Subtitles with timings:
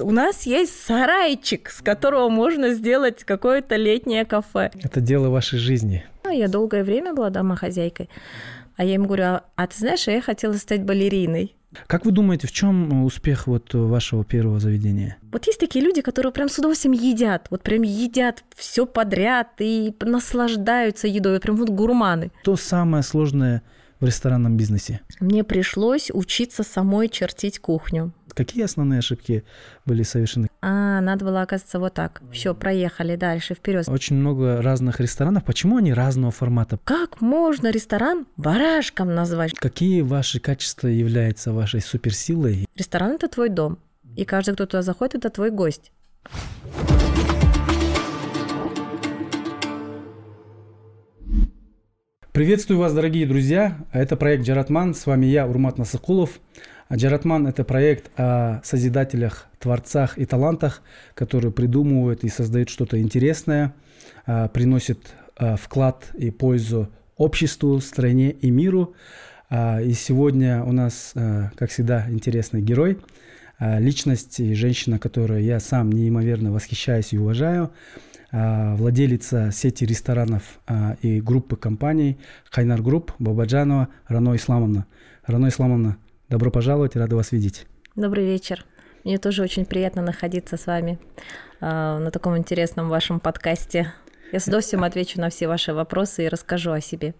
[0.00, 4.70] У нас есть сарайчик, с которого можно сделать какое-то летнее кафе.
[4.80, 6.04] Это дело вашей жизни.
[6.22, 8.08] Ну, я долгое время была домохозяйкой.
[8.76, 11.56] А я ему говорю, а, а ты знаешь, я хотела стать балериной.
[11.88, 15.16] Как вы думаете, в чем успех вот вашего первого заведения?
[15.32, 19.92] Вот есть такие люди, которые прям с удовольствием едят, вот прям едят все подряд и
[20.00, 22.30] наслаждаются едой, прям вот гурманы.
[22.44, 23.62] То самое сложное
[23.98, 25.00] в ресторанном бизнесе?
[25.18, 28.12] Мне пришлось учиться самой чертить кухню.
[28.38, 29.42] Какие основные ошибки
[29.84, 30.46] были совершены?
[30.62, 32.22] А, надо было, оказывается, вот так.
[32.30, 33.88] Все, проехали дальше, вперед.
[33.88, 35.42] Очень много разных ресторанов.
[35.42, 36.78] Почему они разного формата?
[36.84, 39.54] Как можно ресторан барашком назвать?
[39.54, 42.68] Какие ваши качества являются вашей суперсилой?
[42.76, 43.80] Ресторан– это твой дом.
[44.14, 45.90] И каждый, кто туда заходит, это твой гость.
[52.30, 53.78] Приветствую вас, дорогие друзья.
[53.90, 54.94] Это проект Джаратман.
[54.94, 56.38] С вами я, Урмат Насакулов.
[56.88, 60.80] А Джаратман– это проект о созидателях, творцах и талантах,
[61.14, 63.74] которые придумывают и создают что-то интересное,
[64.24, 68.94] а, приносят а, вклад и пользу обществу, стране и миру.
[69.50, 71.14] И сегодня у нас,
[71.56, 72.98] как всегда, интересный герой,
[73.58, 77.72] личность и женщина, которую я сам неимоверно восхищаюсь и уважаю,
[78.30, 80.60] владелица сети ресторанов
[81.00, 82.18] и группы компаний
[82.50, 84.84] Хайнар Group Бабаджанова Рано Исламовна.
[85.26, 85.96] Рано Исламовна,
[86.28, 87.66] Добро пожаловать, рада вас видеть.
[87.96, 88.66] Добрый вечер.
[89.02, 90.98] Мне тоже очень приятно находиться с вами
[91.60, 93.94] э, на таком интересном вашем подкасте.
[94.30, 97.14] Я с удовольствием отвечу на все ваши вопросы и расскажу о себе.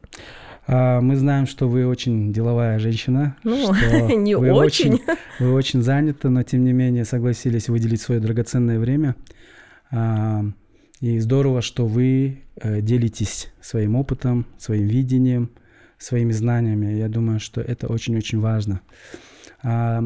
[0.66, 3.34] А, мы знаем, что вы очень деловая женщина.
[3.44, 3.72] Ну,
[4.14, 4.96] не вы очень.
[4.96, 5.04] очень.
[5.38, 9.16] Вы очень заняты, но тем не менее согласились выделить свое драгоценное время.
[9.90, 10.44] А,
[11.00, 15.50] и здорово, что вы э, делитесь своим опытом, своим видением–
[15.98, 16.94] своими знаниями.
[16.94, 18.80] Я думаю, что это очень-очень важно.
[19.62, 20.04] А,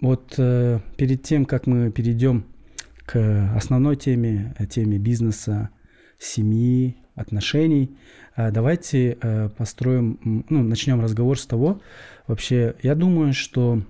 [0.00, 2.44] вот э, перед тем, как мы перейдем
[3.06, 5.70] к основной теме, э, теме бизнеса,
[6.18, 7.96] семьи, отношений,
[8.36, 11.80] э, давайте э, построим, ну, начнем разговор с того,
[12.26, 13.82] вообще, я думаю, что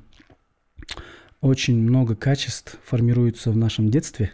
[1.41, 4.33] очень много качеств формируется в нашем детстве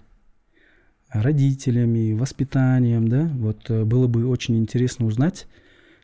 [1.09, 5.47] родителями, воспитанием, да, вот э, было бы очень интересно узнать,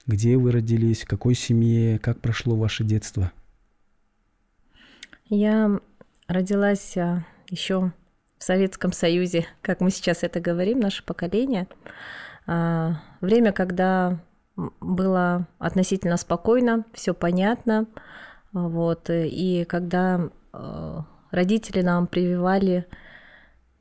[0.08, 3.30] где вы родились, в какой семье, как прошло ваше детство?
[5.26, 5.78] Я
[6.26, 7.92] родилась а, еще
[8.38, 11.68] в Советском Союзе, как мы сейчас это говорим, наше поколение.
[12.46, 14.18] А, время, когда
[14.80, 17.86] было относительно спокойно, все понятно,
[18.52, 22.86] вот, и когда а, родители нам прививали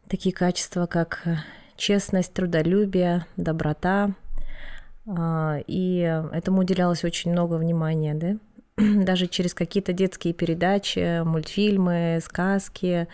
[0.09, 1.25] такие качества, как
[1.77, 4.13] честность, трудолюбие, доброта,
[5.67, 8.37] и этому уделялось очень много внимания, да?
[8.77, 13.07] Даже через какие-то детские передачи, мультфильмы, сказки,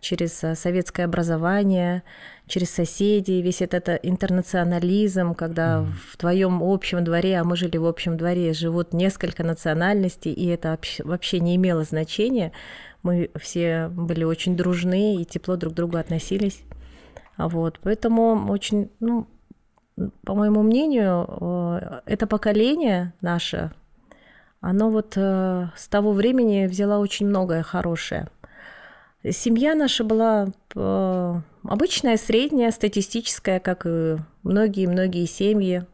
[0.00, 2.02] через а, советское образование,
[2.46, 5.86] через соседей, весь этот интернационализм, когда mm.
[6.12, 10.78] в твоем общем дворе, а мы жили в общем дворе, живут несколько национальностей, и это
[11.04, 12.52] вообще не имело значения.
[13.02, 16.62] Мы все были очень дружны и тепло друг к другу относились.
[17.36, 19.28] Вот, поэтому очень, ну,
[20.24, 23.70] по моему мнению, э, это поколение наше,
[24.60, 28.28] оно вот э, с того времени взяла очень многое хорошее.
[29.28, 35.84] Семья наша была э, обычная, средняя, статистическая, как и многие-многие семьи.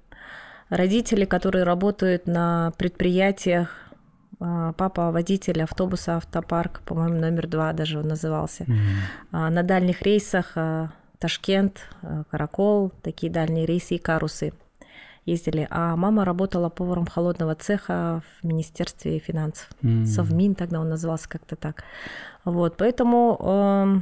[0.71, 3.81] Родители, которые работают на предприятиях,
[4.39, 8.65] папа водитель автобуса автопарк, по-моему, номер два даже он назывался.
[8.65, 9.51] Mm-hmm.
[9.51, 10.57] На дальних рейсах
[11.19, 14.53] Ташкент, э, Каракол, такие дальние рейсы и карусы
[15.27, 15.67] ездили.
[15.71, 19.69] А мама работала поваром холодного цеха в Министерстве финансов.
[19.83, 20.05] Mm.
[20.05, 21.85] Совмин тогда он назывался как-то так.
[22.45, 24.01] Вот, поэтому э,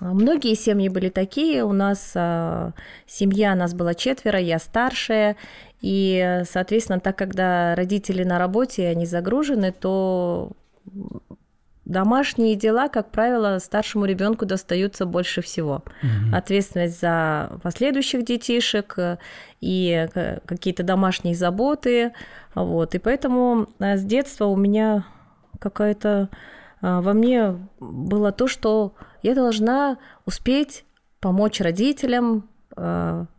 [0.00, 1.64] многие семьи были такие.
[1.64, 2.72] У нас э,
[3.06, 5.36] семья, нас было четверо, я старшая.
[5.80, 10.52] И, соответственно, так когда родители на работе, они загружены, то
[11.86, 15.84] Домашние дела, как правило, старшему ребенку достаются больше всего.
[16.02, 16.36] Угу.
[16.36, 19.18] Ответственность за последующих детишек э,
[19.60, 20.08] и
[20.46, 22.12] какие-то домашние заботы.
[22.56, 22.96] Вот.
[22.96, 25.04] И поэтому э, с детства у меня
[25.60, 26.28] какая-то
[26.82, 30.84] э, во мне было то, что я должна успеть
[31.20, 32.48] помочь родителям,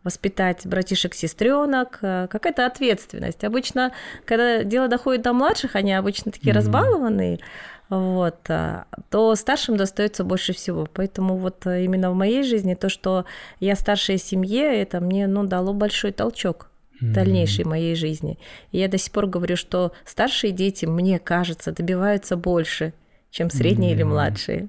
[0.02, 3.44] воспитать братишек, сестренок, какая-то ответственность.
[3.44, 3.92] Обычно,
[4.24, 6.56] когда дело доходит до младших, они обычно такие mm-hmm.
[6.56, 7.38] разбалованные,
[7.88, 10.86] вот, а, то старшим достается больше всего.
[10.92, 13.24] Поэтому вот а, именно в моей жизни то, что
[13.60, 16.70] я старшая семье, это мне ну, дало большой толчок
[17.00, 18.38] в дальнейшей моей жизни.
[18.72, 22.92] И я до сих пор говорю, что старшие дети, мне кажется, добиваются больше,
[23.30, 23.94] чем средние mm-hmm.
[23.94, 24.68] или младшие.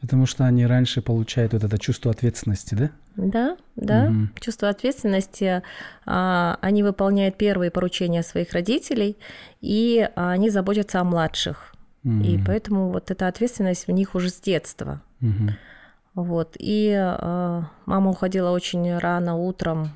[0.00, 2.90] Потому что они раньше получают вот это чувство ответственности, да?
[3.16, 4.28] Да, да, угу.
[4.40, 5.62] чувство ответственности.
[6.04, 9.16] А, они выполняют первые поручения своих родителей,
[9.62, 11.75] и они заботятся о младших.
[12.06, 15.02] И поэтому вот эта ответственность в них уже с детства.
[16.14, 16.56] Вот.
[16.58, 19.90] И а, мама уходила очень рано утром,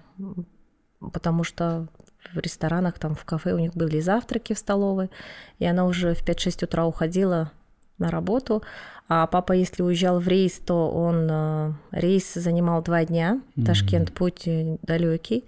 [1.01, 1.87] потому что
[2.35, 5.11] в ресторанах, там в кафе у них были завтраки в столовой,
[5.59, 7.51] и она уже в 5-6 утра уходила
[7.99, 8.63] на работу,
[9.09, 13.65] а папа, если уезжал в рейс, то он э, рейс занимал два дня, mm-hmm.
[13.65, 15.47] Ташкент путь э, далекий,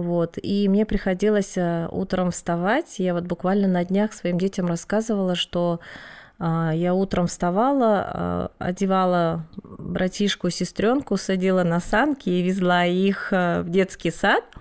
[0.00, 5.34] вот, и мне приходилось э, утром вставать, я вот буквально на днях своим детям рассказывала,
[5.34, 5.80] что
[6.38, 14.44] я утром вставала, одевала братишку, сестренку, садила на санки и везла их в детский сад–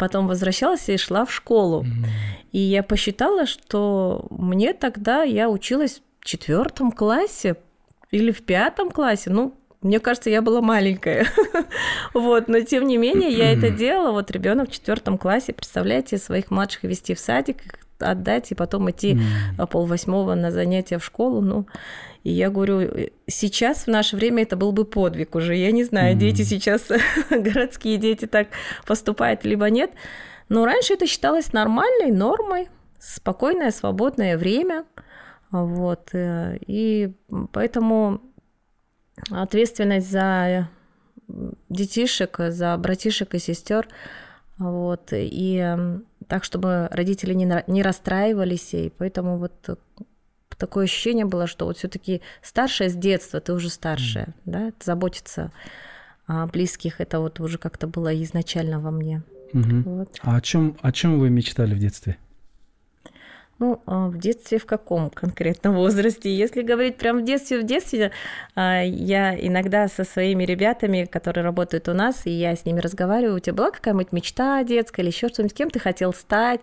[0.00, 1.82] потом возвращалась и шла в школу.
[1.82, 2.06] Mm-hmm.
[2.52, 7.56] И я посчитала, что мне тогда я училась в четвертом классе
[8.10, 9.28] или в пятом классе.
[9.28, 11.26] Ну, мне кажется, я была маленькая.
[12.14, 14.12] вот, но тем не менее, я это делала.
[14.12, 19.14] Вот ребенок в четвертом классе, представляете, своих младших вести в садик, отдать и потом идти
[19.14, 19.66] mm.
[19.66, 21.40] полвосьмого на занятия в школу.
[21.40, 21.66] Ну,
[22.24, 25.56] и я говорю, сейчас в наше время это был бы подвиг уже.
[25.56, 26.18] Я не знаю, mm.
[26.18, 26.88] дети сейчас,
[27.30, 28.48] городские дети так
[28.86, 29.90] поступают, либо нет.
[30.50, 32.68] Но раньше это считалось нормальной нормой,
[32.98, 34.84] спокойное, свободное время.
[35.50, 36.10] Вот.
[36.12, 37.12] Э, и
[37.52, 38.20] поэтому
[39.30, 40.68] ответственность за
[41.68, 43.88] детишек, за братишек и сестер
[44.58, 45.76] вот, и
[46.26, 49.78] так, чтобы родители не, не расстраивались, и поэтому вот
[50.60, 54.32] такое ощущение было, что вот все-таки старшая с детства, ты уже старшая, mm.
[54.44, 55.50] да, заботиться
[56.26, 59.22] о близких, это вот уже как-то было изначально во мне.
[59.52, 59.82] Угу.
[59.84, 60.18] Вот.
[60.22, 62.18] А о чем, о чем вы мечтали в детстве?
[63.60, 66.34] Ну, а, в детстве в каком конкретном возрасте?
[66.34, 68.10] Если говорить прям в детстве, в детстве,
[68.54, 73.36] а, я иногда со своими ребятами, которые работают у нас, и я с ними разговариваю,
[73.36, 76.60] у тебя была какая-нибудь мечта детская или еще что-нибудь, кем ты хотел стать?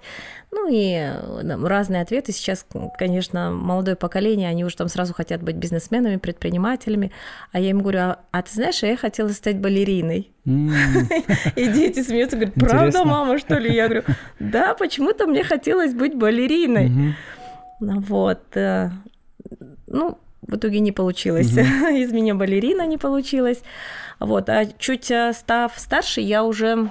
[0.52, 1.12] Ну и
[1.46, 2.32] разные ответы.
[2.32, 2.66] Сейчас,
[2.98, 7.12] конечно, молодое поколение, они уже там сразу хотят быть бизнесменами, предпринимателями.
[7.52, 10.32] А я им говорю, а, а ты знаешь, я хотела стать балериной.
[10.46, 13.74] И дети смеются, говорят, правда, мама, что ли?
[13.74, 14.04] Я говорю,
[14.40, 17.16] да, почему-то мне хотелось быть балериной.
[17.80, 18.56] Вот.
[18.56, 18.90] Э,
[19.88, 21.52] ну, в итоге не получилось.
[21.52, 23.62] Из меня балерина не получилась.
[24.20, 24.50] Вот.
[24.50, 26.90] А чуть э, став старше, я уже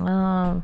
[0.00, 0.60] а,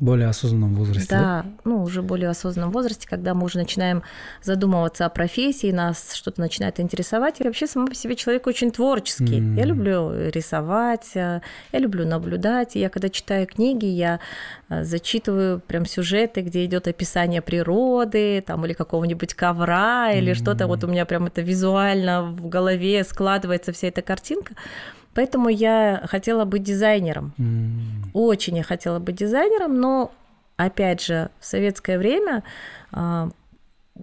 [0.00, 1.08] более осознанном возрасте.
[1.10, 4.02] Да, ну уже более осознанном возрасте, когда мы уже начинаем
[4.42, 7.40] задумываться о профессии, нас что-то начинает интересовать.
[7.40, 9.40] И вообще сама по себе человек очень творческий.
[9.40, 9.56] Mm.
[9.56, 11.40] Я люблю рисовать, э,
[11.72, 12.76] я люблю наблюдать.
[12.76, 14.20] И я когда читаю книги, я
[14.68, 20.36] э, зачитываю прям сюжеты, где идет описание природы, там или какого-нибудь ковра, или mm.
[20.36, 20.68] что-то.
[20.68, 24.54] Вот у меня прям это визуально в голове складывается вся эта картинка.
[25.18, 27.32] Поэтому я хотела быть дизайнером.
[27.38, 28.10] Mm.
[28.12, 30.12] Очень я хотела быть дизайнером, но
[30.56, 32.44] опять же, в советское время
[32.92, 33.28] а,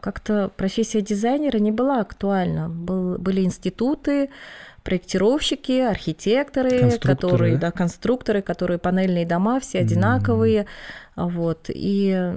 [0.02, 2.68] как-то профессия дизайнера не была актуальна.
[2.68, 4.30] Был, были институты,
[4.84, 7.72] проектировщики, архитекторы, которые, да?
[7.72, 10.66] конструкторы, которые панельные дома, все одинаковые,
[11.16, 11.30] mm.
[11.30, 12.34] вот, и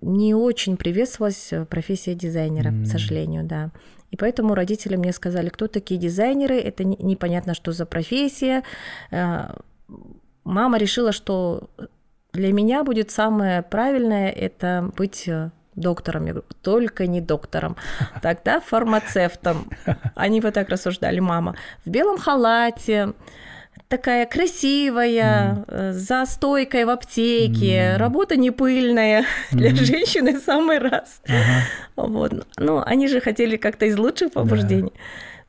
[0.00, 2.84] не очень приветствовалась профессия дизайнера, mm.
[2.84, 3.70] к сожалению, да.
[4.10, 8.62] И поэтому родители мне сказали, кто такие дизайнеры, это непонятно, что за профессия.
[9.10, 9.54] Э,
[10.44, 11.70] мама решила, что
[12.32, 16.26] для меня будет самое правильное это быть э, доктором.
[16.26, 17.76] Я говорю, только не доктором.
[18.22, 19.68] Тогда фармацевтом.
[20.14, 21.56] Они вот так рассуждали, мама.
[21.84, 23.12] В белом халате,
[23.90, 25.92] такая красивая, mm.
[25.92, 27.96] за стойкой в аптеке, mm.
[27.96, 29.26] работа не пыльная, mm.
[29.52, 31.20] для женщины самый раз.
[31.26, 32.08] Ага.
[32.08, 32.46] Вот.
[32.56, 34.92] Ну, они же хотели как-то из лучших побуждений.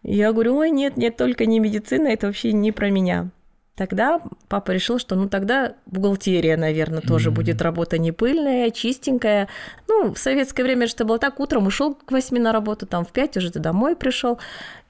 [0.04, 0.12] Да.
[0.12, 3.30] Я говорю, ой, нет, нет, только не медицина, это вообще не про меня.
[3.76, 4.20] Тогда
[4.50, 7.34] папа решил, что ну тогда бухгалтерия, наверное, тоже mm-hmm.
[7.34, 9.48] будет работа не пыльная, чистенькая.
[9.88, 13.06] Ну, в советское время же это было так, утром ушел к 8 на работу, там
[13.06, 14.40] в 5 уже ты домой пришел.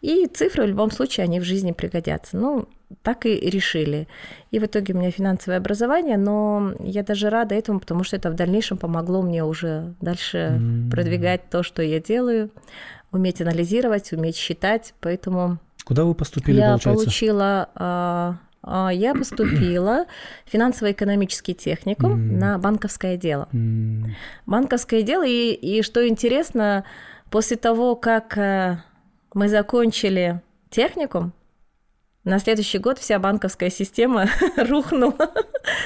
[0.02, 2.38] И цифры в любом случае, они в жизни пригодятся.
[2.38, 2.68] Ну,
[3.04, 4.08] так и решили.
[4.52, 8.30] И в итоге у меня финансовое образование, но я даже рада этому, потому что это
[8.30, 10.92] в дальнейшем помогло мне уже дальше mm-hmm.
[10.92, 12.50] продвигать то, что я делаю,
[13.12, 15.58] уметь анализировать, уметь считать, поэтому...
[15.84, 17.04] Куда вы поступили, я получается?
[17.06, 20.06] Получила а, а, я поступила
[20.46, 22.38] в финансово-экономический техникум mm.
[22.38, 23.48] на банковское дело.
[23.52, 24.12] Mm.
[24.46, 26.84] Банковское дело, и, и что интересно,
[27.30, 28.78] после того, как э,
[29.34, 31.34] мы закончили техникум,
[32.24, 35.32] на следующий год вся банковская система рухнула,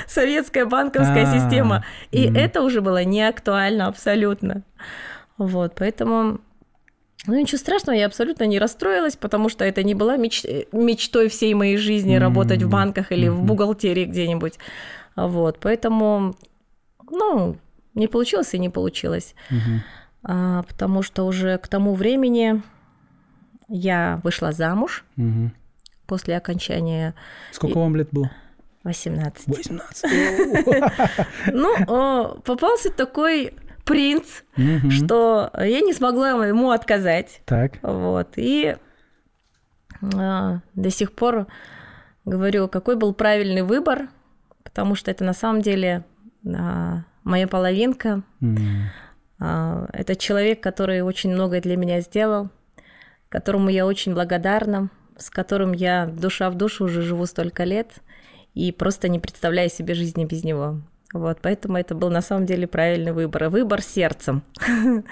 [0.07, 4.63] советская банковская а, система, и это уже было не актуально абсолютно.
[5.37, 6.39] Вот, поэтому
[7.27, 10.43] Ну, ничего страшного, я абсолютно не расстроилась, потому что это не была меч...
[10.71, 12.19] мечтой всей моей жизни mm-hmm.
[12.19, 13.31] работать в банках или mm-hmm.
[13.31, 14.59] в бухгалтерии где-нибудь.
[15.15, 16.35] Вот, поэтому,
[17.09, 17.57] ну,
[17.93, 19.35] не получилось и не получилось.
[19.49, 19.79] Mm-hmm.
[20.23, 22.61] А, потому что уже к тому времени
[23.69, 25.49] я вышла замуж mm-hmm.
[26.07, 27.13] После окончания...
[27.51, 28.31] Сколько вам лет было?
[28.83, 29.47] 18.
[29.47, 30.05] 18.
[31.53, 34.43] Ну, попался такой принц,
[34.89, 37.41] что я не смогла ему отказать.
[37.45, 37.79] Так.
[37.81, 38.33] Вот.
[38.35, 38.75] И
[40.13, 41.47] а, до сих пор
[42.25, 44.09] говорю, какой был правильный выбор,
[44.63, 46.03] потому что это на самом деле
[46.45, 48.23] а, моя половинка.
[49.39, 52.49] А, это человек, который очень многое для меня сделал,
[53.29, 57.91] которому я очень благодарна, с которым я душа в душу уже живу столько лет
[58.53, 60.81] и просто не представляю себе жизни без него.
[61.13, 63.49] Вот, поэтому это был на самом деле правильный выбор.
[63.49, 64.43] Выбор сердцем.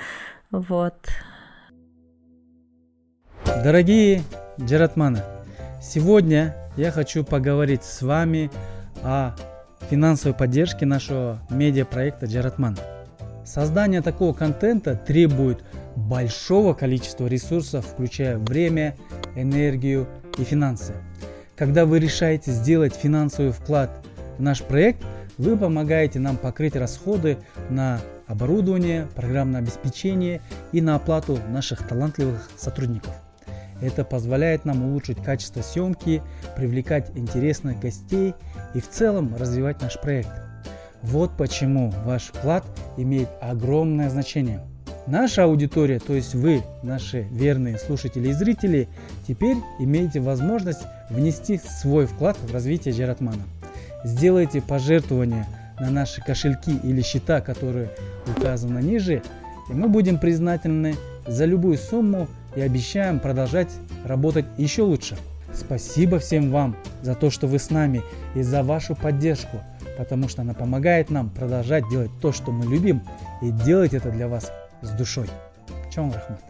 [0.51, 0.93] Вот.
[3.63, 4.21] Дорогие
[4.61, 5.23] Джаратманы,
[5.81, 8.51] сегодня я хочу поговорить с вами
[9.03, 9.35] о
[9.89, 12.77] финансовой поддержке нашего медиапроекта Джаратман.
[13.45, 15.63] Создание такого контента требует
[15.95, 18.95] большого количества ресурсов, включая время,
[19.35, 20.07] энергию
[20.37, 20.93] и финансы.
[21.55, 23.89] Когда вы решаете сделать финансовый вклад
[24.37, 25.03] в наш проект–
[25.37, 27.37] вы помогаете нам покрыть расходы
[27.69, 33.13] на оборудование, программное обеспечение и на оплату наших талантливых сотрудников.
[33.81, 36.21] Это позволяет нам улучшить качество съемки,
[36.55, 38.33] привлекать интересных гостей
[38.73, 40.42] и в целом развивать наш проект.
[41.03, 42.63] Вот почему ваш вклад
[42.97, 44.61] имеет огромное значение.
[45.05, 48.87] Наша аудитория, то есть вы, наши верные слушатели и зрители,
[49.27, 53.43] теперь имеете возможность внести свой вклад в развитие Джератмана.
[54.05, 55.45] Сделайте пожертвования
[55.77, 57.89] на наши кошельки или счета, которые
[58.25, 59.21] указаны ниже,
[59.69, 60.95] и мы будем признательны
[61.27, 63.69] за любую сумму и обещаем продолжать
[64.05, 65.17] работать еще лучше.
[65.53, 68.01] Спасибо всем вам за то, что вы с нами
[68.35, 69.61] и за вашу поддержку,
[69.97, 73.01] потому что она помогает нам продолжать делать то, что мы любим,
[73.41, 75.27] и делать это для вас с душой.
[75.93, 76.41] Чаум Рахмат.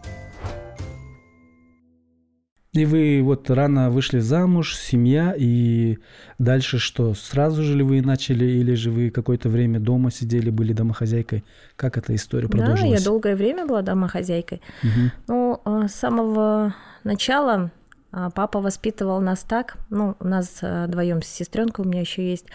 [2.74, 5.98] И вы вот рано вышли замуж, семья, и
[6.40, 7.14] дальше что?
[7.14, 11.44] Сразу же ли вы начали, или же вы какое-то время дома сидели, были домохозяйкой?
[11.76, 12.90] Как эта история продолжилась?
[12.90, 14.60] Да, я долгое время была домохозяйкой.
[14.82, 15.10] Угу.
[15.28, 16.74] Ну, с самого
[17.04, 17.70] начала
[18.10, 22.28] а, папа воспитывал нас так, ну, у нас а, вдвоем с сестренкой у меня еще
[22.28, 22.46] есть,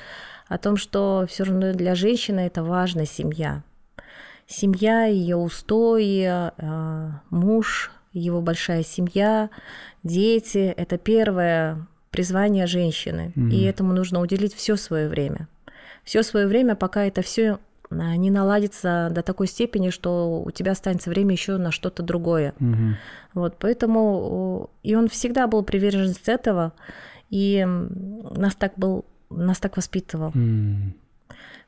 [0.50, 3.64] о том, что все равно для женщины это важна семья.
[4.48, 6.52] Семья, ее устои,
[7.30, 9.50] муж, его большая семья,
[10.04, 13.52] дети– это первое призвание женщины, mm-hmm.
[13.52, 15.48] и этому нужно уделить все свое время.
[16.04, 17.60] Все свое время, пока это все
[17.92, 22.56] а, не наладится до такой степени, что у тебя останется время еще на что-то другое.
[22.60, 22.94] Mm-hmm.
[23.36, 26.74] Вот, поэтому и он всегда был приверженец этого,
[27.30, 30.32] и нас так был, нас так воспитывал.
[30.32, 30.94] Mm-hmm.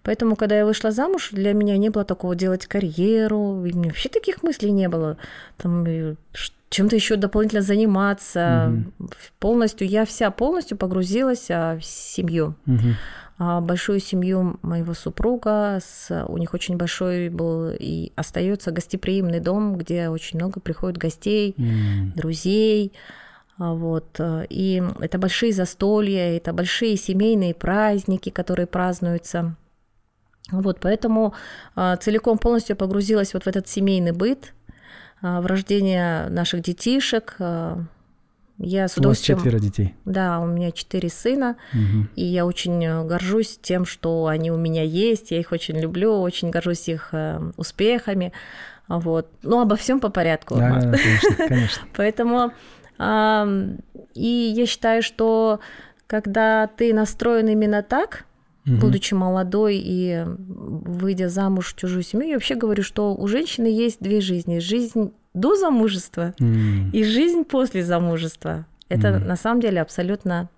[0.03, 3.89] Поэтому, когда я вышла замуж, для меня не было такого делать карьеру, и у меня
[3.89, 5.17] вообще таких мыслей не было.
[5.57, 5.85] Там
[6.69, 8.73] чем-то еще дополнительно заниматься.
[8.97, 9.09] Угу.
[9.39, 12.55] Полностью, я вся полностью погрузилась а, в семью.
[13.37, 19.77] А, большую семью моего супруга, с, у них очень большой был и остается гостеприимный дом,
[19.77, 22.13] где очень много приходит гостей, угу.
[22.15, 22.93] друзей.
[23.61, 24.19] А, вот.
[24.49, 29.55] И это большие застолья, это большие семейные праздники, которые празднуются.
[30.51, 31.35] Вот, поэтому
[31.75, 34.53] а, целиком полностью погрузилась вот в этот семейный быт,
[35.21, 37.35] а, в рождение наших детишек.
[38.57, 39.37] Я с удовольствием...
[39.37, 39.95] У вас четверо детей?
[40.05, 42.07] Да, у меня четыре сына, угу.
[42.15, 46.19] и я очень э, горжусь тем, что они у меня есть, я их очень люблю,
[46.21, 48.33] очень горжусь их э, успехами,
[48.87, 49.29] вот.
[49.41, 50.55] Ну, обо всем по порядку.
[50.55, 51.87] Да, конечно, конечно.
[51.95, 52.51] Поэтому,
[52.99, 55.59] и я считаю, что
[56.07, 58.25] когда ты настроен именно так,
[58.65, 58.75] угу.
[58.77, 64.01] будучи молодой и выйдя замуж в чужую семью, я вообще говорю, что у женщины есть
[64.01, 64.59] две жизни.
[64.59, 66.91] Жизнь до замужества mm.
[66.91, 68.65] и жизнь после замужества.
[68.89, 69.19] Это mm.
[69.19, 70.49] на самом деле абсолютно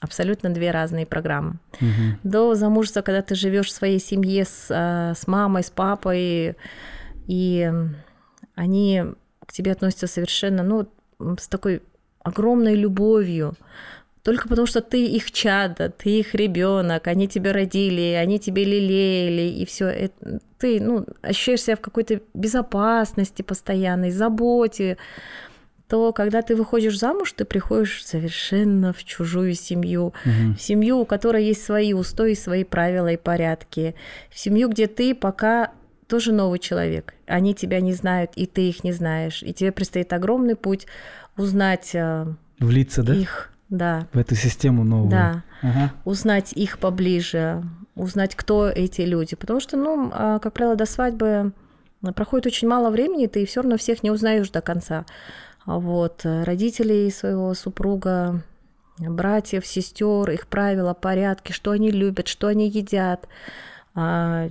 [0.00, 1.58] абсолютно две разные программы.
[1.80, 2.18] Mm-hmm.
[2.22, 6.56] До замужества, когда ты живешь в своей семье с, а, с мамой, с папой,
[7.26, 7.72] и
[8.54, 9.02] они
[9.44, 11.82] к тебе относятся совершенно, ну, с такой
[12.22, 13.54] огромной любовью
[14.22, 19.48] только потому, что ты их чадо, ты их ребенок, они тебя родили, они тебе лелеяли,
[19.48, 20.10] и все.
[20.58, 24.98] Ты ну, ощущаешь себя в какой-то безопасности постоянной, заботе
[25.88, 30.54] то когда ты выходишь замуж, ты приходишь совершенно в чужую семью, угу.
[30.54, 33.94] в семью, у которой есть свои устои, свои правила и порядки,
[34.30, 35.72] в семью, где ты пока
[36.08, 37.14] тоже новый человек.
[37.26, 39.42] Они тебя не знают, и ты их не знаешь.
[39.42, 40.86] И тебе предстоит огромный путь
[41.36, 42.26] узнать э,
[42.58, 43.14] Влиться, да?
[43.14, 45.10] их, да, В эту систему новую.
[45.10, 45.92] да, Ага.
[46.04, 47.62] узнать их поближе,
[47.94, 49.36] узнать, кто эти люди.
[49.36, 51.52] Потому что, ну, а, как правило, до свадьбы
[52.14, 55.04] проходит очень мало времени, ты все равно всех не узнаешь до конца.
[55.66, 58.42] А Вот э, родителей своего супруга,
[58.98, 63.28] братьев, сестер, их правила, порядки, что они любят, что они едят,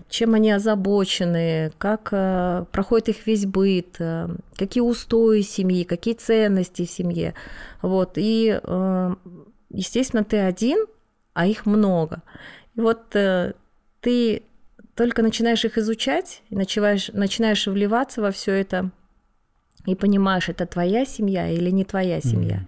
[0.10, 6.86] чем они озабочены, как э, проходит их весь быт, э, какие устои семьи, какие ценности
[6.86, 7.34] в семье.
[7.82, 8.13] Вот.
[8.16, 8.60] И,
[9.70, 10.86] естественно, ты один,
[11.38, 12.24] а их много.
[12.75, 13.54] И вот э,
[14.01, 14.42] ты
[14.96, 18.89] только начинаешь их изучать, начинаешь, начинаешь вливаться во все это,
[19.86, 22.68] и понимаешь, это твоя семья или не твоя семья.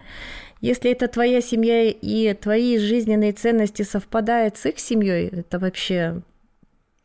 [0.61, 6.21] Если это твоя семья и твои жизненные ценности совпадают с их семьей, это вообще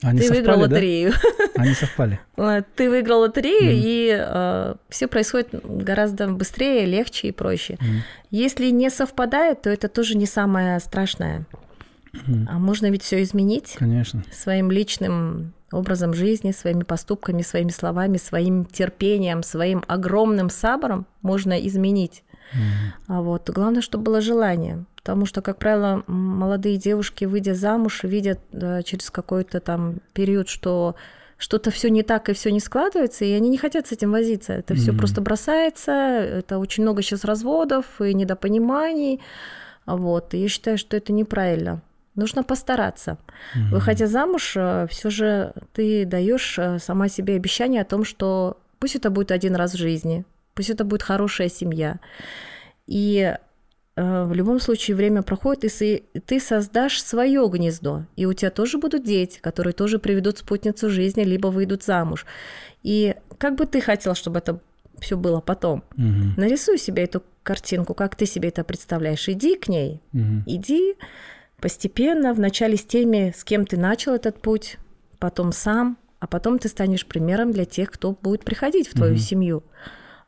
[0.05, 0.75] Они ты выиграл совпали, да?
[0.75, 1.13] лотерею.
[1.57, 2.21] Они совпали.
[2.37, 3.83] Э, Ты выиграл лотерею, Мгм.
[3.85, 7.77] и все происходит гораздо быстрее, легче и проще.
[7.81, 8.03] Мгм.
[8.31, 11.45] Если не совпадает, то это тоже не самое страшное.
[12.13, 12.49] Мгм.
[12.51, 14.23] А можно ведь все изменить Конечно.
[14.33, 22.23] своим личным образом жизни, своими поступками, своими словами, своим терпением, своим огромным сабором можно изменить.
[23.09, 24.85] А вот главное, чтобы было желание.
[24.97, 30.95] Потому что, как правило, молодые девушки, выйдя замуж, видят э, через какой-то там период, что
[31.37, 34.53] что-то все не так и все не складывается, и они не хотят с этим возиться.
[34.55, 34.99] Это все Мгм.
[34.99, 35.93] просто бросается.
[35.93, 39.21] Это очень много сейчас разводов и недопониманий.
[39.85, 40.33] Вот.
[40.33, 41.83] И я считаю, что это неправильно.
[42.15, 43.19] Нужно постараться.
[43.55, 43.71] Мгм.
[43.71, 44.57] Выходя замуж,
[44.89, 49.55] все же ты даешь э, сама себе обещание о том, что пусть это будет один
[49.57, 51.99] раз в жизни, пусть это будет хорошая семья.
[52.87, 53.35] И
[53.97, 58.79] э, в любом случае время проходит, и ты создашь свое гнездо, и у тебя тоже
[58.79, 62.27] будут дети, которые тоже приведут спутницу жизни, либо выйдут замуж.
[62.83, 64.61] И как бы ты хотел, чтобы это
[65.01, 65.83] все было потом?
[65.97, 66.35] Мгм.
[66.37, 69.29] Нарисуй себе эту картинку, как ты себе это представляешь.
[69.29, 70.45] Иди к ней, Мгм.
[70.47, 70.95] Иди
[71.61, 74.77] постепенно, вначале с теми, с кем ты начал этот путь,
[75.19, 79.21] потом сам, а потом ты станешь примером для тех, кто будет приходить в твою Мгм.
[79.21, 79.63] семью.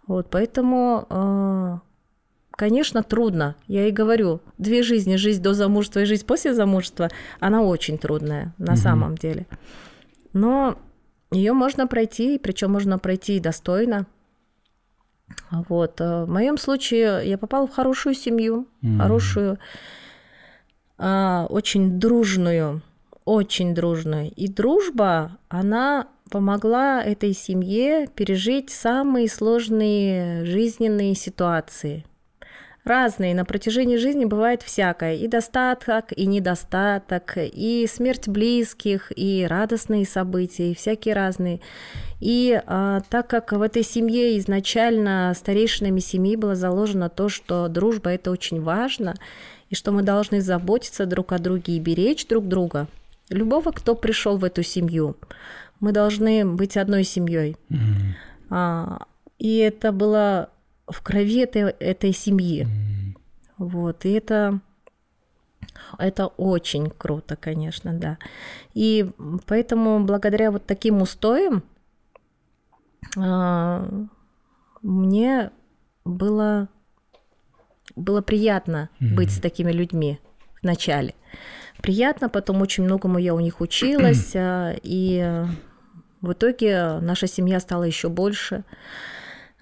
[0.06, 1.78] Вот, поэтому, э,
[2.52, 3.56] конечно, трудно.
[3.66, 7.08] Я и говорю, две жизни, жизнь до замужества и жизнь после замужества,
[7.40, 8.76] она очень трудная на Мгм.
[8.76, 9.46] самом деле.
[10.32, 10.78] Но
[11.32, 14.06] ее можно пройти, причем можно пройти и достойно.
[15.50, 16.00] Вот.
[16.00, 18.98] э, В моем случае я попала в хорошую семью, Мгм.
[18.98, 19.58] хорошую,
[20.98, 22.80] а, очень дружную,
[23.26, 24.30] очень дружную.
[24.30, 32.04] И дружба, она помогла этой семье пережить самые сложные жизненные ситуации.
[32.84, 33.34] Разные.
[33.34, 35.16] На протяжении жизни бывает всякое.
[35.16, 41.60] И достаток, и недостаток, и смерть близких, и радостные события, и всякие разные.
[42.20, 48.10] И а, так как в этой семье изначально старейшинами семьи было заложено то, что дружба
[48.10, 49.16] это очень важно,
[49.68, 52.86] и что мы должны заботиться друг о друге и беречь друг друга.
[53.30, 55.16] Любого, кто пришел в эту семью,
[55.80, 57.56] мы должны быть одной семьей.
[57.68, 58.14] Мгм.
[58.50, 59.06] А,
[59.38, 60.50] и это было
[60.86, 62.62] в крови этой, этой семьи.
[62.62, 63.16] М.
[63.58, 64.60] Вот, и это,
[65.98, 68.18] это очень круто, конечно, да.
[68.74, 69.10] И
[69.46, 71.64] поэтому благодаря вот таким устоям
[73.16, 73.88] а,
[74.82, 75.50] мне
[76.04, 76.68] было,
[77.96, 80.20] было приятно быть с такими людьми
[80.62, 81.14] вначале.
[81.82, 85.44] Приятно, потом очень многому я у них училась, а, и
[86.20, 88.64] в итоге наша семья стала еще больше.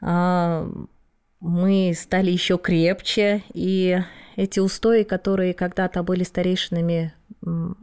[0.01, 0.69] А,
[1.41, 4.01] Мы стали еще крепче, и
[4.37, 7.13] эти устои, которые когда-то были старейшинами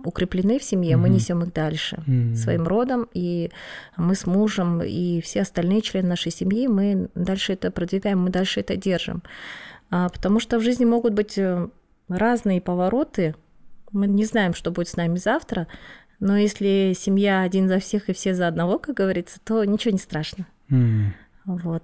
[0.04, 1.18] укреплены в семье, мы Мгм.
[1.18, 2.34] несем их дальше М.
[2.36, 3.52] своим родом, и
[3.98, 8.62] мы с мужем, и все остальные члены нашей семьи, мы дальше это продвигаем, мы дальше
[8.62, 9.22] это держим.
[9.92, 11.68] А, Потому что в жизни могут быть э,
[12.10, 13.36] разные повороты,
[13.92, 15.68] мы не знаем, что будет с нами завтра,
[16.20, 19.98] но если семья один за всех и все за одного, как говорится, то ничего не
[19.98, 20.46] страшно.
[20.70, 21.14] М.
[21.46, 21.84] Вот.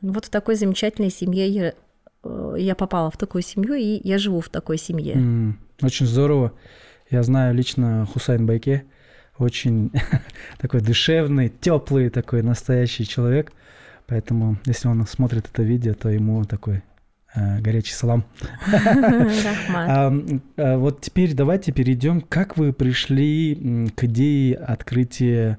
[0.00, 1.74] Вот в такой замечательной семье я,
[2.24, 5.14] э, я попала в такую семью, и я живу в такой семье.
[5.14, 5.58] М.
[5.80, 6.52] Очень здорово.
[7.10, 8.84] Я знаю лично Хусайн Байке.
[9.38, 9.90] Очень
[10.58, 13.52] такой душевный, теплый такой настоящий человек.
[14.06, 16.82] Поэтому, если он смотрит это видео, то ему такой
[17.34, 18.24] горячий салам.
[19.74, 20.12] А,
[20.56, 25.58] а вот теперь давайте перейдем, как вы пришли к идее открытия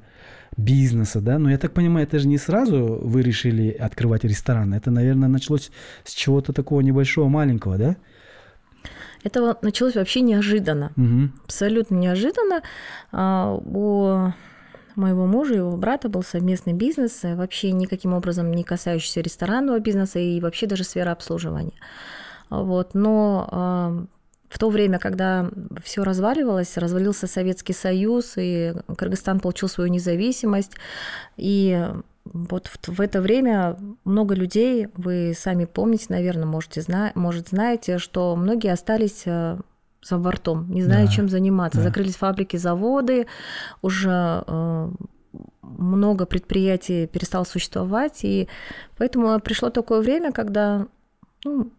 [0.58, 1.40] бизнеса, да?
[1.40, 4.74] Ну, я так понимаю, это же не сразу вы решили открывать ресторан.
[4.74, 5.72] Это, наверное, началось
[6.04, 7.96] с чего-то такого небольшого, маленького, да?
[9.24, 10.92] Это началось вообще неожиданно.
[11.46, 12.62] Абсолютно неожиданно.
[13.12, 14.34] А, У
[14.96, 20.20] моего мужа и его брата был совместный бизнес, вообще никаким образом не касающийся ресторанного бизнеса
[20.20, 21.74] и вообще даже сферы обслуживания.
[22.50, 22.94] Вот.
[22.94, 24.08] Но
[24.54, 25.50] в то время, когда
[25.84, 30.74] все разваливалось, развалился Советский Союз, и Кыргызстан получил свою независимость,
[31.38, 31.88] и
[32.26, 37.98] вот в, в это время много людей, вы сами помните, наверное, можете зна может, знаете,
[37.98, 39.58] что многие остались э,
[40.04, 41.80] за бортом, не зная, да, чем заниматься.
[41.80, 41.86] Да.
[41.86, 43.28] Закрылись фабрики, заводы,
[43.82, 44.92] уже э,
[45.62, 48.48] много предприятий перестало существовать, и
[48.98, 50.88] поэтому пришло такое время, когда
[51.46, 51.70] ну,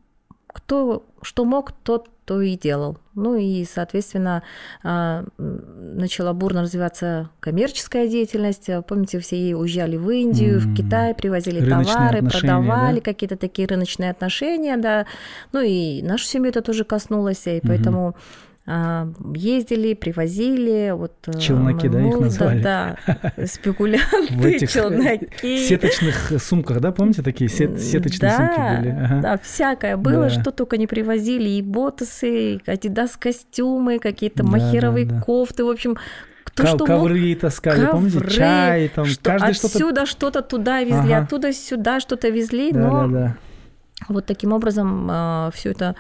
[0.55, 2.97] кто что мог, тот то и делал.
[3.15, 4.43] Ну и, соответственно,
[4.83, 8.71] а, начала бурно развиваться коммерческая деятельность.
[8.89, 10.73] Помните, все уезжали в Индию, mm-hmm.
[10.73, 13.03] в Китай, привозили рыночные товары, продавали да?
[13.03, 15.05] какие-то такие рыночные отношения, да.
[15.53, 21.39] Ну и нашу семью это тоже коснулось, и поэтому mm-hmm а, ездили, привозили, вот э,
[21.39, 22.97] челноки, да, их назвали, да,
[23.47, 29.05] спекулянты, челноки, сеточных сумках, да, помните такие сет, сеточные да, сумки были?
[29.05, 29.21] Ага.
[29.21, 30.31] Да, всякое было, да.
[30.31, 35.21] что только не привозили, и ботасы, и адидас костюмы, какие-то да, махеровые да, да.
[35.21, 35.99] кофты, в общем,
[36.45, 37.41] кто Ко- что ковры мог...
[37.41, 40.07] таскали, ковры, помните, чай, там, что, каждый отсюда что-то...
[40.07, 41.25] что-то туда везли, ага.
[41.25, 43.37] оттуда сюда что-то везли, да, но да, да.
[44.09, 45.97] вот таким образом э, все это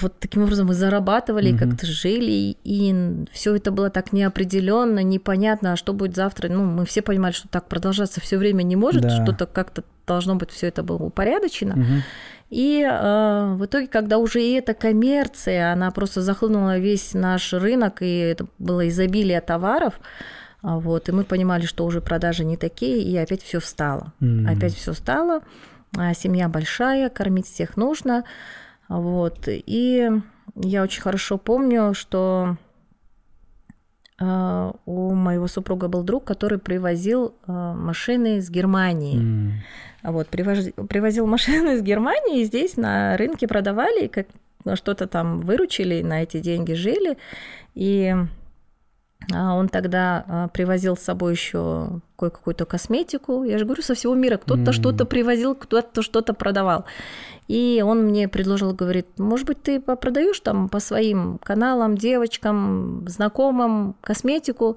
[0.00, 1.58] вот таким образом мы зарабатывали, mm-hmm.
[1.58, 6.48] как-то жили, и все это было так неопределенно, непонятно, а что будет завтра.
[6.48, 9.10] Ну, мы все понимали, что так продолжаться все время не может, да.
[9.10, 11.72] что-то как-то должно быть все это было упорядочено.
[11.72, 12.00] Mm-hmm.
[12.50, 18.02] И э, в итоге, когда уже и эта коммерция, она просто захлынула весь наш рынок,
[18.02, 20.00] и это было изобилие товаров,
[20.62, 24.12] а, вот, и мы понимали, что уже продажи не такие, и опять все встало.
[24.20, 24.56] Mm-hmm.
[24.56, 25.40] Опять все встало.
[25.96, 28.24] А семья большая, кормить всех нужно.
[28.90, 29.44] Вот.
[29.46, 30.10] И
[30.56, 32.56] я очень хорошо помню, что
[34.20, 39.20] э, у моего супруга был друг, который привозил э, машины из Германии.
[39.20, 39.50] Mm.
[40.10, 44.26] Вот, привозил, привозил машины из Германии, и здесь на рынке продавали, как
[44.74, 47.16] что-то там выручили, на эти деньги жили.
[47.74, 48.26] И а,
[49.32, 53.44] он тогда привозил с собой еще кое-какую-то косметику.
[53.44, 54.72] Я же говорю, со всего мира кто-то mm.
[54.72, 56.84] что-то привозил, кто-то что-то продавал.
[57.48, 63.96] И он мне предложил, говорит, может быть, ты продаешь там по своим каналам, девочкам, знакомым
[64.02, 64.76] косметику,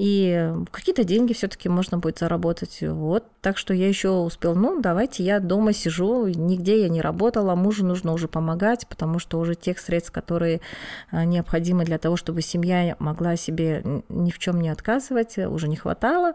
[0.00, 2.78] и какие-то деньги все-таки можно будет заработать.
[2.80, 7.54] Вот, так что я еще успел, ну, давайте я дома сижу, нигде я не работала,
[7.54, 10.62] мужу нужно уже помогать, потому что уже тех средств, которые
[11.10, 15.76] а, необходимы для того, чтобы семья могла себе ни в чем не отказывать, уже не
[15.76, 16.32] хватало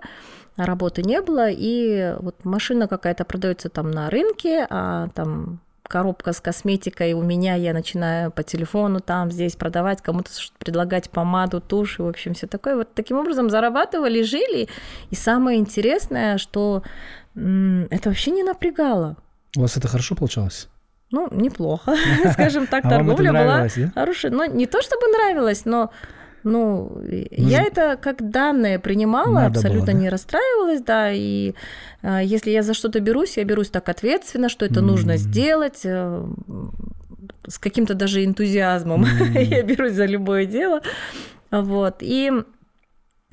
[0.57, 6.41] работы не было, и вот машина какая-то продается там на рынке, а там коробка с
[6.41, 12.01] косметикой у меня, я начинаю по телефону там, здесь продавать, кому-то предлагать помаду, тушь, и,
[12.01, 12.75] в общем, все такое.
[12.75, 14.67] Вот таким образом зарабатывали, жили.
[15.09, 16.83] И самое интересное, что
[17.35, 19.17] это вообще не напрягало.
[19.57, 20.69] У вас это хорошо получалось?
[21.11, 21.95] Ну, неплохо,
[22.33, 24.31] скажем так, торговля была хорошая.
[24.31, 25.91] Но не то чтобы нравилось, но
[26.45, 29.93] ну, ну, я это как данное принимала, абсолютно было, да?
[29.93, 31.53] не расстраивалась, да, и
[32.03, 34.83] э, если я за что-то берусь, я берусь так ответственно, что это mm-hmm.
[34.83, 36.25] нужно сделать, э,
[37.47, 39.43] с каким-то даже энтузиазмом mm-hmm.
[39.43, 40.81] я берусь за любое дело,
[41.51, 42.31] вот, и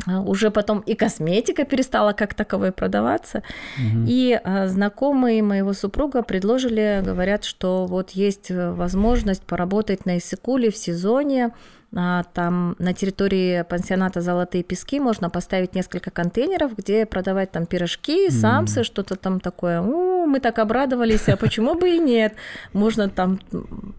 [0.07, 3.42] а, уже потом и косметика перестала как таковой продаваться.
[3.77, 4.05] Угу.
[4.07, 10.77] И а, знакомые моего супруга предложили, говорят, что вот есть возможность поработать на Иссыкуле в
[10.77, 11.53] сезоне.
[11.94, 18.31] А, там на территории пансионата «Золотые пески» можно поставить несколько контейнеров, где продавать там пирожки,
[18.31, 18.85] самсы, mm.
[18.85, 19.83] что-то там такое.
[19.83, 22.35] У, мы так обрадовались, а почему бы и нет?
[22.72, 23.40] Можно там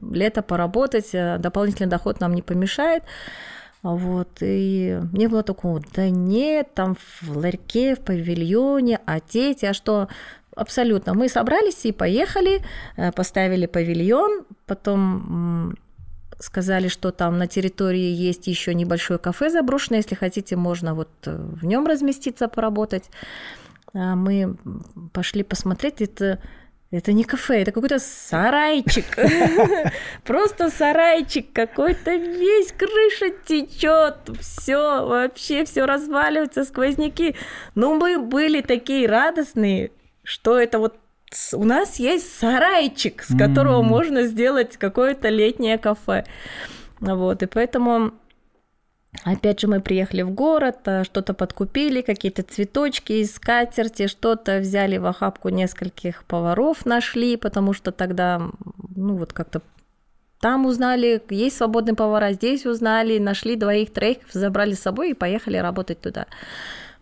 [0.01, 3.03] лето поработать, дополнительный доход нам не помешает.
[3.83, 9.73] Вот, и не было такого, да нет, там в ларьке, в павильоне, а дети, а
[9.73, 10.07] что?
[10.55, 11.13] Абсолютно.
[11.13, 12.61] Мы собрались и поехали,
[12.95, 15.75] э, поставили павильон, потом
[16.43, 21.35] сказали, что там на территории есть еще небольшое кафе заброшенное, если хотите, можно вот э,
[21.35, 23.09] в нем разместиться, поработать.
[23.93, 24.57] А мы
[25.13, 26.39] пошли посмотреть, это
[26.91, 29.05] это не кафе, это какой-то сарайчик.
[30.23, 37.35] Просто сарайчик какой-то, весь крыша течет, все, вообще все разваливается, сквозняки.
[37.73, 39.89] Но мы были такие радостные,
[40.23, 40.95] что это вот
[41.53, 46.25] у нас есть сарайчик, с которого можно сделать какое-то летнее кафе.
[46.99, 48.13] Вот, и поэтому
[49.23, 54.97] Опять же, мы приехали в город, э, что-то подкупили, какие-то цветочки из скатерти, что-то взяли
[54.97, 58.41] в охапку нескольких поваров, нашли, потому что тогда,
[58.95, 59.61] ну вот как-то
[60.41, 66.01] там узнали, есть свободные повара, здесь узнали, нашли двоих-троих, забрали с собой и поехали работать
[66.01, 66.25] туда.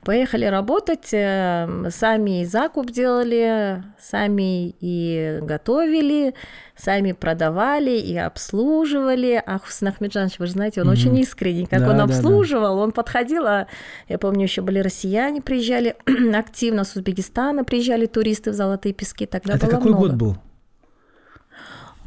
[0.03, 6.33] Поехали работать, э, сами и закуп делали, сами и готовили,
[6.75, 9.41] сами продавали и обслуживали.
[9.45, 11.67] А Хусан Ахмеджанович, вы же знаете, он mm очень искренний.
[11.67, 12.81] Как да, он обслуживал, да.
[12.81, 13.67] он подходил, а
[14.09, 15.95] я помню, еще были россияне, приезжали
[16.35, 19.27] активно с Узбекистана, приезжали туристы в Золотые Пески.
[19.27, 20.07] Тогда Это было какой много.
[20.07, 20.37] год был?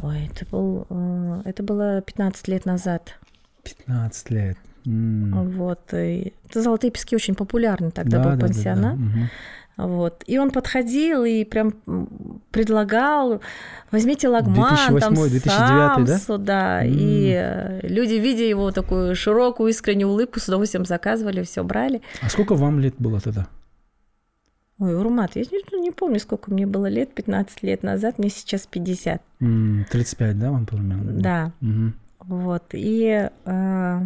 [0.02, 3.20] Ой, это, был, э, это было 15 лет назад.
[3.62, 4.58] 15 лет.
[4.86, 5.50] Mm.
[5.56, 5.80] Вот.
[5.92, 8.96] И золотые пески очень популярны тогда да, был да, пансионат.
[8.96, 9.30] Да, да, да.
[9.76, 10.22] Вот.
[10.26, 11.74] И он подходил и прям
[12.52, 13.40] предлагал,
[13.90, 16.44] возьмите лагман, 2008, там 2009, самсу, да?
[16.80, 16.86] да.
[16.86, 16.90] Mm.
[16.90, 22.02] И э, люди, видя его такую широкую, искреннюю улыбку, с удовольствием заказывали, все брали.
[22.22, 23.48] А сколько вам лет было тогда?
[24.78, 28.66] Ой, Урмат, я не, не помню, сколько мне было лет, 15 лет назад, мне сейчас
[28.66, 29.22] 50.
[29.40, 31.12] Mm, 35, да, вам примерно?
[31.12, 31.52] Да.
[31.60, 31.92] Mm-hmm.
[32.26, 32.64] Вот.
[32.72, 34.00] И э,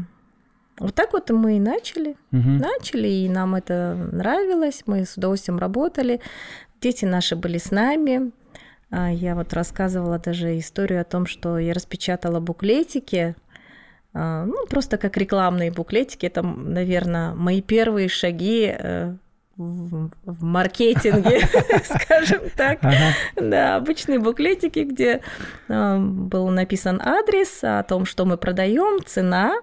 [0.79, 2.17] вот так вот мы и начали.
[2.33, 2.49] Угу.
[2.49, 4.83] Начали, и нам это нравилось.
[4.87, 6.21] Мы с удовольствием работали.
[6.81, 8.33] Дети наши были с нами.
[8.91, 13.35] А, я вот рассказывала даже историю о том, что я распечатала буклетики,
[14.15, 16.27] а, ну, просто как рекламные буклетики.
[16.27, 19.15] Это, наверное, мои первые шаги э,
[19.57, 21.41] в, в маркетинге,
[21.85, 22.81] скажем так.
[23.37, 25.21] Да, обычные буклетики, где
[25.69, 29.57] э, был написан адрес о том, что мы продаем, цена,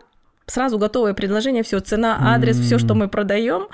[0.47, 3.67] сразу готовое предложение, все, цена, адрес, все, что мы продаем.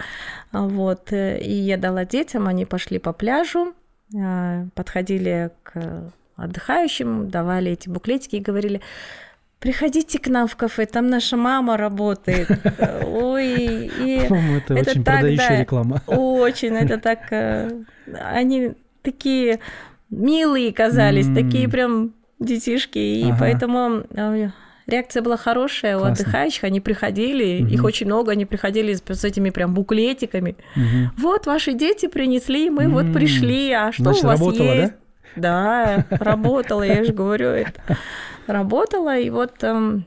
[0.51, 1.11] Вот.
[1.11, 3.73] Э, и я дала детям, они пошли по пляжу,
[4.15, 8.81] э, подходили к отдыхающим, давали эти буклетики и говорили,
[9.59, 12.49] приходите к нам в кафе, там наша мама работает.
[13.05, 16.01] Ой, и это, это очень так, продающая да, реклама.
[16.07, 19.59] Очень, это так, э, они такие
[20.09, 21.35] милые казались, mm.
[21.35, 23.37] такие прям детишки, и ага.
[23.39, 24.03] поэтому
[24.87, 26.09] реакция была хорошая Классно.
[26.09, 27.73] у отдыхающих, они приходили, угу.
[27.73, 30.55] их очень много, они приходили с, с этими прям буклетиками.
[30.75, 31.21] Угу.
[31.21, 32.93] Вот ваши дети принесли, мы угу.
[32.93, 34.93] вот пришли, а что Значит, у вас работала, есть?
[35.35, 36.05] Да?
[36.09, 37.97] Да, работала, я же говорю, это
[38.47, 40.05] работала, и вот эм,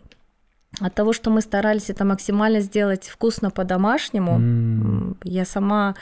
[0.81, 5.17] от того, что мы старались это максимально сделать вкусно по-домашнему, mm.
[5.25, 5.95] я сама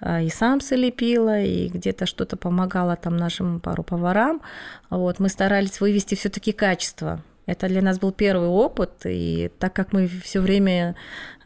[0.00, 4.42] э, и сам лепила, и где-то что-то помогала там нашим пару поварам.
[4.90, 7.22] Вот, мы старались вывести все таки качество.
[7.48, 10.94] Это для нас был первый опыт, и так как мы все время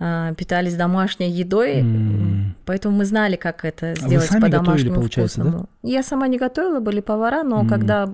[0.01, 2.55] э, питались домашней едой, mm.
[2.65, 5.59] поэтому мы знали, как это сделать а по-домашнему вкусному.
[5.61, 5.67] Да?
[5.89, 7.69] Я сама не готовила, были повара, но mm.
[7.69, 8.09] когда,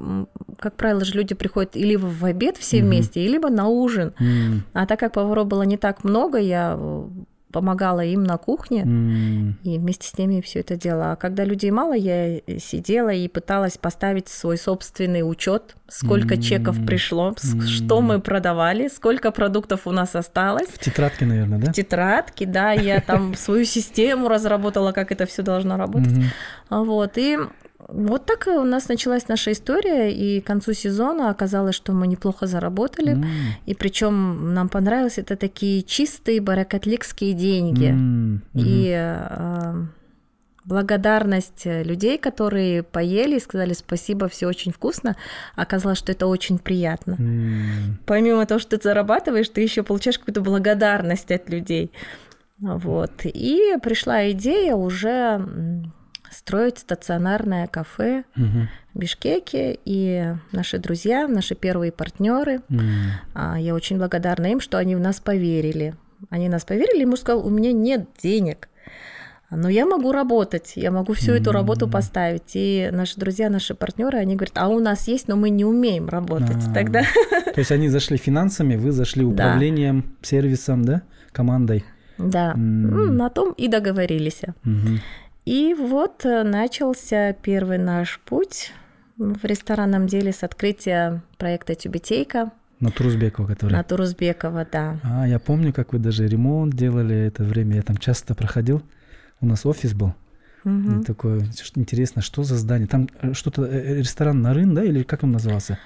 [0.59, 2.83] как правило, же люди приходят или в обед все mm.
[2.83, 4.13] вместе, либо на ужин.
[4.21, 4.61] Mm.
[4.75, 6.79] А так как поваров было не так много, я
[7.53, 9.53] помогала им на кухне mm.
[9.65, 11.13] и вместе с ними все это делала.
[11.13, 16.43] А когда людей мало, я сидела и пыталась поставить свой собственный учет, сколько mm.
[16.43, 17.63] чеков пришло, mm.
[17.63, 20.69] что мы продавали, сколько продуктов у нас осталось.
[20.69, 21.73] В тетрадке, наверное, да?
[21.73, 22.73] В тетрадке, да.
[22.73, 26.13] Я там свою систему разработала, как это все должно работать.
[26.13, 26.85] Mm-hmm.
[26.85, 27.39] Вот и
[27.87, 32.47] вот так у нас началась наша история, и к концу сезона оказалось, что мы неплохо
[32.47, 33.25] заработали, mm.
[33.67, 37.95] и причем нам понравилось это такие чистые баракатликские деньги, mm.
[37.95, 38.41] Mm-hmm.
[38.55, 39.85] и э,
[40.65, 45.17] благодарность людей, которые поели и сказали спасибо, все очень вкусно,
[45.55, 47.13] оказалось, что это очень приятно.
[47.13, 48.03] Mm.
[48.07, 51.93] Помимо того, что ты зарабатываешь, ты еще получаешь какую-то благодарность от людей.
[52.59, 53.13] Вот.
[53.23, 55.47] И пришла идея уже
[56.39, 58.69] строить стационарное кафе угу.
[58.95, 59.79] в Бишкеке.
[59.85, 62.81] И наши друзья, наши первые партнеры, угу.
[63.59, 65.95] я очень благодарна им, что они в нас поверили.
[66.31, 68.69] Они нас поверили, и муж сказал, у меня нет денег,
[69.51, 72.51] но я могу работать, я могу всю эту работу поставить.
[72.55, 76.09] И наши друзья, наши партнеры, они говорят, а у нас есть, но мы не умеем
[76.09, 76.57] работать.
[76.57, 76.75] А-а-а.
[76.75, 77.03] Тогда.
[77.55, 80.29] То есть они зашли финансами, вы зашли управлением, да.
[80.29, 81.85] сервисом, да, командой.
[82.19, 83.17] Да, м-м.
[83.17, 84.43] на том и договорились.
[84.65, 84.99] Угу.
[85.49, 88.71] И вот э, начался первый наш путь
[89.17, 92.53] в ресторанном деле с открытия проекта «Тюбетейка».
[92.81, 93.73] На Турузбекова, который?
[93.73, 95.01] На Турузбекова, да.
[95.03, 97.77] А, я помню, как вы даже ремонт делали это время.
[97.77, 98.83] Я там часто проходил.
[99.41, 100.13] У нас офис был.
[100.67, 101.01] Угу.
[101.01, 101.41] И такое,
[101.77, 102.87] интересно, что за здание?
[102.87, 105.79] Там э, что-то, э, ресторан Нарын, да, или как он назывался?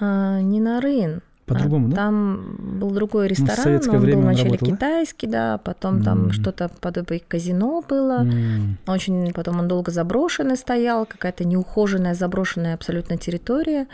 [0.00, 1.22] А, не Нарын.
[1.46, 1.96] По-другому, да?
[1.96, 6.04] Там был другой ну, ресторан, ну, он был вначале работал, китайский, да, потом mm.
[6.04, 8.22] там что-то подобие казино было.
[8.22, 8.76] Mm.
[8.86, 13.88] Очень потом он долго заброшенный стоял, какая-то неухоженная, заброшенная абсолютно территория.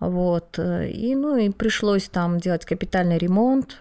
[0.00, 0.58] Вот.
[0.58, 3.78] И, ну, и пришлось там делать капитальный ремонт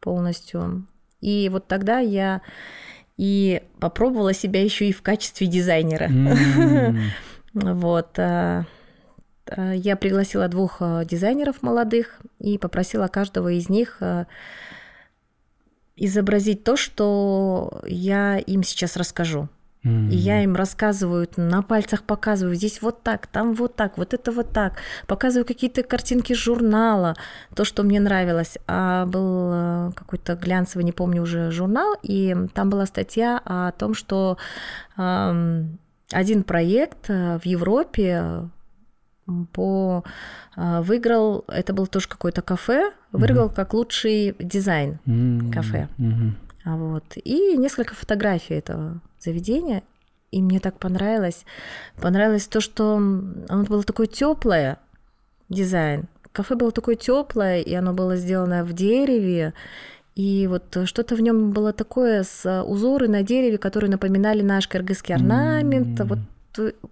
[0.00, 0.86] полностью.
[1.22, 2.42] И вот тогда я
[3.16, 6.08] и попробовала себя еще и в качестве дизайнера.
[6.08, 7.00] Mm.
[7.54, 8.18] вот.
[9.50, 14.26] Э, я пригласила двух э, дизайнеров молодых и попросила каждого из них э,
[15.96, 19.48] изобразить то, что я им сейчас расскажу.
[19.82, 24.30] И я им рассказываю, на пальцах показываю, здесь вот так, там вот так, вот это
[24.30, 24.74] вот так.
[25.06, 27.16] Показываю какие-то картинки журнала,
[27.56, 28.58] то, что мне нравилось.
[28.66, 34.36] А был какой-то глянцевый, не помню уже, журнал, и там была статья о том, что
[34.98, 35.64] э,
[36.12, 38.50] один проект в Европе
[39.52, 40.04] по
[40.56, 43.54] выиграл, это был тоже какое-то кафе, выиграл mm-hmm.
[43.54, 45.52] как лучший дизайн mm-hmm.
[45.52, 45.88] кафе.
[45.98, 46.32] Mm-hmm.
[46.76, 47.04] Вот.
[47.24, 49.82] И несколько фотографий этого заведения.
[50.30, 51.44] И мне так понравилось.
[52.00, 54.78] Понравилось то, что оно было такое теплое,
[55.48, 56.04] дизайн.
[56.32, 59.54] Кафе было такое теплое, и оно было сделано в дереве.
[60.14, 65.14] И вот что-то в нем было такое с узоры на дереве, которые напоминали наш кыргызский
[65.14, 65.98] орнамент.
[65.98, 66.06] Mm-hmm.
[66.06, 66.18] Вот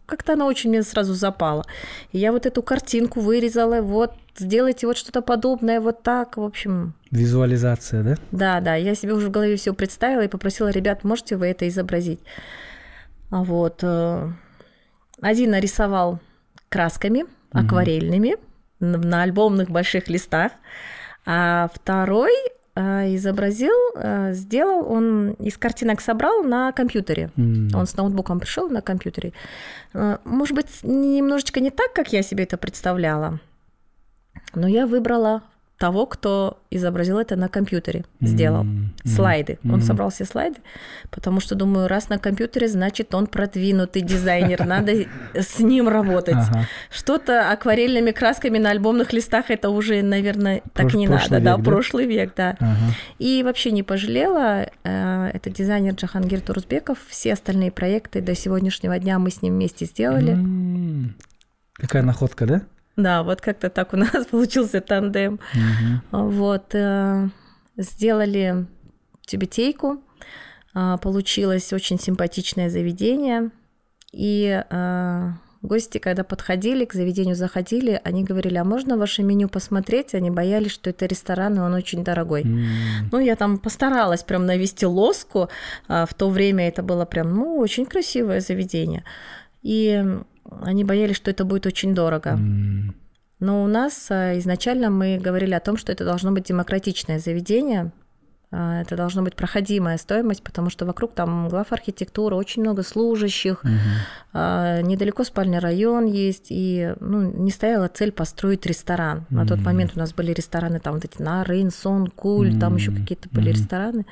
[0.06, 1.64] как-то она очень мне сразу запала.
[2.12, 6.94] И я вот эту картинку вырезала, вот сделайте вот что-то подобное, вот так, в общем.
[7.10, 8.14] Визуализация, да?
[8.30, 11.68] Да, да, я себе уже в голове все представила и попросила ребят, можете вы это
[11.68, 12.20] изобразить?
[13.30, 13.80] А вот.
[13.82, 14.30] Э,
[15.20, 16.20] один нарисовал
[16.68, 18.40] красками акварельными угу.
[18.80, 20.52] на альбомных больших листах,
[21.26, 27.30] а второй Э, изобразил, э, сделал, он из картинок собрал на компьютере.
[27.36, 27.74] Mm.
[27.74, 29.32] Он с ноутбуком пришел на компьютере.
[29.94, 33.40] Э, может быть, немножечко не так, как я себе это представляла,
[34.54, 35.42] но я выбрала
[35.78, 39.08] того, кто изобразил это на компьютере, сделал mm-hmm.
[39.08, 39.58] слайды.
[39.62, 39.72] Mm-hmm.
[39.72, 40.56] Он собрал все слайды,
[41.10, 46.36] потому что думаю, раз на компьютере, значит, он продвинутый дизайнер, надо с ним работать.
[46.90, 52.32] Что-то акварельными красками на альбомных листах это уже, наверное, так не надо, да, прошлый век,
[52.36, 52.56] да.
[53.18, 54.68] И вообще не пожалела.
[54.84, 56.98] Э, это дизайнер Джахангир Турузбеков.
[57.08, 60.36] Все остальные проекты до сегодняшнего дня мы с ним вместе сделали.
[61.74, 62.62] Какая находка, да?
[62.98, 65.38] Да, вот как-то так у нас получился тандем.
[66.12, 66.30] Угу.
[66.30, 66.74] Вот.
[66.74, 67.28] Э,
[67.76, 68.66] сделали
[69.24, 70.02] тюбетейку.
[70.74, 73.50] А, получилось очень симпатичное заведение.
[74.12, 75.30] И э,
[75.62, 80.14] гости, когда подходили к заведению, заходили, они говорили, а можно ваше меню посмотреть?
[80.14, 82.42] Они боялись, что это ресторан, и он очень дорогой.
[82.42, 82.64] Mm.
[83.12, 85.50] Ну, я там постаралась прям навести лоску.
[85.86, 89.04] А, в то время это было прям, ну, очень красивое заведение.
[89.62, 90.04] И
[90.62, 92.30] они боялись, что это будет очень дорого.
[92.30, 92.94] Mm.
[93.40, 97.92] Но у нас э, изначально мы говорили о том, что это должно быть демократичное заведение,
[98.50, 103.62] э, это должно быть проходимая стоимость, потому что вокруг там глав архитектуры, очень много служащих,
[103.62, 103.70] угу.
[104.34, 109.24] недалеко спальный район есть, и ну, не стояла цель построить ресторан.
[109.30, 109.50] На угу.
[109.50, 112.60] тот момент у нас были рестораны там вот эти Нарын, Сон, Куль, угу.
[112.60, 114.04] там еще какие-то были рестораны,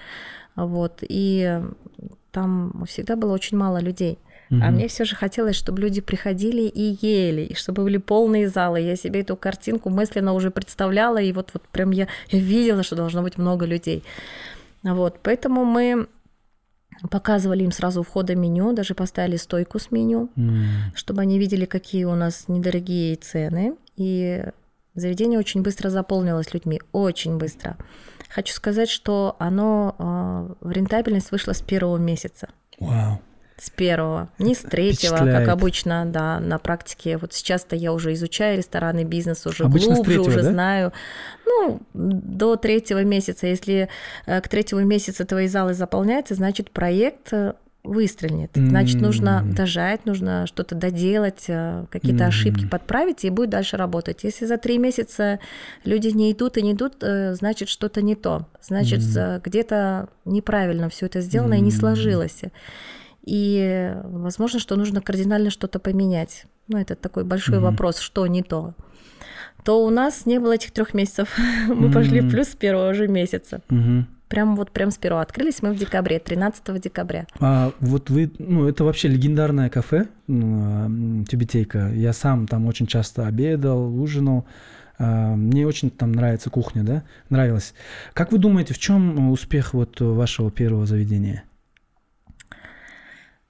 [0.55, 1.61] вот, и
[2.31, 4.19] там всегда было очень мало людей.
[4.51, 4.61] Угу.
[4.63, 8.81] А мне все же хотелось, чтобы люди приходили и ели, и чтобы были полные залы.
[8.81, 12.97] Я себе эту картинку мысленно уже представляла, и вот, вот прям я, я видела, что
[12.97, 14.05] должно быть много людей.
[14.83, 16.07] Вот, поэтому мы
[17.11, 20.95] показывали им сразу входа меню, даже поставили стойку с меню, mm.
[20.95, 23.75] чтобы они видели, какие у нас недорогие цены.
[23.97, 24.45] И
[24.95, 27.77] заведение очень быстро заполнилось людьми, очень быстро.
[28.29, 32.49] Хочу сказать, что оно э, в рентабельность вышло с первого месяца.
[32.81, 33.19] Wow.
[33.59, 37.17] С первого, не с третьего, как обычно, да, на практике.
[37.17, 40.51] Вот сейчас-то я уже изучаю ресторанный бизнес, уже обычно глубже, третьего, уже да?
[40.51, 40.93] знаю.
[41.47, 43.47] Ну, до третьего месяца.
[43.47, 43.89] Если
[44.27, 48.51] э, к третьему месяцу твои залы заполняются, значит, проект э, выстрелит.
[48.55, 54.23] Значит, нужно дожать, нужно что-то доделать, э, какие-то mm ошибки подправить, и будет дальше работать.
[54.23, 55.41] Если за три месяца
[55.85, 58.47] люди не идут и не идут, значит, что-то не то.
[58.61, 62.43] Значит, mm где-то неправильно все это сделано и не сложилось.
[63.27, 66.47] И возможно, что нужно кардинально что-то поменять.
[66.69, 67.61] Ну, это такой большой mm-hmm.
[67.61, 68.75] вопрос, что не то.
[69.65, 71.37] То у нас не было этих трех месяцев.
[71.69, 71.93] мы mm-hmm.
[71.93, 73.61] пошли в плюс с первого же месяца.
[73.69, 74.05] Mm-hmm.
[74.29, 77.27] Прям вот прям с первого открылись мы в декабре, 13 декабря.
[77.39, 81.91] А вот вы, ну это вообще легендарное кафе ну, Тюбетейка.
[81.95, 84.45] Я сам там очень часто обедал, ужинал.
[84.99, 87.03] А, мне очень там нравится кухня, да?
[87.29, 87.75] Нравилось.
[88.15, 91.45] Как вы думаете, в чем успех вот вашего первого заведения?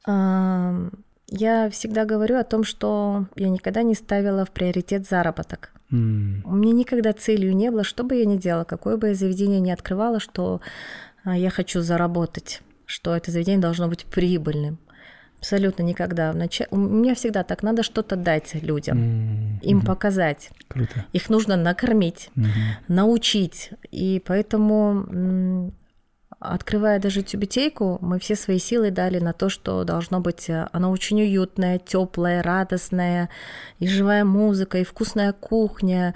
[0.07, 5.73] Я всегда говорю о том, что я никогда не ставила в приоритет заработок.
[5.91, 6.43] Mm.
[6.45, 9.61] У меня никогда целью не было, что бы я ни делала, какое бы я заведение
[9.61, 10.61] ни открывала, что
[11.25, 14.79] а, я хочу заработать, что это заведение должно быть прибыльным.
[15.39, 16.35] Абсолютно никогда.
[16.71, 19.61] У меня всегда так, надо что-то дать людям, mm-hmm.
[19.63, 20.51] им показать.
[20.67, 21.05] Круто.
[21.13, 22.49] Их нужно накормить, mm-hmm.
[22.89, 23.71] научить.
[23.91, 25.73] И поэтому
[26.39, 30.91] Открывая даже тюбетейку, мы все свои силы дали на то, что должно быть э, она
[30.91, 33.31] очень уютная, теплая, радостная,
[33.79, 36.15] и живая музыка, и вкусная кухня.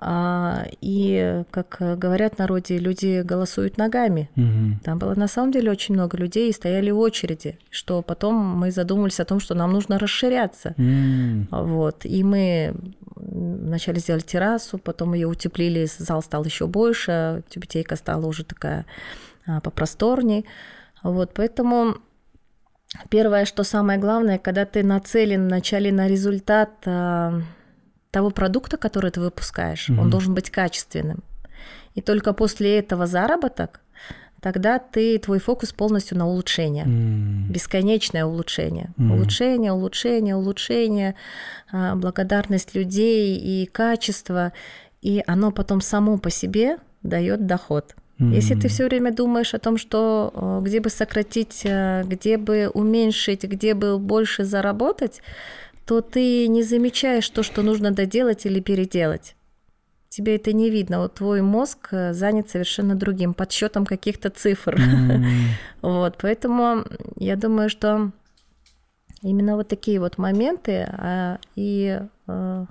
[0.00, 4.30] А, и, как говорят в народе, люди голосуют ногами.
[4.36, 4.80] Мгм.
[4.84, 8.70] Там было на самом деле очень много людей и стояли в очереди, что потом мы
[8.70, 10.74] задумались о том, что нам нужно расширяться.
[10.78, 11.48] М.
[11.50, 12.04] Вот.
[12.04, 12.76] И мы
[13.16, 18.86] вначале сделали террасу, потом ее утеплили, зал стал еще больше, тюбетейка стала уже такая
[19.62, 20.44] попросторней.
[21.02, 21.96] Вот, поэтому
[23.08, 27.40] первое, что самое главное, когда ты нацелен вначале на результат а,
[28.10, 30.10] того продукта, который ты выпускаешь, он Мгм.
[30.10, 31.22] должен быть качественным.
[31.94, 33.80] И только после этого заработок,
[34.40, 37.46] тогда ты, твой фокус полностью на улучшение М.
[37.50, 38.90] бесконечное улучшение.
[38.96, 39.12] Мгм.
[39.12, 41.14] Улучшение, улучшение, улучшение,
[41.72, 44.52] а, благодарность людей и качество.
[45.02, 47.94] И оно потом само по себе дает доход.
[48.18, 52.68] Если ты все время думаешь о том, что э, где бы сократить, э, где бы
[52.74, 55.22] уменьшить, где бы больше заработать,
[55.86, 59.36] то ты не замечаешь то, что нужно доделать или переделать.
[60.08, 60.98] Тебе это не видно.
[61.00, 64.74] Вот твой мозг э, занят совершенно другим, подсчетом каких-то цифр.
[64.80, 65.24] М.
[65.80, 66.84] Вот, поэтому
[67.16, 68.10] я думаю, что
[69.22, 72.66] именно вот такие вот моменты, а, и э,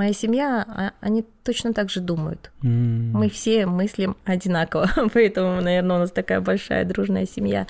[0.00, 2.50] моя семья, а, они точно так же думают.
[2.64, 3.12] М.
[3.12, 7.66] Мы все мыслим одинаково, поэтому, наверное, у нас такая большая дружная семья.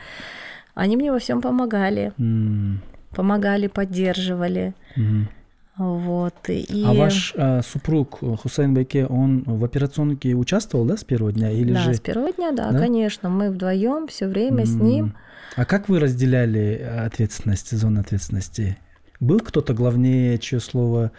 [0.75, 2.81] Они мне во всем помогали, М.
[3.17, 4.75] помогали, поддерживали.
[4.97, 5.29] Мгм.
[5.77, 6.49] Вот.
[6.49, 6.85] И...
[6.87, 11.51] А ваш а, супруг э, Хусейн Беке, он в операционке участвовал, да, с первого дня?
[11.51, 11.95] Или да, же...
[11.95, 12.79] с первого дня, да, Да?
[12.79, 13.29] конечно.
[13.29, 14.85] Мы вдвоем все время с М.
[14.85, 15.15] ним.
[15.57, 18.77] А как вы разделяли э, ответственность, зону ответственности?
[19.21, 21.11] Был кто-то главнее, чье слово э,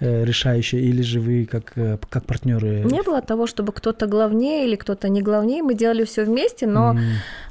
[0.00, 2.84] решающее, или же вы как, э, как партнеры?
[2.84, 5.62] Не было того, чтобы кто-то главнее или кто-то не главнее.
[5.62, 6.96] Мы делали все вместе, но.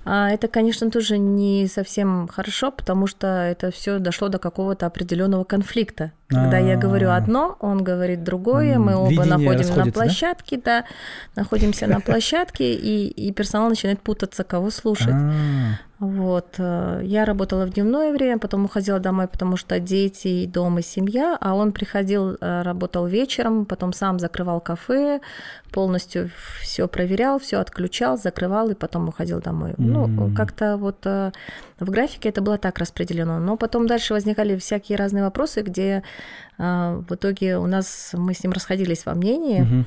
[0.07, 5.43] А это, конечно, тоже не совсем хорошо, потому что это все дошло до какого-то определенного
[5.45, 6.11] конфликта.
[6.27, 7.17] Когда я говорю А.
[7.17, 9.91] одно, он говорит другое, мы оба находимся на расходится, да?
[9.91, 10.85] площадке, да,
[11.35, 15.13] находимся на площадке, и, и персонал начинает путаться, кого слушать.
[15.13, 15.31] А,
[15.99, 16.55] Вот.
[16.57, 21.37] э, Я работала в дневное время, потом уходила домой, потому что дети, дом и семья,
[21.39, 25.19] а он приходил, э, работал вечером, потом сам закрывал кафе,
[25.71, 26.29] полностью
[26.61, 29.73] все проверял, все отключал, закрывал и потом уходил домой.
[29.77, 30.35] Ну, М.
[30.35, 31.31] как-то вот э,
[31.79, 33.39] в графике это было так распределено.
[33.39, 36.03] Но потом дальше возникали всякие разные вопросы, где
[36.57, 39.85] э, в итоге у нас мы с ним расходились во мнении.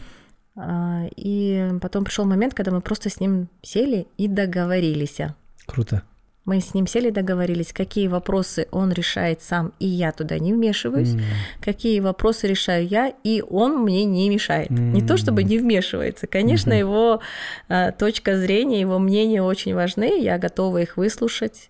[0.61, 5.21] А, И потом пришел момент, когда мы просто с ним сели и договорились.
[5.67, 6.03] Круто.
[6.49, 11.13] Мы с ним сели, договорились, какие вопросы он решает сам, и я туда не вмешиваюсь,
[11.13, 11.21] М.
[11.61, 14.71] какие вопросы решаю я, и он мне не мешает.
[14.71, 16.27] Не то чтобы не вмешивается.
[16.27, 16.79] Конечно, Мгм.
[16.79, 17.21] его
[17.69, 21.69] а, точка зрения, его мнение очень важны, я готова их выслушать.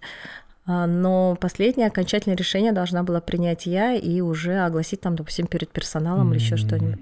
[0.64, 5.70] А, Но последнее окончательное решение должна была принять я и уже огласить там, допустим, перед
[5.70, 7.00] персоналом или еще что-нибудь.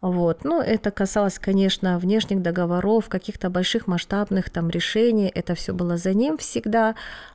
[0.00, 0.44] Вот.
[0.44, 5.32] Ну, это касалось, конечно, внешних договоров, каких-то больших масштабных там решений.
[5.34, 6.94] Это все было за ним всегда.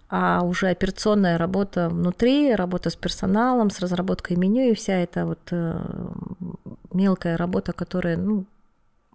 [0.10, 5.40] А уже операционная работа внутри, работа с персоналом, с разработкой меню и вся эта вот
[5.52, 5.80] э,
[6.94, 8.46] мелкая работа, которая ну,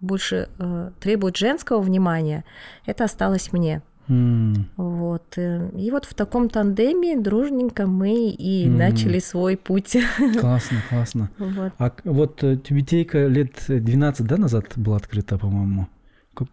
[0.01, 2.43] больше э, требует женского внимания,
[2.85, 3.81] это осталось мне.
[4.09, 4.67] М.
[4.77, 5.37] Вот.
[5.37, 8.77] э, И вот в таком тандеме дружненько мы и М.
[8.77, 9.97] начали свой путь.
[10.39, 11.29] Классно, классно.
[11.37, 11.73] Вот.
[11.77, 15.87] А вот э, тюбетейка лет 12, да, назад была открыта, по-моему?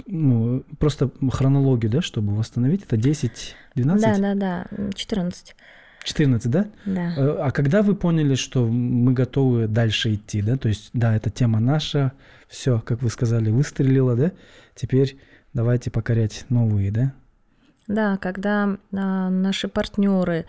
[0.06, 5.54] Ну, просто хронологию, да, чтобы восстановить, это 10, 12, Да, да, да, 14.
[6.04, 6.66] 14, да?
[6.86, 7.14] Да.
[7.16, 10.56] Э, А когда вы поняли, что мы готовы дальше идти, да?
[10.56, 12.12] То есть, да, эта тема наша,
[12.48, 14.32] все, как вы сказали, выстрелила, да?
[14.74, 15.18] Теперь
[15.52, 17.12] давайте покорять новые, да?
[17.86, 20.46] Да, когда а, наши партнеры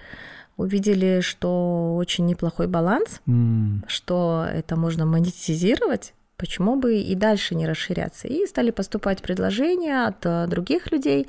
[0.58, 7.68] увидели, что очень неплохой баланс, М, что это можно монетизировать, почему бы и дальше не
[7.68, 8.28] расширяться.
[8.28, 11.28] И стали поступать предложения от а, других людей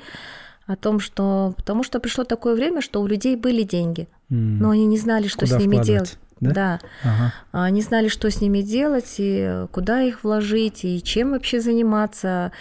[0.65, 1.53] о том, что...
[1.57, 4.59] Потому что пришло такое время, что у людей были деньги, м.
[4.59, 6.17] но они не знали, что Куда с ними делать.
[6.39, 6.79] Да?
[7.03, 7.69] Да, Ага.
[7.71, 12.51] Не знали, что с ними делать, и куда их вложить, и чем вообще заниматься.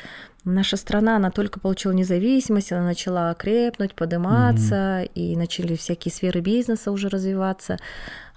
[0.48, 6.92] Наша страна, она только получила независимость, она начала крепнуть, подниматься, и начали всякие сферы бизнеса
[6.92, 7.78] уже развиваться.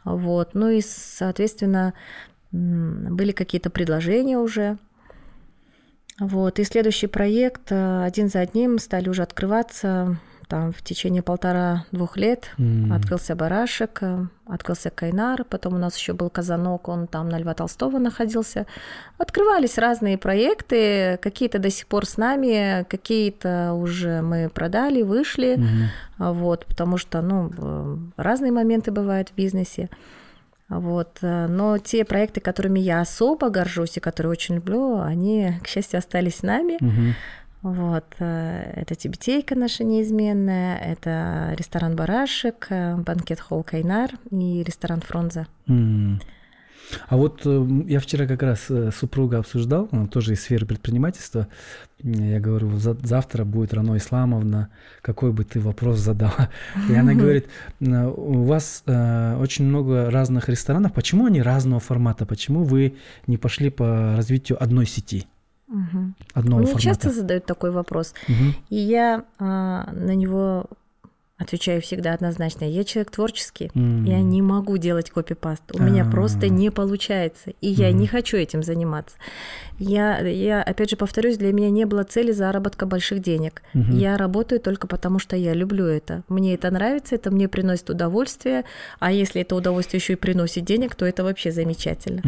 [0.04, 0.56] Вот.
[0.56, 1.94] Ну и, соответственно,
[2.52, 4.80] были какие-то предложения уже.
[6.20, 6.58] Вот.
[6.58, 10.18] И следующий проект э, один за одним стали уже открываться.
[10.50, 12.92] Там в течение полтора-двух лет М.
[12.92, 17.54] Открылся барашек, э, открылся Кайнар, потом у нас еще был Казанок, он там на Льва
[17.54, 18.66] Толстого находился.
[19.20, 25.60] Открывались разные проекты, какие-то до сих пор с нами, какие-то уже мы продали, вышли,
[26.18, 29.88] а вот, потому что, ну, э, разные моменты бывают в бизнесе.
[30.68, 31.18] Вот.
[31.22, 35.98] э, Но те проекты, которыми я особо горжусь и которые очень люблю, они, к счастью,
[36.00, 36.78] остались с нами.
[36.80, 37.16] Мгм.
[37.62, 38.06] Вот.
[38.20, 45.46] э, Это тибетейка наша неизменная, это ресторан «Барашек», э, банкет-холл «Кайнар» и ресторан «Фрунзе».
[45.68, 46.22] М.
[47.08, 51.48] А вот э, я вчера как раз супруга обсуждал, она тоже из сферы предпринимательства.
[52.02, 54.70] Я говорю, «За- завтра будет Рано Исламовна,
[55.02, 56.50] какой бы ты вопрос задала?
[56.90, 57.48] И она говорит,
[57.82, 62.26] «Н- у вас очень много разных ресторанов, почему они разного формата?
[62.26, 62.96] Почему вы
[63.28, 65.28] не пошли по развитию одной сети,
[65.70, 66.16] Мгм.
[66.34, 66.84] одного Мне формата?
[66.84, 68.56] часто задают такой вопрос, Мгм.
[68.70, 70.66] и я а, на него
[71.40, 72.66] отвечаю всегда однозначно.
[72.66, 74.04] Я человек творческий, М.
[74.04, 75.64] я не могу делать копипаст.
[75.74, 76.12] У меня А.
[76.12, 79.16] просто не получается, и я не хочу этим заниматься.
[79.80, 83.62] Я, я, опять же, повторюсь, для меня не было цели заработка больших денег.
[83.74, 86.24] Я работаю только потому, что я люблю это.
[86.28, 88.66] Мне это нравится, это мне приносит удовольствие,
[89.00, 92.22] а если это удовольствие еще и приносит денег, то это вообще замечательно.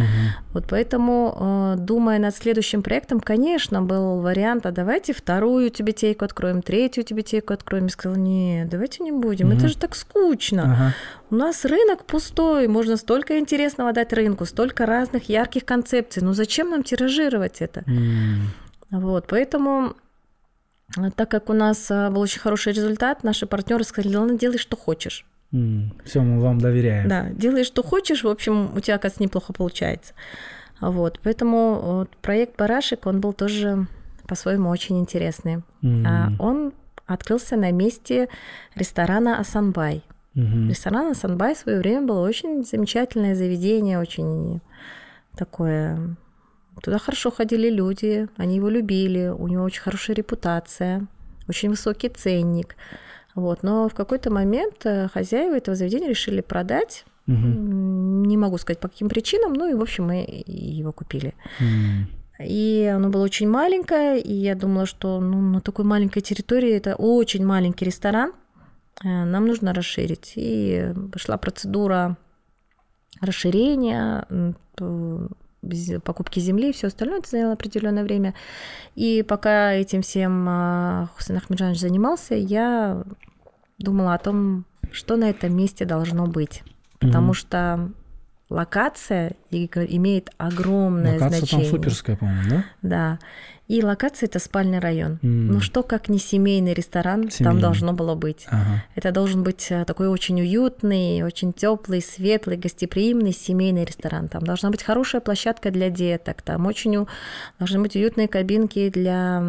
[0.54, 6.62] Вот поэтому, э, думая над следующим проектом, конечно, был вариант, а давайте вторую тибетейку откроем,
[6.62, 7.84] третью тибетейку откроем.
[7.86, 9.58] Я сказала, нет, давайте не будем, Мгм.
[9.58, 10.64] это же так скучно.
[10.64, 10.94] Ага.
[11.30, 16.22] У нас рынок пустой, можно столько интересного дать рынку, столько разных ярких концепций.
[16.24, 17.84] Ну зачем нам тиражировать это?
[17.88, 18.50] М.
[18.92, 19.94] Вот, поэтому,
[20.98, 24.58] э, так как у нас э, был очень хороший результат, наши партнеры сказали, ладно, делай,
[24.58, 25.26] что хочешь.
[26.06, 27.10] Все, мы вам доверяем.
[27.10, 30.14] Да, делай, что хочешь, в общем, у тебя, оказывается, неплохо получается.
[30.80, 33.86] Вот, поэтому вот, проект «Барашек», он был тоже
[34.28, 35.62] по-своему очень интересный.
[35.84, 36.06] М.
[36.08, 36.72] А Он
[37.14, 38.30] открылся на месте
[38.76, 40.04] ресторана «Асанбай».
[40.34, 40.70] Мгм.
[40.70, 44.62] Ресторан «Асанбай» в свое время было очень замечательное заведение, очень
[45.38, 46.16] такое...
[46.82, 51.06] Туда хорошо ходили люди, они его любили, у него очень хорошая репутация,
[51.48, 52.76] очень высокий ценник.
[53.36, 53.62] Вот.
[53.62, 57.06] Но в какой-то момент э, хозяева этого заведения решили продать.
[57.28, 61.34] М, Не могу сказать, по каким причинам, ну и, в общем, мы его купили.
[61.60, 62.08] М.
[62.46, 66.96] И оно было очень маленькое, и я думала, что ну, на такой маленькой территории это
[66.96, 68.34] очень маленький ресторан,
[69.04, 70.34] э, нам нужно расширить.
[70.36, 72.18] И пошла процедура
[73.22, 74.26] расширения,
[76.04, 78.34] покупки земли и все остальное, это заняло определенное время.
[78.96, 83.04] И пока этим всем а, Хусейн Ахмеджанович занимался, я
[83.78, 86.64] думала о том, что на этом месте должно быть.
[87.00, 87.34] Потому Мгм.
[87.34, 87.92] что
[88.52, 91.70] локация имеет огромное Локация значение.
[91.70, 92.66] там суперская, по-моему, да?
[92.82, 93.20] Да.
[93.68, 95.18] И локация это спальный район.
[95.24, 95.48] М.
[95.48, 97.62] Ну что, как не семейный ресторан, там Семейный.
[97.62, 98.46] должно было быть.
[98.50, 98.84] Ага.
[98.96, 104.28] Это должен быть э, такой очень уютный, очень теплый, светлый, гостеприимный семейный ресторан.
[104.28, 107.08] Там должна быть хорошая площадка для деток, там очень у-
[107.60, 109.42] должны быть уютные кабинки для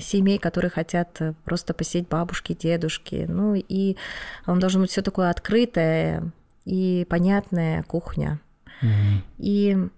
[0.00, 3.26] семей, которые хотят э, просто посетить бабушки, дедушки.
[3.28, 3.96] Ну и
[4.46, 6.30] он должен быть все такое открытое
[6.66, 8.40] и понятная кухня.
[8.82, 9.22] Мгм.
[9.38, 9.88] И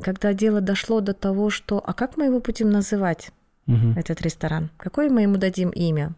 [0.00, 3.30] когда дело дошло до того, что а как мы его будем называть?
[3.66, 3.94] Мгм.
[3.96, 4.70] этот ресторан?
[4.76, 6.12] Какое мы ему дадим имя?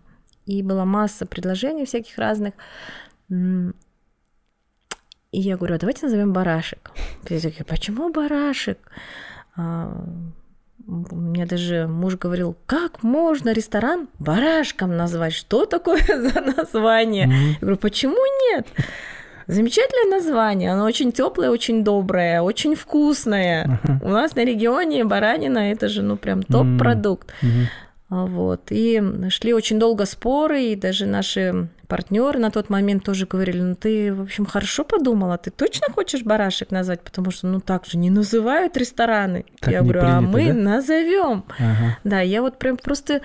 [0.46, 2.54] И была масса предложений всяких разных.
[3.30, 3.72] И
[5.40, 6.90] я говорю, а давайте назовем барашек.
[7.24, 8.78] Все такие, почему барашек?
[9.56, 10.04] А,
[10.86, 15.32] У меня даже муж говорил, как можно ресторан барашком назвать?
[15.32, 17.26] Что такое за название?
[17.26, 17.50] Мгм.
[17.52, 18.16] Я говорю, почему
[18.50, 18.66] нет?
[19.46, 23.80] Замечательное название, оно очень теплое, очень доброе, очень вкусное.
[23.82, 24.00] Ага.
[24.02, 27.32] У нас на регионе баранина это же ну прям топ-продукт.
[28.10, 28.62] А, Вот.
[28.70, 33.74] И шли очень долго споры, и даже наши партнеры на тот момент тоже говорили, ну
[33.74, 37.98] ты, в общем, хорошо подумала, ты точно хочешь барашек назвать, потому что, ну так же
[37.98, 39.44] не называют рестораны.
[39.60, 40.54] Так я говорю, а принято, мы да?
[40.54, 41.44] назовем.
[41.58, 41.98] Ага.
[42.04, 43.20] Да, я вот прям просто,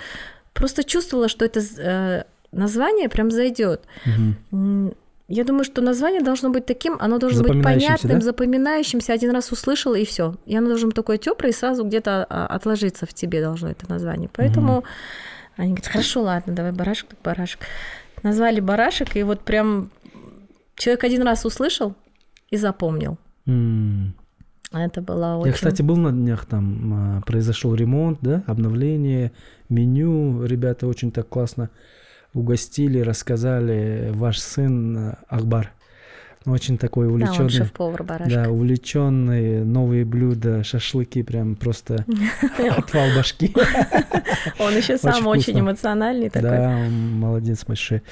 [0.54, 3.82] просто чувствовала, что это э, название прям зайдет.
[4.06, 4.94] Мгм.
[5.30, 8.20] Я думаю, что название должно быть таким, оно должно быть понятным, да?
[8.20, 9.14] запоминающимся.
[9.14, 10.36] Один раз услышал и все.
[10.48, 13.88] И оно должно быть такое теплое, и сразу где-то а, отложиться в тебе должно это
[13.88, 14.28] название.
[14.34, 14.84] Поэтому
[15.56, 17.60] они говорят, хорошо, ладно, давай барашек, так барашек.
[18.24, 19.92] Назвали барашек, и вот прям
[20.76, 21.94] человек один раз услышал
[22.50, 23.20] и запомнил.
[23.46, 24.16] М.
[24.72, 25.52] Это было очень...
[25.52, 29.32] Я, кстати, был на днях, там а, произошел ремонт, да, обновление,
[29.70, 30.44] меню.
[30.44, 31.70] Ребята очень так классно
[32.34, 34.12] угостили, рассказали.
[34.14, 35.72] Ваш сын а, Ахбар,
[36.46, 37.50] очень такой Да, увлеченный.
[37.50, 38.34] шеф-повар барашек.
[38.34, 42.06] Да, увлеченный, новые блюда, шашлыки, прям просто
[42.58, 43.54] отвал башки.
[44.60, 46.50] Он еще сам Очень эмоциональный такой.
[46.50, 48.04] Да, молодец большой.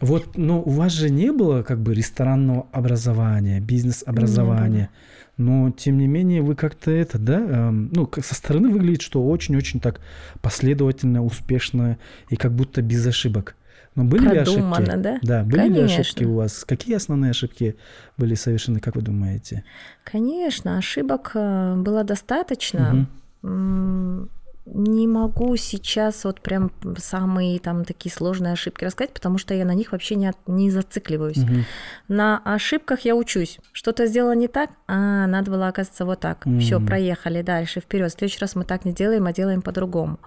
[0.00, 4.90] Вот, ну, у вас же не было как бы ресторанного образования, бизнес-образования.
[5.36, 9.80] Но, тем не менее, вы как-то это, да, эм, ну, со стороны выглядит, что очень-очень
[9.80, 10.00] так
[10.40, 11.98] последовательно, успешно
[12.30, 13.54] и как будто без ошибок.
[13.96, 14.60] Но были ли ошибки?
[14.60, 15.18] продумано, да?
[15.22, 16.00] Да, были ли Конечно.
[16.00, 16.64] ошибки у вас?
[16.64, 17.76] Какие основные ошибки
[18.16, 19.64] были совершены, как вы думаете?
[20.04, 23.06] Конечно, ошибок э, было достаточно.
[23.42, 24.28] Мгм.
[24.66, 29.74] Не могу сейчас вот прям самые там такие сложные ошибки рассказать, потому что я на
[29.74, 31.36] них вообще не, от- не зацикливаюсь.
[31.36, 31.64] Мгм.
[32.08, 33.60] На ошибках я учусь.
[33.72, 36.44] Что-то сделала не так, а надо было, оказывается, вот так.
[36.58, 36.86] Все, Мгм.
[36.88, 38.10] проехали дальше, вперед.
[38.10, 40.18] В следующий раз мы так не делаем, а делаем по-другому.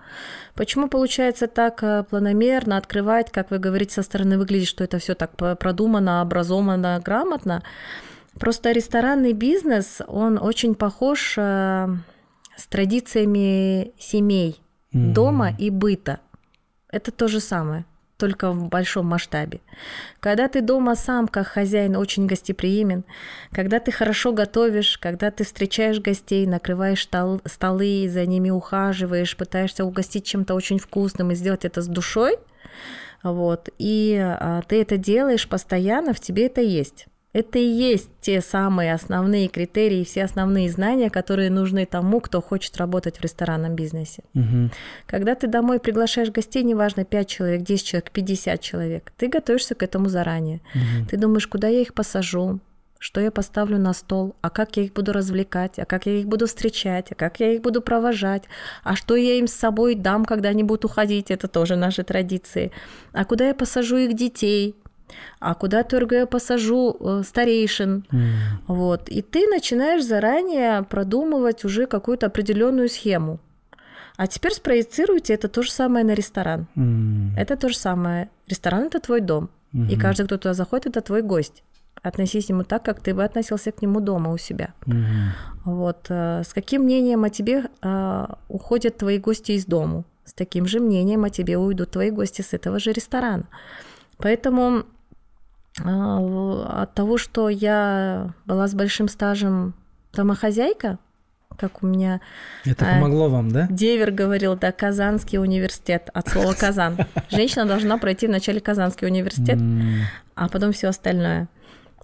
[0.56, 5.16] Почему получается так э, планомерно открывать, как вы говорите, со стороны выглядит, что это все
[5.16, 7.62] так продумано, образовано, грамотно?
[8.40, 11.88] Просто ресторанный бизнес, он очень похож э,
[12.60, 15.14] с традициями семей, Мгм.
[15.14, 16.20] дома и быта.
[16.92, 17.86] Это то же самое,
[18.18, 19.62] только в большом масштабе.
[20.20, 23.06] Когда ты дома сам, как хозяин, очень гостеприимен,
[23.52, 29.86] когда ты хорошо готовишь, когда ты встречаешь гостей, накрываешь стол- столы, за ними ухаживаешь, пытаешься
[29.86, 32.38] угостить чем-то очень вкусным и сделать это с душой,
[33.24, 37.06] вот, и а, ты это делаешь постоянно, в тебе это есть.
[37.32, 42.78] Это и есть те самые основные критерии, все основные знания, которые нужны тому, кто хочет
[42.78, 44.24] работать в ресторанном бизнесе.
[44.34, 44.72] Мгм.
[45.06, 49.84] Когда ты домой приглашаешь гостей, неважно, 5 человек, 10 человек, 50 человек, ты готовишься к
[49.84, 50.62] этому заранее.
[50.74, 51.06] Мгм.
[51.08, 52.60] Ты думаешь, куда я их посажу,
[52.98, 56.28] что я поставлю на стол, а как я их буду развлекать, а как я их
[56.28, 58.44] буду встречать, а как я их буду провожать,
[58.84, 62.72] а что я им с собой дам, когда они будут уходить, это тоже наши традиции,
[63.14, 64.76] а куда я посажу их детей,
[65.40, 68.32] а куда только я посажу э, старейшин, М.
[68.68, 69.10] вот.
[69.10, 73.40] И ты начинаешь заранее продумывать уже какую-то определенную схему.
[74.18, 76.68] А теперь спроецируйте это то же самое на ресторан.
[76.76, 77.34] М.
[77.38, 78.30] Это то же самое.
[78.48, 79.50] Ресторан это твой дом.
[79.74, 80.00] И Мгм.
[80.00, 81.64] каждый, кто туда заходит, это твой гость.
[82.02, 84.74] Относись к нему так, как ты бы относился к нему дома у себя.
[84.86, 85.32] Мгм.
[85.66, 86.06] Вот.
[86.10, 90.04] э, С каким мнением о тебе э, уходят твои гости из дому?
[90.26, 93.44] С таким же мнением о тебе уйдут твои гости с этого же ресторана.
[94.18, 94.84] Поэтому
[95.84, 99.74] от того, что я была с большим стажем
[100.14, 100.98] домохозяйка,
[101.58, 102.22] как у меня
[102.66, 103.68] Это А, помогло вам, да?
[103.70, 106.98] Девер говорил, да, Казанский университет, от слова Казан.
[107.30, 109.60] Женщина должна пройти вначале Казанский университет,
[110.36, 111.48] а потом все остальное.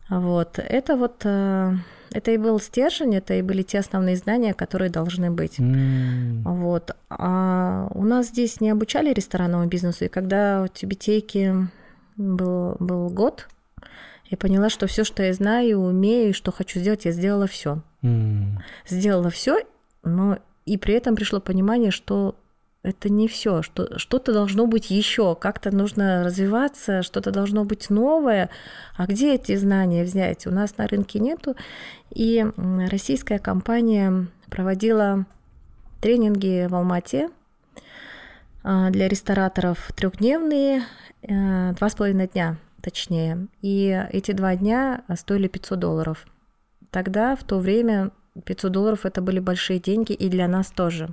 [0.10, 0.60] Вот.
[0.60, 1.74] Это вот э,
[2.12, 5.58] это и был стержень, это и были те основные знания, которые должны быть.
[5.58, 6.96] Вот.
[7.10, 11.68] А у нас здесь не обучали ресторанному бизнесу, и когда в Тюбетейке
[12.18, 13.48] был, был год,
[14.30, 17.82] я поняла, что все, что я знаю, умею, и что хочу сделать, я сделала все.
[18.02, 18.60] М.
[18.88, 19.60] Сделала все,
[20.04, 22.36] но и при этом пришло понимание, что
[22.86, 28.50] это не все, что что-то должно быть еще, как-то нужно развиваться, что-то должно быть новое.
[28.96, 30.46] А где эти знания взять?
[30.46, 31.56] У нас на рынке нету.
[32.12, 35.26] И российская компания проводила
[36.00, 37.30] тренинги в Алмате
[38.64, 40.84] а, для рестораторов трехдневные,
[41.24, 43.48] э, два с половиной дня, точнее.
[43.64, 46.28] И эти два дня стоили 500 долларов.
[46.92, 48.12] Тогда, в то время,
[48.46, 51.10] 500 долларов это были большие деньги, и для нас тоже.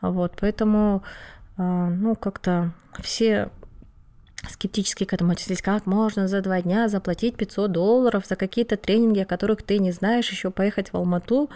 [0.00, 1.02] Вот, поэтому,
[1.56, 3.50] а, ну, как-то все
[4.48, 5.60] скептически к этому отнеслись.
[5.60, 9.90] Как можно за два дня заплатить 500 долларов за какие-то тренинги, о которых ты не
[9.90, 11.50] знаешь, еще поехать в Алмату?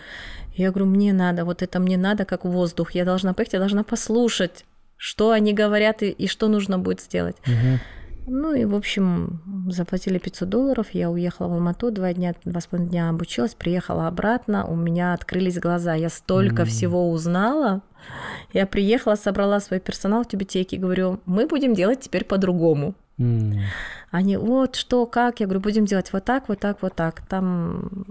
[0.57, 2.91] Я говорю, мне надо, вот это мне надо, как воздух.
[2.97, 4.65] Я должна поехать, я должна послушать,
[4.97, 7.37] что они говорят и, и что нужно будет сделать.
[7.47, 7.79] Мгм.
[8.27, 12.67] Ну и, в общем, заплатили 500 долларов, я уехала в Алмату, два дня, два с
[12.67, 16.69] половиной дня обучилась, приехала обратно, у меня открылись глаза, я столько М.
[16.69, 17.83] всего узнала.
[18.53, 22.95] Я приехала, собрала свой персонал в тюбетейке, говорю, мы будем делать теперь по-другому.
[23.19, 23.61] М.
[24.11, 25.41] Они, вот, что, как?
[25.41, 27.21] Я говорю, будем делать вот так, вот так, вот так.
[27.29, 28.07] Там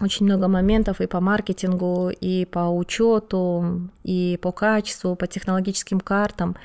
[0.00, 6.56] очень много моментов и по маркетингу, и по учету, и по качеству, по технологическим картам.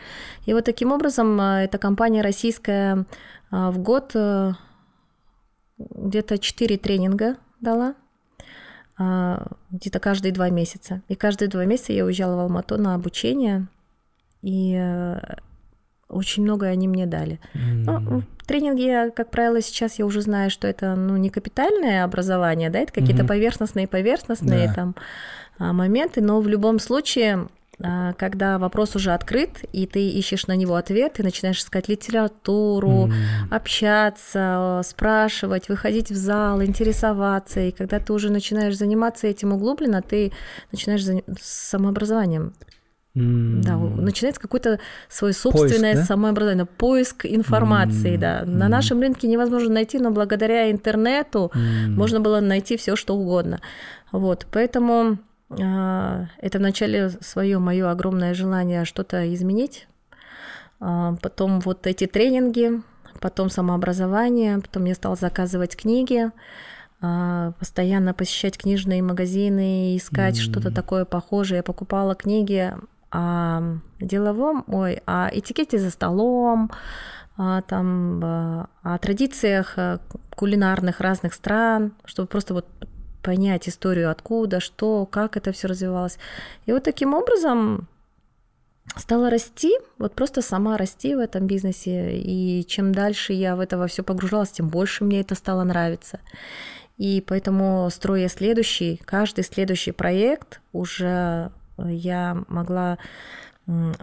[0.46, 3.06] И вот таким образом э, эта компания российская
[3.52, 4.54] э, в год э,
[5.78, 7.96] где-то 4 тренинга дала,
[8.98, 11.02] а, где-то каждые два месяца.
[11.10, 13.68] И каждые два месяца я уезжала в Алмату на обучение,
[14.42, 15.20] и э,
[16.08, 17.40] очень многое они мне дали.
[17.54, 18.26] Ну, М.
[18.46, 22.94] тренинги, как правило, сейчас я уже знаю, что это ну, не капитальное образование, да, это
[22.94, 23.28] какие-то Мгм.
[23.30, 24.74] поверхностные поверхностные Да.
[24.74, 24.96] там
[25.58, 27.48] а, моменты, но в любом случае,
[27.82, 33.06] а, когда вопрос уже открыт, и ты ищешь на него ответ, ты начинаешь искать литературу,
[33.06, 33.12] М.
[33.52, 40.32] общаться, спрашивать, выходить в зал, интересоваться, и когда ты уже начинаешь заниматься этим углубленно, ты
[40.72, 42.54] начинаешь с самообразованием.
[43.16, 43.62] М.
[43.62, 46.04] Да, начинается какое-то свое собственное да?
[46.04, 48.44] самообразование, поиск информации, М, да.
[48.46, 48.72] На м.
[48.72, 51.96] нашем рынке невозможно найти, но благодаря интернету М.
[51.96, 53.62] можно было найти все, что угодно.
[54.12, 55.18] Вот, поэтому
[55.50, 59.88] а, это вначале свое мое огромное желание что-то изменить.
[60.80, 62.82] А, потом вот эти тренинги,
[63.22, 66.32] потом самообразование, потом я стала заказывать книги,
[67.02, 70.52] а, постоянно посещать книжные магазины, искать mm-hmm.
[70.52, 71.58] что-то такое похожее.
[71.58, 72.74] Я покупала книги
[73.12, 76.72] о деловом, ой, о этикете за столом,
[77.38, 78.24] о, там,
[78.84, 80.00] о традициях э,
[80.36, 82.66] кулинарных разных стран, чтобы просто вот
[83.22, 86.18] понять историю откуда, что, как это все развивалось.
[86.66, 87.88] И вот таким образом
[88.96, 92.18] стала расти, вот просто сама расти в этом бизнесе.
[92.18, 96.20] И чем дальше я в это все погружалась, тем больше мне это стало нравиться.
[96.98, 102.98] И поэтому, строя следующий, каждый следующий проект, уже я могла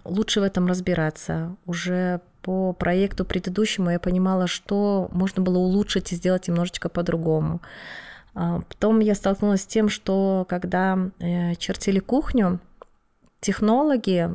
[0.05, 1.57] лучше в этом разбираться.
[1.67, 7.61] Уже по проекту предыдущему я понимала, что можно было улучшить и сделать немножечко по-другому.
[8.35, 12.59] А, потом я столкнулась с тем, что когда э, чертили кухню,
[13.41, 14.31] технологи,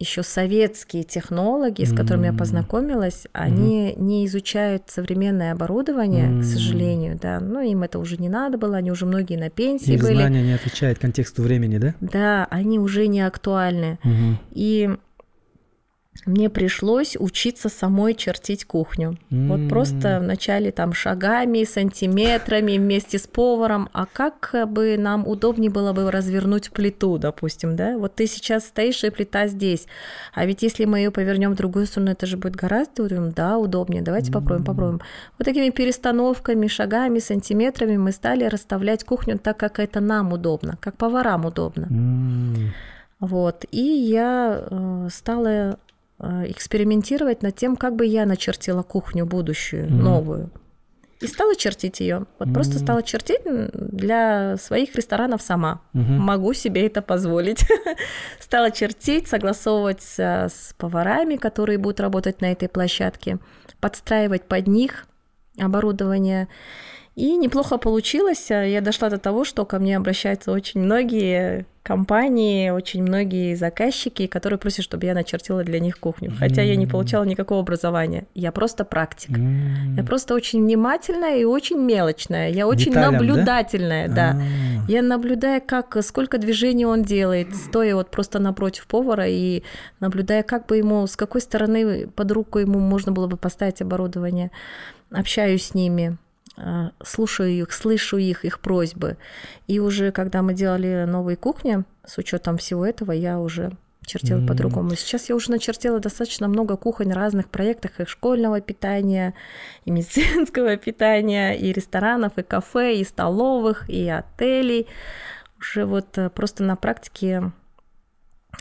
[0.00, 2.32] еще советские технологии, с которыми mm-hmm.
[2.32, 4.00] я познакомилась, они mm-hmm.
[4.00, 6.40] не изучают современное оборудование, mm-hmm.
[6.40, 7.40] к сожалению, да.
[7.40, 10.14] Ну, им это уже не надо было, они уже многие на пенсии Их были.
[10.14, 11.94] знания не отвечают контексту времени, да?
[12.00, 13.98] Да, они уже не актуальны.
[14.04, 14.34] Mm-hmm.
[14.52, 14.90] И
[16.26, 19.16] мне пришлось учиться самой чертить кухню.
[19.30, 19.46] Mm-hmm.
[19.48, 23.88] Вот просто вначале там шагами, сантиметрами вместе с поваром.
[23.92, 27.96] А как бы нам удобнее было бы развернуть плиту, допустим, да?
[27.96, 29.86] Вот ты сейчас стоишь, и плита здесь.
[30.34, 33.32] А ведь если мы ее повернем в другую сторону, это же будет гораздо удобнее.
[33.34, 34.02] Да, удобнее.
[34.02, 34.34] Давайте mm-hmm.
[34.34, 35.00] попробуем, попробуем.
[35.38, 40.96] Вот такими перестановками, шагами, сантиметрами мы стали расставлять кухню так, как это нам удобно, как
[40.96, 41.86] поварам удобно.
[41.86, 42.68] Mm-hmm.
[43.20, 43.64] Вот.
[43.72, 45.76] И я э, стала Э,
[46.20, 50.02] экспериментировать над тем, как бы я начертила кухню будущую, mm-hmm.
[50.02, 50.50] новую.
[51.20, 52.26] И стала чертить ее.
[52.38, 52.54] Вот mm-hmm.
[52.54, 55.82] просто стала чертить для своих ресторанов сама.
[55.94, 56.18] Mm-hmm.
[56.18, 57.64] Могу себе это позволить.
[58.40, 63.38] стала чертить, согласовывать с поварами, которые будут работать на этой площадке,
[63.80, 65.06] подстраивать под них
[65.58, 66.48] оборудование.
[67.18, 68.48] И неплохо получилось.
[68.48, 74.60] Я дошла до того, что ко мне обращаются очень многие компании, очень многие заказчики, которые
[74.60, 76.32] просят, чтобы я начертила для них кухню.
[76.38, 78.26] Хотя я не получала никакого образования.
[78.34, 79.36] Я просто практик.
[79.96, 82.50] Я просто очень внимательная и очень мелочная.
[82.50, 84.34] Я очень Деталям, наблюдательная, да.
[84.34, 84.42] да.
[84.86, 89.64] Я наблюдаю, как, сколько движений он делает, стоя вот просто напротив повара и
[89.98, 94.52] наблюдая, как бы ему, с какой стороны под руку ему можно было бы поставить оборудование.
[95.10, 96.16] Общаюсь с ними.
[96.58, 99.16] Э, слушаю их, слышу их, их просьбы.
[99.66, 103.72] И уже когда мы делали новые кухни, с учетом всего этого, я уже
[104.04, 104.46] чертила mm-hmm.
[104.46, 104.94] по-другому.
[104.96, 109.34] Сейчас я уже начертила достаточно много кухонь в разных проектах, и школьного питания,
[109.84, 114.86] и медицинского питания, и ресторанов, и кафе, и столовых, и отелей.
[115.60, 117.52] Уже вот э, просто на практике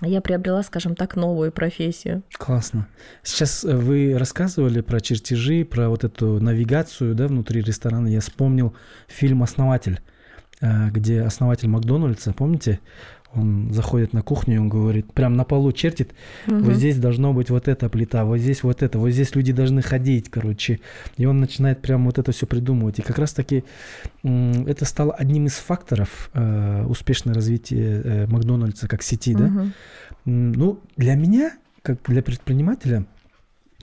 [0.02, 2.24] я приобрела, скажем так, новую профессию.
[2.34, 2.88] Классно.
[3.24, 8.08] Сейчас э, вы рассказывали про чертежи, про вот эту навигацию да, внутри ресторана.
[8.08, 8.76] Я вспомнил
[9.08, 10.00] фильм «Основатель»,
[10.62, 12.80] э, где основатель Макдональдса, помните,
[13.34, 16.14] он заходит на кухню, и он говорит, прям на полу чертит,
[16.48, 16.58] угу.
[16.58, 19.82] вот здесь должно быть вот эта плита, вот здесь вот это, вот здесь люди должны
[19.82, 20.80] ходить, короче.
[21.18, 23.00] И он начинает прям вот это все придумывать.
[23.00, 23.64] И как раз-таки
[24.24, 29.44] это стало одним из факторов э, успешного развития э, Макдональдса как сети, угу.
[29.44, 29.66] да.
[30.26, 31.54] Ну, для меня,
[31.84, 33.06] как для предпринимателя,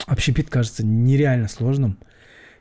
[0.05, 1.97] общепит кажется нереально сложным.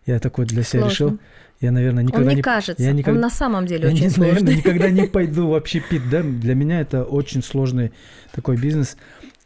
[0.06, 0.90] Я такой для себя Сложно.
[0.90, 1.18] решил,
[1.60, 4.04] я, наверное, никогда он не, не кажется, я никогда, он на самом деле я очень
[4.04, 4.32] не, сложный.
[4.32, 7.92] Наверное, никогда не пойду в общепит, да, для меня это очень сложный
[8.32, 8.96] такой бизнес.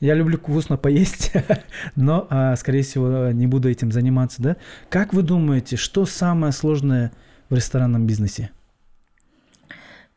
[0.01, 1.33] Я люблю вкусно поесть,
[1.97, 4.57] но, а, скорее всего, не буду этим заниматься, да.
[4.89, 7.13] Как вы думаете, что самое сложное
[7.51, 8.51] в ресторанном бизнесе?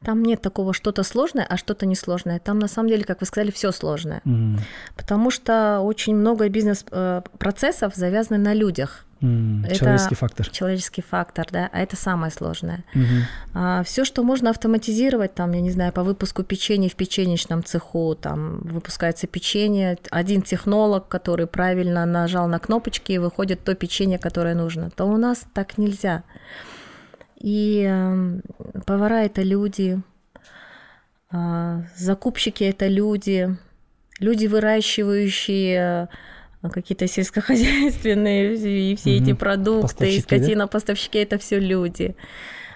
[0.04, 2.40] Там нет такого что-то сложное, а что-то несложное.
[2.40, 4.22] Там на самом деле, как вы сказали, все сложное.
[4.26, 4.60] Mm.
[4.96, 9.06] Потому что очень много бизнес-процессов э, завязаны на людях.
[9.22, 10.50] Mm, это человеческий фактор.
[10.50, 12.84] Человеческий фактор, да, а это самое сложное.
[12.96, 13.22] Mm-hmm.
[13.54, 18.16] А, все, что можно автоматизировать, там, я не знаю, по выпуску печенья в печенечном цеху,
[18.16, 24.56] там выпускается печенье, один технолог, который правильно нажал на кнопочки, и выходит то печенье, которое
[24.56, 26.24] нужно, то у нас так нельзя.
[27.40, 28.40] И э,
[28.86, 30.02] повара это люди,
[31.32, 33.56] э, закупщики это люди,
[34.20, 36.16] люди, выращивающие э,
[36.70, 39.24] какие-то сельскохозяйственные и все угу.
[39.24, 42.16] эти продукты, и скотина, поставщики это все люди.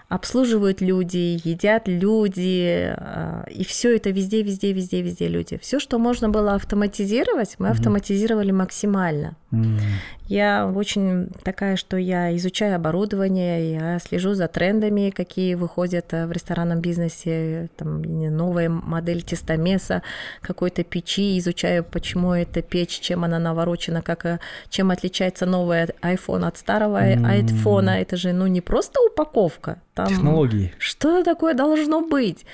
[0.07, 5.57] Обслуживают люди, едят люди, а, и все это везде, везде, везде, везде люди.
[5.57, 7.71] Все, что можно было автоматизировать, мы mm-hmm.
[7.71, 9.35] автоматизировали максимально.
[9.51, 9.79] Mm-hmm.
[10.27, 16.31] Я очень такая, что я изучаю оборудование, я слежу за трендами, какие выходят э, в
[16.31, 20.01] ресторанном бизнесе, там новая модель тестомеса,
[20.41, 24.39] какой-то печи, изучаю, почему эта печь, чем она наворочена, как, э,
[24.69, 27.45] чем отличается новый iPhone от старого mm-hmm.
[27.45, 27.89] iPhone.
[27.89, 30.73] Это же ну, не просто упаковка, там Технологии.
[30.77, 32.45] Что такое должно быть?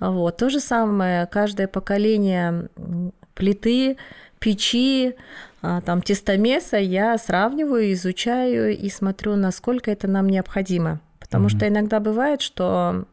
[0.00, 0.36] Вот.
[0.36, 2.68] То же самое, каждое поколение
[3.34, 3.96] плиты,
[4.40, 5.14] печи,
[5.62, 11.00] а, там тестомеса я сравниваю, изучаю и смотрю, насколько это нам необходимо.
[11.20, 11.56] Потому mm-hmm.
[11.56, 13.04] что иногда бывает, что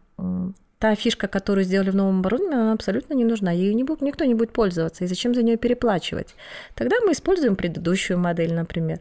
[0.86, 3.52] та фишка, которую сделали в новом оборудовании, она абсолютно не нужна.
[3.52, 5.04] Ею не будет, никто не будет пользоваться.
[5.04, 6.36] И зачем за нее переплачивать?
[6.76, 9.00] Тогда мы используем предыдущую модель, например.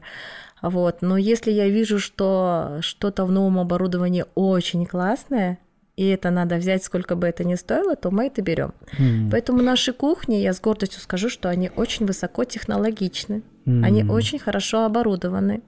[0.63, 1.03] Вот.
[1.03, 5.59] Но если я вижу, что что-то в новом оборудовании очень классное,
[5.97, 8.73] и это надо взять, сколько бы это ни стоило, то мы это берем.
[8.99, 9.31] Mm.
[9.31, 13.85] Поэтому наши кухни, я с гордостью скажу, что они очень высокотехнологичны, mm.
[13.85, 15.61] они очень хорошо оборудованы.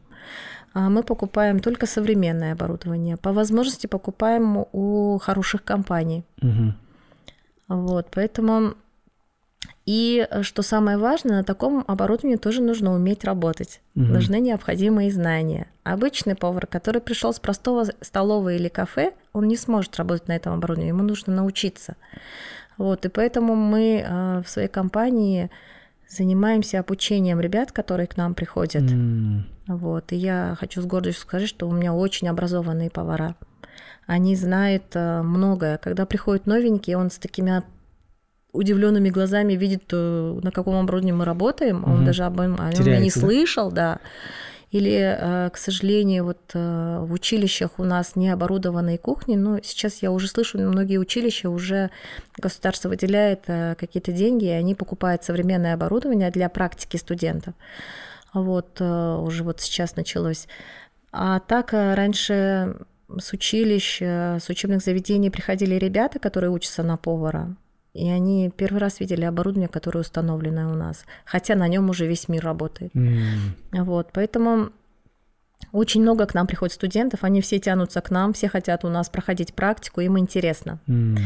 [0.77, 3.17] А мы покупаем только современное оборудование.
[3.17, 6.23] По возможности покупаем у хороших компаний.
[6.43, 6.73] Mm-hmm.
[7.69, 8.75] Вот, поэтому
[9.87, 13.81] и что самое важное, на таком оборудовании тоже нужно уметь работать.
[13.95, 14.05] Угу.
[14.05, 15.69] Нужны необходимые знания.
[15.83, 20.53] Обычный повар, который пришел с простого столовой или кафе, он не сможет работать на этом
[20.53, 21.97] оборудовании, ему нужно научиться.
[22.77, 25.51] Вот, и поэтому мы э, в своей компании
[26.09, 28.83] занимаемся обучением ребят, которые к нам приходят.
[28.83, 29.43] Mm.
[29.67, 33.35] Вот, и я хочу с гордостью сказать, что у меня очень образованные повара.
[34.07, 35.79] Они знают э, многое.
[35.79, 37.63] Когда приходят новенькие, он с такими
[38.53, 41.91] удивленными глазами видит, э, на каком оборудовании мы работаем, угу.
[41.91, 43.99] он даже об этом не слышал, да.
[44.73, 50.03] Или, э, к сожалению, вот э, в училищах у нас не оборудованные кухни, но сейчас
[50.03, 51.91] я уже слышу, многие училища уже
[52.37, 57.55] государство выделяет какие-то деньги, и они покупают современное оборудование для практики студентов.
[58.35, 60.47] Вот уже вот сейчас началось.
[61.13, 62.77] А так раньше
[63.19, 67.57] с училищ, с учебных заведений приходили ребята, которые учатся на повара,
[67.97, 72.29] и они первый раз видели оборудование, которое установлено у нас, хотя на нем уже весь
[72.29, 72.95] мир работает.
[72.95, 73.83] Mm.
[73.85, 74.71] Вот, поэтому
[75.73, 79.09] очень много к нам приходит студентов, они все тянутся к нам, все хотят у нас
[79.09, 80.79] проходить практику, им интересно.
[80.87, 81.19] Mm.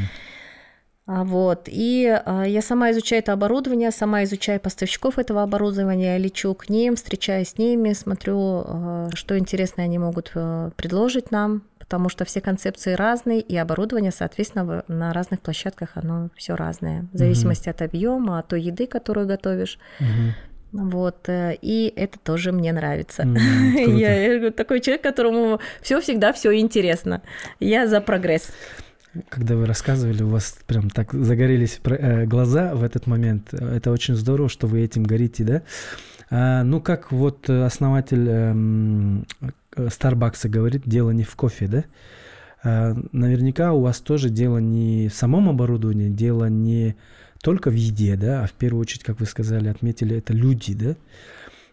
[1.07, 1.63] Вот.
[1.67, 6.95] И а, я сама изучаю это оборудование, сама изучаю поставщиков этого оборудования, лечу к ним,
[6.95, 12.41] встречаюсь с ними, смотрю, а, что интересное они могут а, предложить нам, потому что все
[12.41, 17.75] концепции разные, и оборудование, соответственно, на разных площадках оно все разное, в зависимости угу.
[17.75, 19.77] от объема, от той еды, которую готовишь.
[19.99, 20.85] Угу.
[20.85, 23.25] Вот, э, и это тоже мне нравится.
[23.25, 27.23] Mm, я, я такой человек, которому все всегда все интересно.
[27.59, 28.53] Я за прогресс.
[29.29, 33.53] Когда вы рассказывали, у вас прям так загорелись э, глаза в этот момент.
[33.53, 35.63] Это очень здорово, что вы этим горите, да?
[36.31, 39.27] А, ну, как вот основатель эм,
[39.89, 41.85] Старбакса говорит, дело не в кофе, да?
[42.63, 46.97] А, наверняка у вас тоже дело не в самом оборудовании, дело не
[47.43, 50.97] только в еде, да, а в первую очередь, как вы сказали, отметили, это люди, да?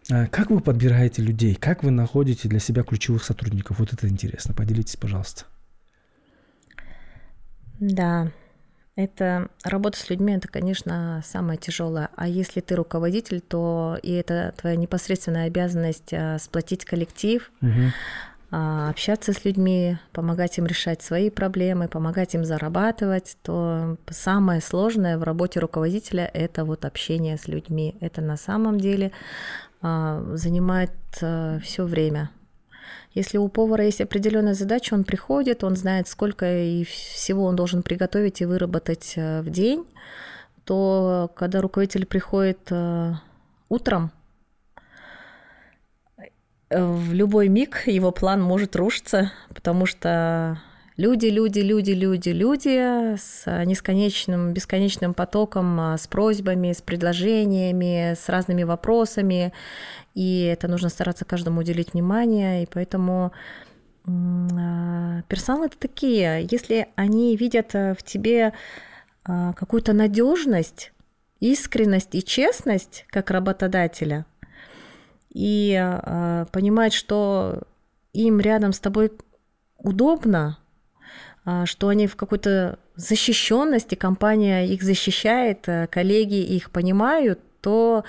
[0.09, 1.55] А как вы подбираете людей?
[1.55, 3.79] Как вы находите для себя ключевых сотрудников?
[3.79, 4.53] Вот это интересно.
[4.53, 5.43] Поделитесь, пожалуйста.
[7.79, 8.31] Да,
[8.97, 12.09] это работа с людьми, это, конечно, самое тяжелое.
[12.15, 17.91] А если ты руководитель, то и это твоя непосредственная обязанность а, сплотить коллектив, угу.
[18.49, 25.23] общаться с людьми, помогать им решать свои проблемы, помогать им зарабатывать, то самое сложное в
[25.23, 27.95] работе руководителя это вот общение с людьми.
[28.01, 29.11] Это на самом деле
[29.79, 32.31] а, занимает все время.
[33.17, 37.81] Если у повара есть определенная задача, он приходит, он знает, сколько и всего он должен
[37.81, 39.87] приготовить и выработать э, в день,
[40.65, 43.13] то когда руководитель приходит э,
[43.69, 44.11] утром,
[46.15, 46.25] э,
[46.69, 50.61] в любой миг его план может рушиться, потому что
[50.97, 58.63] люди, люди, люди, люди, люди с несконечным, бесконечным потоком, с просьбами, с предложениями, с разными
[58.63, 59.53] вопросами.
[60.15, 63.31] И это нужно стараться каждому уделить внимание, и поэтому
[64.07, 68.53] а, персонал это такие, если они видят э, в тебе
[69.25, 70.93] а, какую-то надежность,
[71.39, 74.25] искренность и честность как работодателя,
[75.33, 77.63] и а, понимают, что
[78.13, 79.11] им рядом с тобой
[79.77, 80.57] удобно,
[81.65, 88.03] что они в какой-то защищенности, компания их защищает, э, коллеги их понимают, то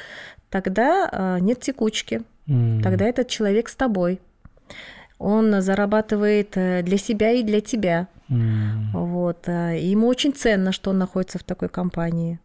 [0.51, 2.82] тогда э, нет текучки, mm.
[2.82, 4.20] тогда этот человек с тобой.
[5.18, 8.09] он зарабатывает э, для себя и для тебя.
[8.30, 8.93] Mm.
[8.93, 9.49] Вот.
[9.49, 12.41] И ему очень ценно, что он находится в такой компании.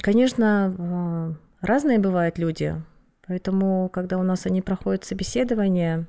[0.00, 2.74] Конечно, разные бывают люди,
[3.26, 6.04] поэтому, когда у нас они проходят собеседование, а,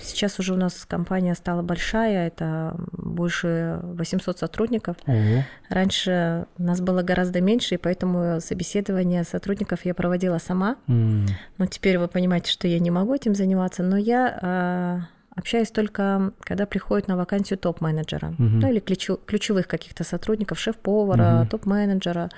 [0.00, 4.96] сейчас уже у нас компания стала большая, это больше 800 сотрудников.
[5.06, 5.44] Ого.
[5.68, 10.76] Раньше нас было гораздо меньше, и поэтому собеседование сотрудников я проводила сама.
[10.88, 11.28] Mm.
[11.58, 15.00] Но теперь вы понимаете, что я не могу этим заниматься, но я а,
[15.36, 18.36] общаюсь только, когда приходит на вакансию топ-менеджера, mm-hmm.
[18.38, 21.48] ну или ключевых каких-то сотрудников, шеф-повара, mm-hmm.
[21.48, 22.28] топ-менеджера.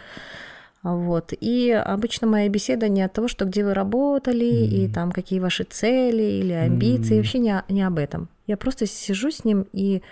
[0.85, 1.33] Вот.
[1.41, 4.67] И обычно моя беседа не от того, что где вы работали, mm.
[4.67, 7.17] и там какие ваши цели или амбиции, mm.
[7.17, 8.29] вообще не, не об этом.
[8.47, 10.03] Я просто сижу с ним и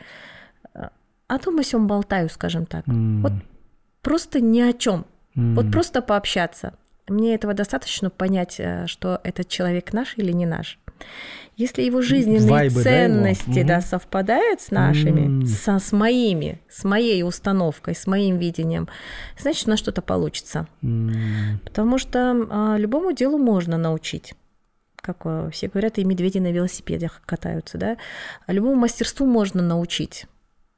[0.74, 0.88] э,
[1.28, 2.86] о том о сём болтаю, скажем так.
[2.88, 3.20] Mm.
[3.20, 3.32] Вот
[4.00, 5.04] просто ни о чем.
[5.36, 5.54] Mm.
[5.56, 6.72] Вот просто пообщаться.
[7.06, 10.78] Мне этого достаточно понять, э, что этот человек наш или не наш.
[11.56, 15.46] Если его жизненные Вайбы, ценности да, да, совпадают с нашими, mm.
[15.46, 18.88] со, с моими, с моей установкой, с моим видением,
[19.38, 20.66] значит, у нас что-то получится.
[20.82, 21.58] Mm.
[21.64, 24.34] Потому что а, любому делу можно научить
[25.02, 27.98] как а, все говорят, и медведи на велосипедах катаются, да,
[28.46, 30.26] а любому мастерству можно научить.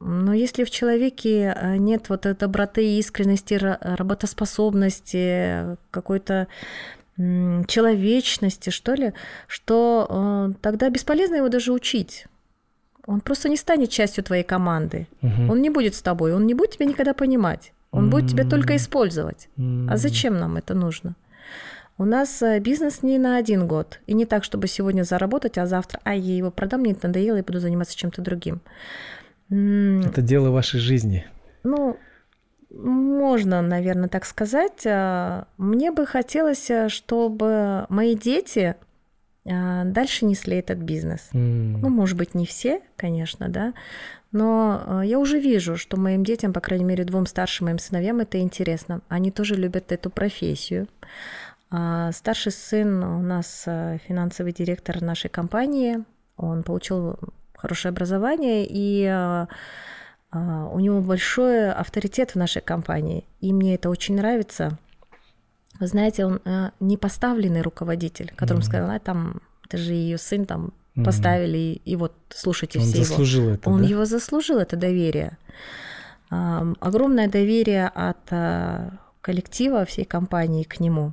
[0.00, 6.48] Но если в человеке а, нет вот этой доброты, искренности, работоспособности, какой-то
[7.16, 9.12] человечности, что ли,
[9.46, 12.26] что э, тогда бесполезно его даже учить.
[13.06, 15.06] Он просто не станет частью твоей команды.
[15.22, 15.52] Угу.
[15.52, 17.72] Он не будет с тобой, он не будет тебя никогда понимать.
[17.92, 19.48] Он будет тебя только использовать.
[19.88, 21.14] А зачем нам это нужно?
[21.96, 24.00] У нас э, бизнес не на один год.
[24.08, 27.36] И не так, чтобы сегодня заработать, а завтра, а я его продам, мне это надоело,
[27.36, 28.60] и буду заниматься чем-то другим.
[29.48, 31.24] Это дело вашей жизни.
[31.62, 31.96] Ну,
[32.76, 34.86] можно, наверное, так сказать.
[34.86, 38.76] А, мне бы хотелось, э, чтобы мои дети
[39.46, 41.30] а, дальше несли этот бизнес.
[41.32, 41.78] Mm.
[41.80, 43.74] Ну, может быть, не все, конечно, да,
[44.32, 48.20] но а, я уже вижу, что моим детям, по крайней мере, двум старшим моим сыновьям
[48.20, 49.00] это интересно.
[49.08, 50.88] Они тоже любят эту профессию.
[52.12, 53.64] Старший сын у нас
[54.06, 56.04] финансовый директор нашей компании.
[56.36, 57.18] Он получил
[57.56, 59.48] хорошее образование и а,
[60.34, 64.78] у него большой авторитет в нашей компании, и мне это очень нравится.
[65.80, 68.66] Вы знаете, он э, не поставленный руководитель, которому mm-hmm.
[68.66, 71.04] сказал, а, там, это же ее сын там mm-hmm.
[71.04, 73.54] поставили, и, и вот слушайте он все заслужил его.
[73.54, 73.88] Это, он да?
[73.88, 75.38] его заслужил, это доверие.
[76.30, 81.12] Огромное доверие от а, коллектива всей компании к нему.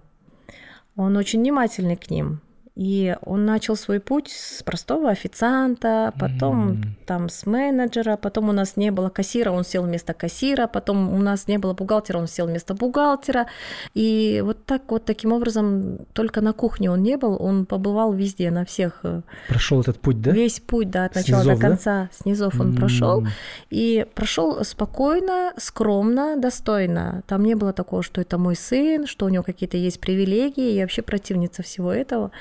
[0.95, 2.41] Он очень внимательный к ним.
[2.75, 6.85] И он начал свой путь с простого официанта, потом mm.
[7.05, 11.17] там с менеджера, потом у нас не было кассира, он сел вместо кассира, потом у
[11.17, 13.47] нас не было бухгалтера, он сел вместо бухгалтера.
[13.93, 18.51] И вот так вот таким образом только на кухне он не был, он побывал везде,
[18.51, 19.01] на всех.
[19.03, 20.31] Э, прошел этот путь, да?
[20.31, 22.09] Весь путь, да, от начала снизов, до конца, да?
[22.13, 22.77] снизов он mm.
[22.77, 23.27] прошел.
[23.69, 27.23] И прошел спокойно, скромно, достойно.
[27.27, 30.83] Там не было такого, что это мой сын, что у него какие-то есть привилегии, я
[30.83, 32.31] вообще противница всего этого.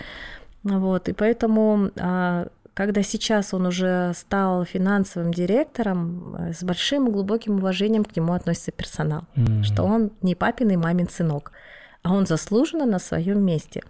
[0.63, 7.57] Вот, и поэтому а, когда сейчас он уже стал финансовым директором, э, с большим глубоким
[7.57, 9.63] уважением к нему относится персонал, mm-hmm.
[9.65, 11.53] что он не папин и мамин сынок,
[12.03, 13.83] а он заслуженно на своем месте.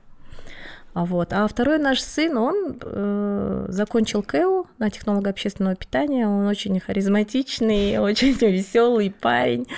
[0.92, 1.32] А Вот.
[1.32, 7.98] А второй наш сын, он э, закончил КЭУ на технолога общественного питания, он очень харизматичный,
[8.00, 9.68] очень веселый парень.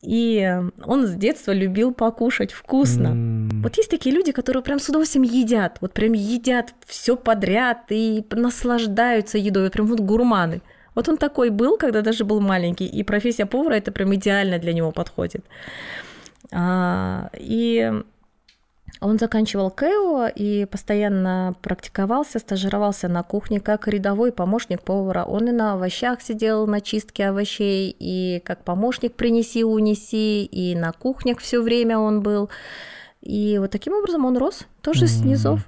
[0.00, 3.08] И он с детства любил покушать вкусно.
[3.08, 3.62] Mm.
[3.62, 8.24] Вот есть такие люди, которые прям с удовольствием едят, вот прям едят все подряд и
[8.30, 10.62] наслаждаются едой, прям вот гурманы.
[10.94, 14.72] Вот он такой был, когда даже был маленький, и профессия повара это прям идеально для
[14.72, 15.44] него подходит.
[16.52, 18.02] А, и
[19.00, 25.24] он заканчивал КЭО и постоянно практиковался, стажировался на кухне как рядовой помощник повара.
[25.24, 30.92] Он и на овощах сидел, на чистке овощей, и как помощник принеси, унеси, и на
[30.92, 32.50] кухнях все время он был.
[33.20, 35.08] И вот таким образом он рос, тоже mm-hmm.
[35.08, 35.60] с низов.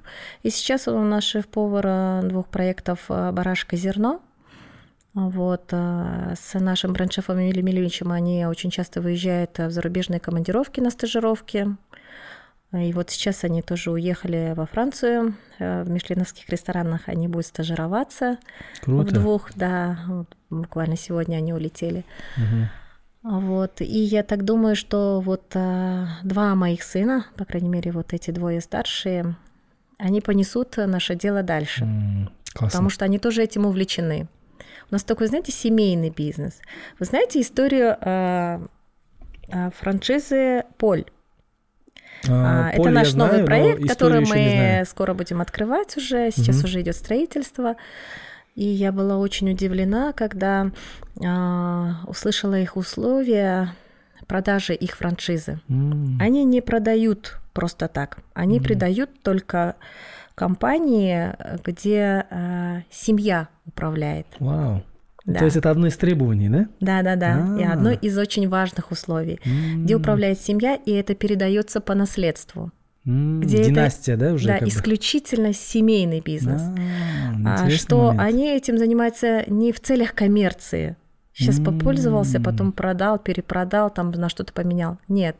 [0.43, 4.21] И сейчас он наш шеф-повар двух проектов «Барашка зерно»,
[5.12, 11.77] вот, с нашим брендшефом Эмилием Милевичем они очень часто выезжают в зарубежные командировки на стажировки.
[12.73, 15.35] И вот сейчас они тоже уехали во Францию.
[15.59, 18.39] Э, в мишленовских ресторанах они будут стажироваться.
[18.81, 19.11] Круто.
[19.11, 19.99] В двух, да.
[20.07, 22.05] Вот буквально сегодня они улетели.
[22.37, 23.41] Угу.
[23.41, 23.81] Вот.
[23.81, 28.31] И я так думаю, что вот а, два моих сына, по крайней мере, вот эти
[28.31, 29.37] двое старшие,
[29.99, 31.85] они понесут наше дело дальше.
[31.85, 34.29] М-м, потому что они тоже этим увлечены.
[34.91, 36.61] У нас такой, знаете, семейный бизнес.
[36.99, 38.61] Вы знаете историю э,
[39.77, 41.05] франшизы Поль?
[42.29, 46.31] А, Поле это наш знаю, новый но проект, который мы скоро будем открывать уже.
[46.31, 46.64] Сейчас Мгм.
[46.64, 47.77] уже идет строительство.
[48.57, 50.71] И я была очень удивлена, когда
[51.25, 53.73] а, услышала их условия
[54.27, 55.61] продажи их франшизы.
[55.68, 58.18] М, Они не продают просто так.
[58.35, 58.64] Они Мгм.
[58.64, 59.75] придают только
[60.37, 64.27] компании, где а, семья управляет.
[64.39, 64.83] Вау.
[65.33, 65.39] Да.
[65.41, 66.66] То есть это одно из требований, да?
[66.81, 67.57] Да, да, да.
[67.59, 67.72] И А.
[67.74, 72.72] одно из очень важных условий, где М, управляет семья, и это передается по наследству.
[73.07, 74.68] м, где это- Династия, да, уже да, как бы?
[74.68, 76.61] исключительно семейный бизнес.
[77.47, 78.20] А, А что момент.
[78.20, 80.97] они этим занимаются не в целях коммерции.
[81.33, 81.64] Сейчас М.
[81.64, 84.99] попользовался, потом продал, перепродал, там на что-то поменял.
[85.09, 85.37] Нет.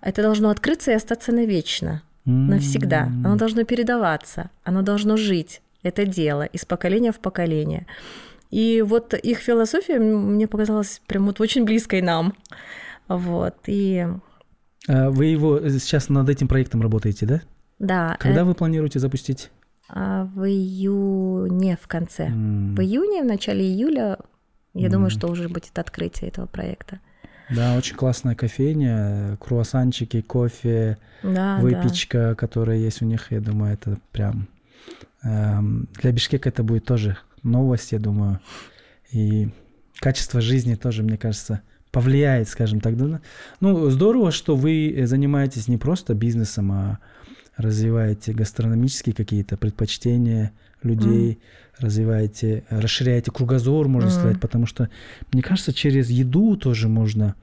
[0.00, 3.02] Это должно открыться и остаться навечно, навсегда.
[3.24, 5.60] Оно должно передаваться, оно должно жить.
[5.82, 7.86] Это дело из поколения в поколение.
[8.50, 12.34] И вот их философия мне показалась прям вот очень близкой нам.
[13.08, 13.54] Вот.
[13.66, 14.06] И
[14.88, 17.40] А Вы его сейчас над этим проектом работаете, да?
[17.78, 19.50] да, Когда э, вы планируете запустить?
[19.92, 22.26] а в июне в конце.
[22.26, 24.18] М, В июне, в начале июля,
[24.74, 24.90] я Мгм.
[24.92, 27.00] думаю, что уже будет открытие этого проекта.
[27.48, 33.98] Да, очень классная кофейня, круассанчики, кофе, Да, выпечка, которая есть у них, я думаю, это
[34.12, 34.46] прям
[35.24, 38.40] эм, для Бишкека это будет тоже новость, я думаю,
[39.12, 39.48] и
[39.98, 42.96] качество жизни тоже, мне кажется, повлияет, скажем так.
[42.96, 43.20] да.
[43.60, 46.98] Ну, здорово, что вы занимаетесь не просто бизнесом, а
[47.56, 51.40] развиваете гастрономические какие-то предпочтения людей,
[51.78, 54.18] развиваете, расширяете кругозор, можно Мгм.
[54.18, 54.88] сказать, потому что,
[55.32, 57.34] мне кажется, через еду тоже можно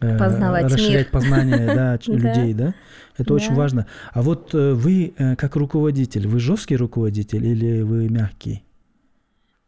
[0.00, 1.10] э, Познавать расширять мир.
[1.12, 2.74] познание да, людей, да?
[3.16, 3.54] Это очень Да.
[3.54, 3.86] важно.
[4.12, 8.64] А вот э, вы э, как руководитель, вы жесткий руководитель или вы мягкий.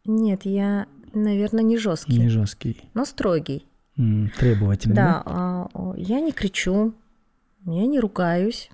[0.06, 3.66] Нет, я, наверное, не жесткий, не жесткий, но строгий.
[3.98, 4.94] М, требовательный?
[4.96, 6.92] Да, а, о, я не кричу,
[7.64, 8.70] я не ругаюсь,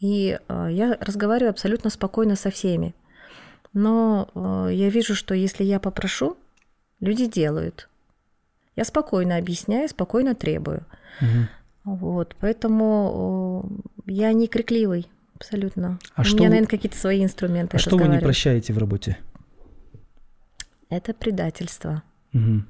[0.00, 2.94] и а, я разговариваю абсолютно спокойно со всеми.
[3.74, 6.36] Но а, я вижу, что если я попрошу,
[7.00, 7.88] люди делают.
[8.76, 10.84] Я спокойно объясняю, спокойно требую.
[11.20, 11.48] Мгм.
[11.84, 15.98] Вот, поэтому я не крикливый, абсолютно.
[16.14, 17.76] А У что меня, вы- наверное, какие-то свои инструменты.
[17.76, 19.18] А что вы не прощаете в работе?
[20.90, 22.02] Это предательство.
[22.32, 22.66] Мгм.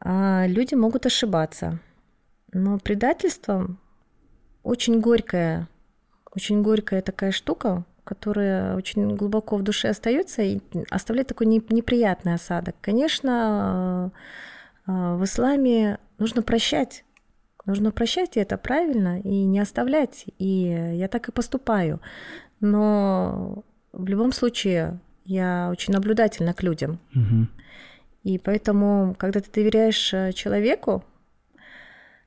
[0.00, 1.78] А люди могут ошибаться,
[2.52, 3.74] но предательство
[4.62, 5.68] очень горькая,
[6.34, 10.60] очень горькая такая штука, которая очень глубоко в душе остается и
[10.90, 12.76] оставляет такой не- неприятный осадок.
[12.82, 14.12] Конечно,
[14.86, 17.04] э, э, в исламе нужно прощать.
[17.64, 20.26] Нужно прощать, и это правильно, и не оставлять.
[20.38, 22.00] И я так и поступаю.
[22.60, 26.98] Но в любом случае я очень наблюдательна к людям.
[27.12, 27.48] Мгм.
[28.22, 31.04] И поэтому, когда ты доверяешь э, человеку,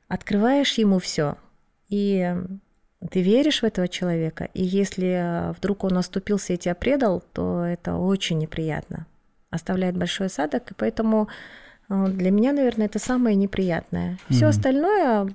[0.08, 1.36] открываешь ему все,
[1.90, 2.36] и
[3.10, 7.64] ты веришь в этого человека, и если э, вдруг он оступился и тебя предал, то
[7.64, 9.06] это очень неприятно,
[9.50, 11.30] оставляет большой осадок, и поэтому
[11.90, 14.18] э, для меня, наверное, это самое неприятное.
[14.30, 14.50] Все Мгм.
[14.50, 15.30] остальное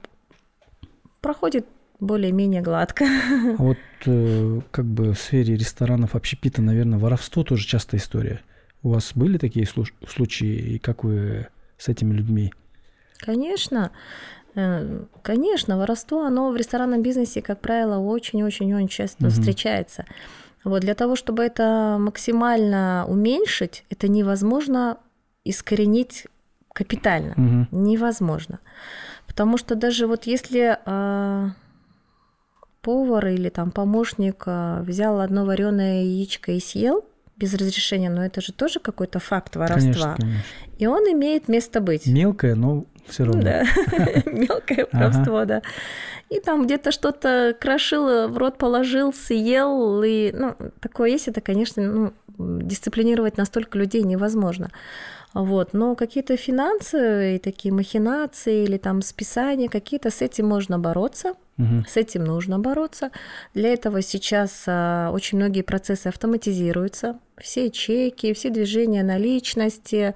[1.20, 1.66] проходит
[2.02, 3.04] более-менее гладко.
[3.04, 8.40] А вот э, как бы в сфере ресторанов общепита, наверное, воровство тоже частая история.
[8.82, 11.46] У вас были такие случаи, и как вы
[11.78, 12.52] с этими людьми?
[13.18, 13.92] Конечно,
[14.56, 19.30] э, конечно, воровство, оно в ресторанном бизнесе, как правило, очень-очень-очень часто Мгм.
[19.30, 20.04] встречается.
[20.64, 24.98] Вот для того, чтобы это максимально уменьшить, это невозможно
[25.44, 26.26] искоренить
[26.72, 27.34] капитально.
[27.36, 27.68] Мгм.
[27.70, 28.58] Невозможно.
[29.26, 31.50] Потому что даже вот если а,
[32.82, 37.04] повар или там помощник а, взял одно вареное яичко и съел
[37.36, 40.16] без разрешения, но это же тоже какой-то факт воровства.
[40.16, 40.42] Конечно, конечно.
[40.78, 42.06] И он имеет место быть.
[42.06, 43.42] Мелкое, но все равно.
[43.42, 43.64] Да,
[44.26, 45.62] мелкое воровство, да.
[46.28, 51.82] И там где-то что-то крошил, в рот положил, съел, и, ну, такое есть, это, конечно,
[51.82, 54.70] ну, дисциплинировать настолько людей невозможно.
[55.34, 61.34] Вот, но какие-то финансовые такие махинации или там списания какие-то, с этим можно бороться,
[61.88, 63.10] с этим нужно бороться.
[63.54, 67.18] Для этого сейчас а, очень многие процессы автоматизируются.
[67.38, 70.14] Все чеки, все движения наличности,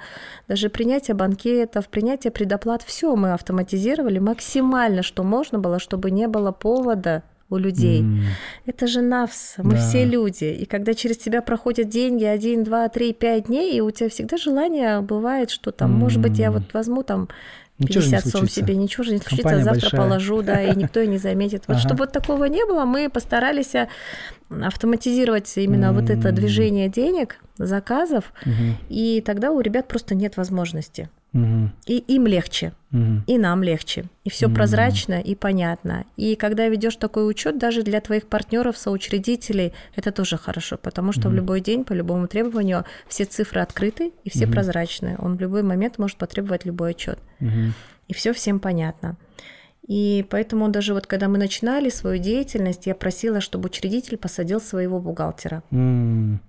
[0.49, 6.53] даже принятие банкетов, принятие предоплат, все мы автоматизировали максимально, что можно было, чтобы не было
[6.53, 8.01] повода у людей.
[8.01, 8.23] М.
[8.67, 9.77] Это же навс, мы Да.
[9.77, 10.45] все люди.
[10.45, 14.37] И когда через тебя проходят деньги один, два, три, пять дней, и у тебя всегда
[14.37, 17.29] желание бывает, что там, может быть, я вот возьму там
[17.79, 20.01] Ничего же не 50 сом себе, ничего же не случится, Компания завтра большая.
[20.01, 21.65] положу, да, и никто и не заметит.
[21.69, 21.87] Вот Ага.
[21.87, 23.89] чтобы вот такого не было, мы постарались а,
[24.63, 28.77] автоматизировать именно вот это движение денег, заказов, Мгм.
[28.89, 31.11] и тогда у ребят просто нет возможности.
[31.87, 32.73] И им легче,
[33.27, 34.05] и нам легче.
[34.25, 36.05] И все прозрачно и понятно.
[36.17, 41.29] И когда ведешь такой учет, даже для твоих партнеров, соучредителей, это тоже хорошо, потому что
[41.29, 44.53] в любой день по любому требованию все цифры открыты и все Мгм.
[44.55, 45.17] прозрачны.
[45.19, 47.19] Он в любой момент может потребовать любой отчет.
[48.09, 49.17] И все всем понятно.
[49.89, 55.01] И поэтому даже вот когда мы начинали свою деятельность, я просила, чтобы учредитель посадил своего
[55.01, 55.63] бухгалтера.
[55.71, 56.41] Мгм.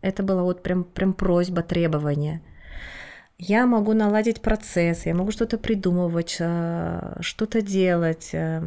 [0.00, 2.40] Это была вот прям, прям просьба, требование.
[3.38, 8.62] Я могу наладить процесс, я могу что-то придумывать, э, что-то делать, э,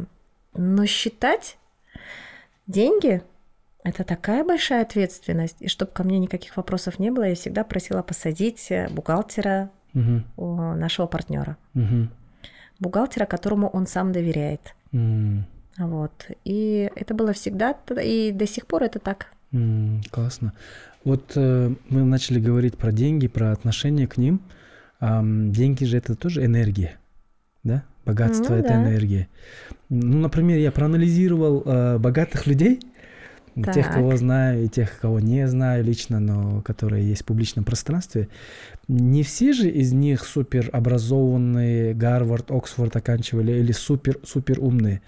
[0.54, 1.56] но считать
[2.68, 3.22] деньги–
[3.82, 5.56] это такая большая ответственность.
[5.60, 10.24] И чтобы ко мне никаких вопросов не было, я всегда просила посадить э, бухгалтера Мгм.
[10.36, 12.10] у нашего партнера, Мгм.
[12.78, 14.74] бухгалтера, которому он сам доверяет.
[14.92, 15.46] М.
[15.78, 16.12] Вот.
[16.44, 19.26] И это было всегда, и до сих пор это так.
[19.52, 20.52] М, Классно.
[21.02, 24.40] Вот э, мы начали говорить про деньги, про отношение к ним.
[25.00, 26.98] Деньги же это тоже энергия,
[27.64, 27.84] да?
[28.04, 28.82] Богатство Ну это да.
[28.82, 29.28] энергия.
[29.88, 32.80] Ну, например, я проанализировал э, богатых людей,
[33.56, 33.94] тех, Так.
[33.94, 38.28] кого знаю, и тех, кого не знаю лично, но которые есть в публичном пространстве.
[38.88, 45.02] Не все же из них супер образованные, Гарвард, Оксфорд оканчивали или супер супер умные.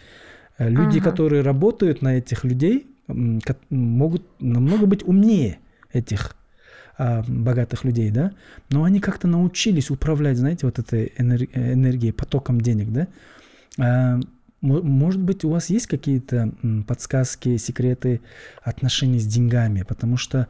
[0.59, 1.10] Э, Люди, Ага.
[1.10, 2.86] которые работают на этих людей,
[3.70, 5.59] могут намного быть умнее
[5.93, 6.35] этих
[7.03, 8.31] а, богатых людей, да,
[8.70, 13.09] но они как-то научились управлять, знаете, вот этой энер- энергией, потоком денег, да.
[13.81, 14.20] А,
[14.61, 16.53] мо- может быть, у вас есть какие-то
[16.87, 18.20] подсказки, секреты
[18.62, 20.47] отношений с деньгами, потому что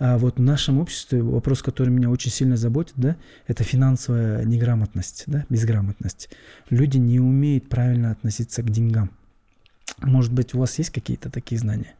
[0.00, 3.14] а, вот в нашем обществе вопрос, который меня очень сильно заботит, да,
[3.46, 6.30] это финансовая неграмотность, да, безграмотность.
[6.68, 9.12] Люди не умеют правильно относиться к деньгам.
[9.98, 11.94] Может быть, у вас есть какие-то такие знания?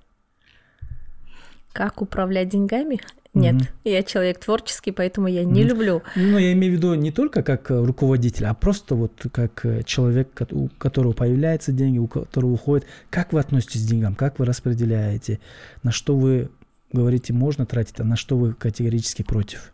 [1.73, 2.99] Как управлять деньгами?
[3.35, 3.67] Нет, Мгм.
[3.85, 5.69] я человек творческий, поэтому я не Мгм.
[5.71, 6.03] люблю.
[6.17, 9.83] Ну, я имею в виду не только как э, руководитель, а просто вот как э,
[9.85, 12.87] человек, у которого появляются деньги, у которого уходят.
[13.09, 14.15] Как вы относитесь к деньгам?
[14.17, 15.41] Как вы распределяете?
[15.83, 16.51] На что вы
[16.93, 19.73] говорите, можно тратить, а на что вы категорически против?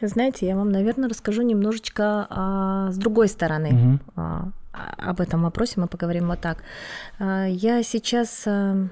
[0.00, 3.98] Знаете, я вам, наверное, расскажу немножечко а, с другой стороны.
[4.14, 6.58] А, а- об этом вопросе мы поговорим вот так.
[7.18, 8.88] А, Я сейчас а,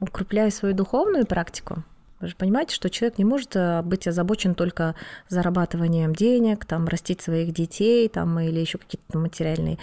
[0.00, 1.84] укрепляю свою духовную практику.
[2.20, 4.94] Вы же понимаете, что человек не может а, быть озабочен только
[5.28, 9.78] зарабатыванием денег, там, растить своих детей там, или еще какие-то материальные.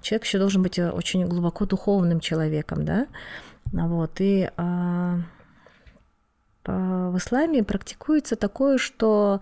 [0.00, 3.06] Человек еще должен быть э, очень глубоко духовным человеком, да?
[3.72, 5.18] Вот, и а,
[6.64, 9.40] в исламе практикуется такое, что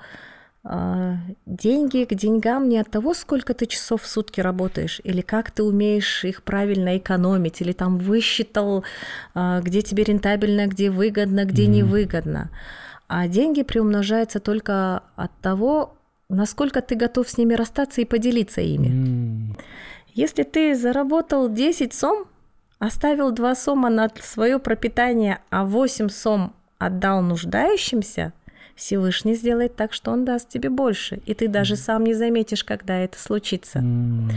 [1.47, 5.63] деньги к деньгам не от того, сколько ты часов в сутки работаешь, или как ты
[5.63, 8.85] умеешь их правильно экономить, или там высчитал,
[9.35, 11.73] а, где тебе рентабельно, где выгодно, где Мгм.
[11.73, 12.51] невыгодно.
[13.09, 15.97] А деньги приумножаются только от того,
[16.29, 18.89] насколько ты готов с ними расстаться и поделиться ими.
[18.89, 19.57] М,
[20.15, 22.27] Если ты заработал 10 сом,
[22.81, 28.33] оставил 2 сома на свое пропитание, а 8 сом отдал нуждающимся,
[28.79, 31.21] Всевышний сделает так, что он даст тебе больше.
[31.27, 33.81] И ты даже сам не заметишь, когда это случится.
[33.81, 34.31] м,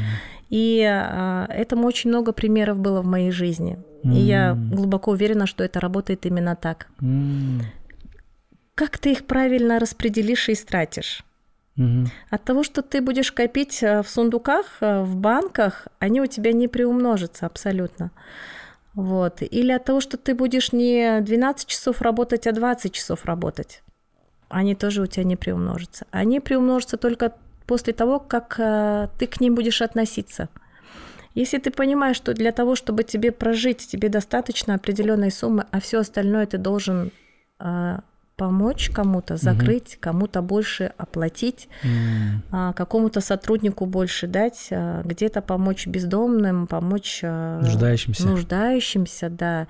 [0.49, 3.77] И а, этому очень много примеров было в моей жизни.
[4.03, 6.87] И я глубоко уверена, что это работает именно так.
[7.01, 7.61] м,
[8.73, 11.23] Как ты их правильно распределишь и истратишь?
[11.75, 12.09] мгм.
[12.31, 16.51] От того, что ты будешь копить э, в сундуках, э, в банках, они у тебя
[16.51, 18.09] не приумножатся абсолютно.
[18.95, 19.41] Вот.
[19.41, 23.83] Или от того, что ты будешь не 12 часов работать, а 20 часов работать.
[24.51, 26.05] Они тоже у тебя не приумножатся.
[26.11, 27.33] Они приумножатся только
[27.65, 30.49] после того, как э, ты к ним будешь относиться.
[31.33, 35.99] Если ты понимаешь, что для того, чтобы тебе прожить, тебе достаточно определенной суммы, а все
[35.99, 37.11] остальное ты должен
[37.59, 37.99] э,
[38.41, 41.69] помочь кому-то, закрыть, кому-то больше оплатить,
[42.51, 48.27] а, какому-то сотруднику больше дать, а, где-то помочь бездомным, помочь Нуждающимся.
[48.27, 49.67] нуждающимся, да,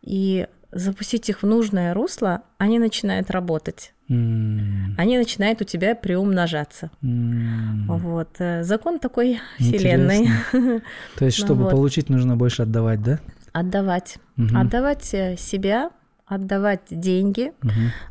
[0.00, 6.90] и запустить их в нужное русло, они начинают работать, Они начинают у тебя приумножаться.
[7.00, 10.28] Вот э, закон такой вселенной.
[11.16, 11.70] То есть, Ну чтобы вот.
[11.70, 13.18] получить, нужно больше отдавать, да?
[13.52, 15.90] Отдавать, отдавать э, себя,
[16.26, 17.52] отдавать деньги,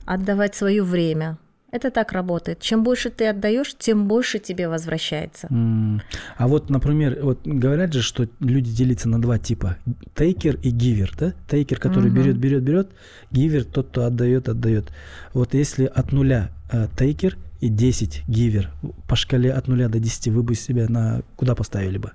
[0.06, 1.38] отдавать свое время.
[1.74, 2.60] Это так работает.
[2.60, 5.48] Чем больше ты отдаешь, тем больше тебе возвращается.
[5.50, 6.02] М.
[6.38, 9.78] А вот, например, вот говорят же, что люди делятся на два типа:
[10.14, 11.34] тейкер и гивер, да?
[11.50, 12.22] Тейкер, который Мгм.
[12.22, 12.90] берет, берет, берет,
[13.32, 14.92] гивер тот, кто отдает, отдает.
[15.34, 18.70] Вот если от нуля э, тейкер и 10 гивер
[19.08, 22.12] по шкале от нуля до 10 вы бы себя на куда поставили бы?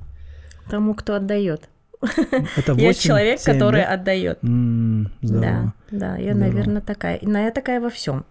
[0.70, 1.68] Тому, кто отдает.
[2.56, 3.92] Это 8, Я человек, 7, который да?
[3.94, 4.38] отдает.
[4.44, 5.72] М, Да, здорово.
[5.90, 6.38] да, я, Здорово.
[6.52, 7.18] наверное, такая.
[7.22, 8.24] На я такая во всем.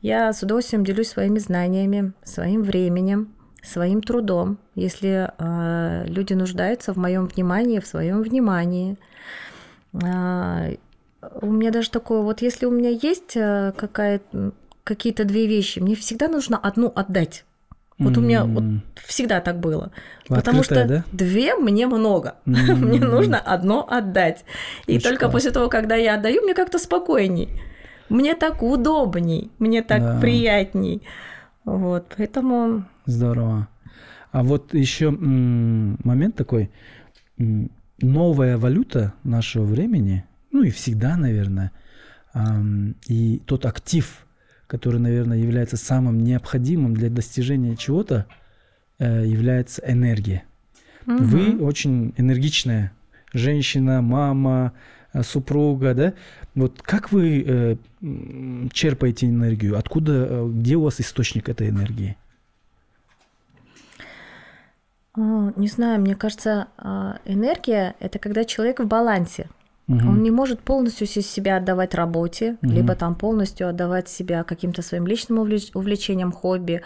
[0.00, 3.28] Я с удовольствием делюсь своими знаниями, своим временем,
[3.62, 8.96] своим трудом, если э, люди нуждаются в моем внимании, в своем внимании.
[10.02, 10.68] А,
[11.40, 14.20] у меня даже такое, вот если у меня есть э, какая,
[14.84, 17.44] какие-то две вещи, мне всегда нужно одну отдать.
[17.98, 18.64] Вот у меня вот
[19.06, 19.92] всегда так было.
[20.28, 21.04] Вы Потому что да?
[21.12, 22.34] две мне много.
[22.46, 22.88] М.
[22.88, 24.44] Мне нужно одно отдать.
[24.86, 25.32] И Очень только классно.
[25.36, 27.62] после того, когда я отдаю, мне как-то спокойней.
[28.12, 30.20] Мне так удобней, мне так Да.
[30.20, 31.02] приятней.
[31.64, 33.68] Вот, поэтому Здорово.
[34.32, 36.70] А вот еще момент такой.
[38.00, 41.72] Новая валюта нашего времени, ну и всегда, наверное,
[43.08, 44.26] и тот актив,
[44.66, 48.26] который, наверное, является самым необходимым для достижения чего-то,
[48.98, 50.44] э, является энергия.
[51.06, 51.62] Вы мгм.
[51.62, 52.92] очень энергичная
[53.32, 54.72] женщина, мама,
[55.20, 56.14] супруга, да?
[56.54, 57.76] Вот как вы э,
[58.72, 59.78] черпаете энергию?
[59.78, 62.16] Откуда, э, где у вас источник этой энергии?
[65.14, 69.48] А, не знаю, мне кажется, а, энергия это когда человек в балансе.
[69.88, 70.08] Мгм.
[70.08, 72.72] Он не может полностью се- себя отдавать работе, Мгм.
[72.72, 76.82] либо там полностью отдавать себя каким-то своим личным увлеч- увлечениям, хобби.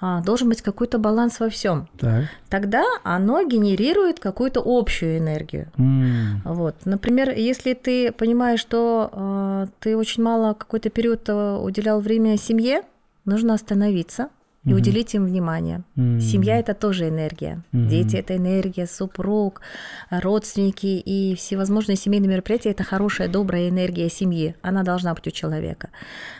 [0.00, 1.88] А, Должен быть какой-то баланс во всем.
[1.98, 2.24] Так.
[2.48, 5.66] Тогда оно генерирует какую-то общую энергию.
[5.78, 6.74] М, Вот.
[6.84, 12.82] Например, если ты понимаешь, что э, ты очень мало какой-то период э, уделял время семье,
[13.24, 14.28] нужно остановиться
[14.66, 14.76] и Мгм.
[14.78, 15.82] уделить им внимание.
[15.96, 16.20] м.
[16.20, 17.62] Семья это тоже энергия.
[17.72, 17.88] Мгм.
[17.88, 19.60] Дети это энергия, супруг,
[20.10, 24.54] родственники и всевозможные семейные мероприятия это хорошая, добрая энергия семьи.
[24.62, 25.88] Она должна быть у человека.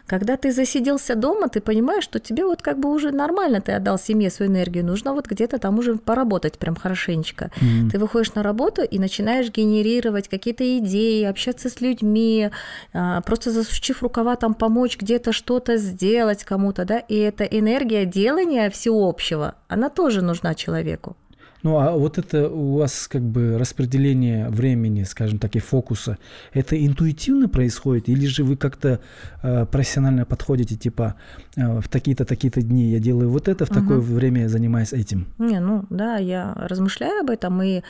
[0.07, 3.99] Когда ты засиделся дома, ты понимаешь, что тебе вот как бы уже нормально ты отдал
[3.99, 7.51] семье свою энергию, нужно вот где-то там уже поработать прям хорошенечко.
[7.61, 7.91] М.
[7.91, 12.51] Ты выходишь на работу и начинаешь генерировать какие-то идеи, общаться с людьми,
[12.93, 18.71] а, просто засучив рукава, там помочь где-то что-то сделать кому-то, да, и эта энергия делания
[18.71, 21.17] всеобщего, она тоже нужна человеку.
[21.63, 26.17] Ну, а вот это у вас как бы распределение времени, скажем так, и фокуса,
[26.55, 29.01] это интуитивно происходит, или же вы как-то
[29.43, 31.15] э, профессионально подходите, типа,
[31.57, 34.15] э, в такие-то, такие-то дни я делаю вот это, в такое Мгм.
[34.15, 35.27] время я занимаюсь этим?
[35.39, 37.83] Не, ну да, я размышляю об этом и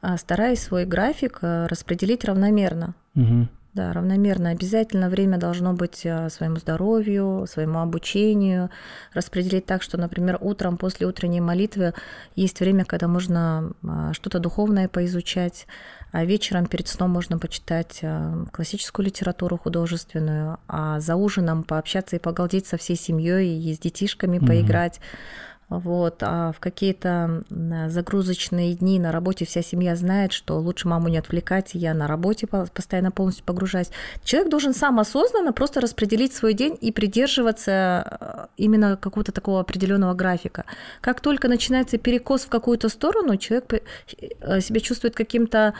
[0.00, 2.94] а, стараюсь свой график а, распределить равномерно.
[3.14, 3.48] Мгм.
[3.74, 4.50] Да, равномерно.
[4.50, 8.68] Обязательно время должно быть а, своему здоровью, своему обучению.
[9.14, 11.94] Распределить так, что, например, утром после утренней молитвы
[12.36, 15.66] есть время, когда можно а, что-то духовное поизучать,
[16.10, 22.18] а вечером перед сном можно почитать а, классическую литературу художественную, а за ужином пообщаться и
[22.18, 24.48] погалдеть со всей семьей и с детишками Мгм.
[24.48, 25.00] поиграть.
[25.78, 27.44] Вот, а в какие-то
[27.88, 32.06] загрузочные дни на работе вся семья знает, что лучше маму не отвлекать, и я на
[32.06, 33.90] работе по- постоянно полностью погружаюсь.
[34.24, 40.14] Человек должен сам осознанно просто распределить свой день и придерживаться э, именно какого-то такого определенного
[40.14, 40.64] графика.
[41.00, 43.82] Как только начинается перекос в какую-то сторону, человек п-
[44.40, 45.74] э, себя чувствует каким-то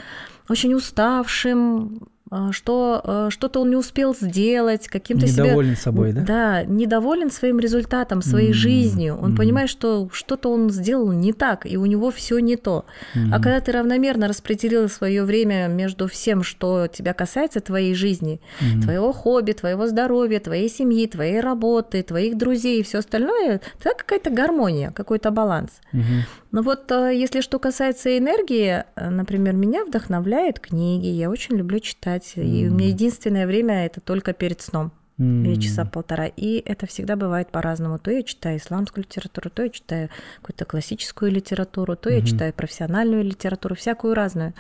[0.49, 2.22] очень уставшим, э,
[2.53, 6.21] что э, что-то он не успел сделать, каким-то себя Недоволен собой, да?
[6.23, 9.19] да, недоволен своим результатом, своей М, жизнью.
[9.21, 9.37] Он м.
[9.37, 12.85] понимает, что что-то он сделал не так, и у него все не то.
[13.15, 13.31] А Мгм.
[13.43, 18.83] когда ты равномерно распределил свое время между всем, что тебя касается твоей жизни, Мгм.
[18.83, 24.31] твоего хобби, твоего здоровья, твоей семьи, твоей работы, твоих друзей и все остальное, тогда какая-то
[24.31, 25.71] гармония, какой-то баланс.
[25.93, 26.25] Мгм.
[26.53, 31.81] Но вот э, если что касается энергии, э, например, меня вдохновляют книги, я очень люблю
[31.81, 34.93] читать, и у меня единственное время это только перед сном.
[35.19, 36.27] Две часа полтора.
[36.27, 37.99] И это всегда бывает по-разному.
[37.99, 40.09] То я читаю исламскую литературу, то я читаю
[40.41, 42.27] какую-то классическую литературу, то я Мгм.
[42.27, 44.53] читаю профессиональную литературу, всякую разную.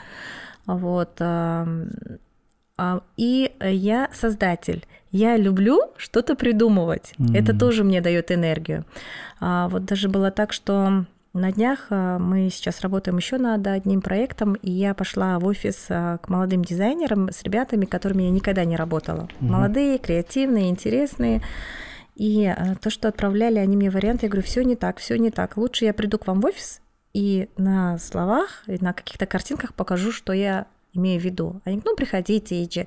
[0.66, 1.20] Вот.
[1.20, 1.66] а,
[3.16, 4.84] И я создатель.
[5.10, 7.14] Я люблю что-то придумывать.
[7.34, 7.59] Это М.
[7.59, 8.84] тоже мне дает энергию.
[9.40, 14.02] А Вот даже было так, что на днях а, мы сейчас работаем еще над одним
[14.02, 18.64] проектом, и я пошла в офис а, к молодым дизайнерам с ребятами, которыми я никогда
[18.64, 19.28] не работала.
[19.40, 19.52] Мгм.
[19.52, 21.40] Молодые, креативные, интересные.
[22.14, 25.30] И а, то, что отправляли они мне варианты, я говорю, все не так, все не
[25.30, 25.56] так.
[25.56, 26.80] Лучше я приду к вам в офис
[27.14, 31.60] и на словах, и на каких-то картинках покажу, что я имею в виду.
[31.64, 32.86] Они говорят, ну, приходите, Иджи.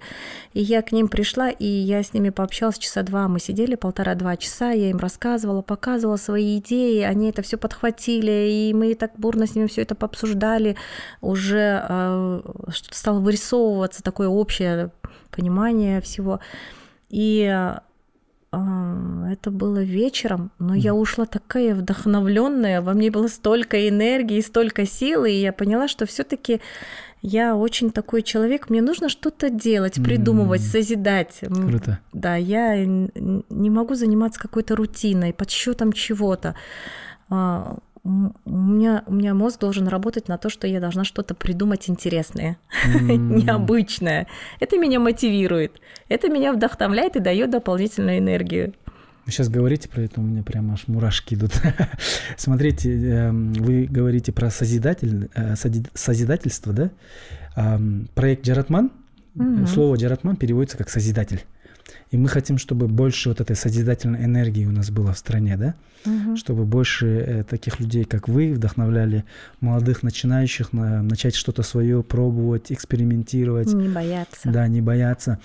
[0.53, 3.27] И я к ним пришла, и я с ними пообщалась часа два.
[3.27, 8.73] Мы сидели полтора-два часа, я им рассказывала, показывала свои идеи, они это все подхватили, и
[8.73, 10.76] мы так бурно с ними все это пообсуждали.
[11.22, 14.91] Уже э, что-то стало вырисовываться, такое общее
[15.32, 16.40] понимание всего.
[17.10, 17.52] И
[18.57, 24.86] а, это было вечером, но я ушла такая вдохновленная, во мне было столько энергии, столько
[24.86, 26.61] силы, и я поняла, что все-таки
[27.26, 30.65] я очень такой человек, мне нужно что-то делать, придумывать, mm.
[30.65, 31.39] созидать.
[31.41, 31.99] Круто.
[32.14, 36.56] Да, я не могу заниматься какой-то рутиной, подсчетом чего-то.
[37.30, 38.10] А, у
[38.52, 43.15] меня, у меня мозг должен работать на то, что я должна что-то придумать интересное, mm.
[43.43, 44.27] необычное.
[44.60, 48.73] Это меня мотивирует, это меня вдохновляет и дает дополнительную энергию.
[49.26, 51.52] Вы сейчас говорите про это, у меня прямо аж мурашки идут.
[52.38, 56.91] Смотрите, эм, вы говорите про созидатель, э, созидательство, да?
[58.14, 58.91] Проект Джаратман,
[59.34, 59.65] угу.
[59.65, 61.43] слово Джаратман переводится как созидатель.
[62.11, 65.76] И мы хотим, чтобы больше вот этой созидательной энергии у нас было в стране, да?
[66.06, 66.38] Угу.
[66.38, 69.26] Чтобы больше э, таких людей, как вы, вдохновляли
[69.60, 73.73] молодых начинающих на, начать что-то свое пробовать, экспериментировать.
[73.73, 74.52] Не бояться.
[74.52, 75.39] Да, не бояться.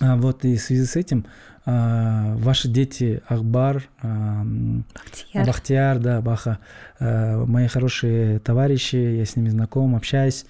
[0.00, 1.26] А вот и в связи с этим
[1.66, 5.46] а, ваши дети Ахбар, а, Бахтияр.
[5.46, 6.58] Бахтияр, да, Баха,
[7.00, 10.46] а, мои хорошие товарищи, я с ними знаком, общаюсь.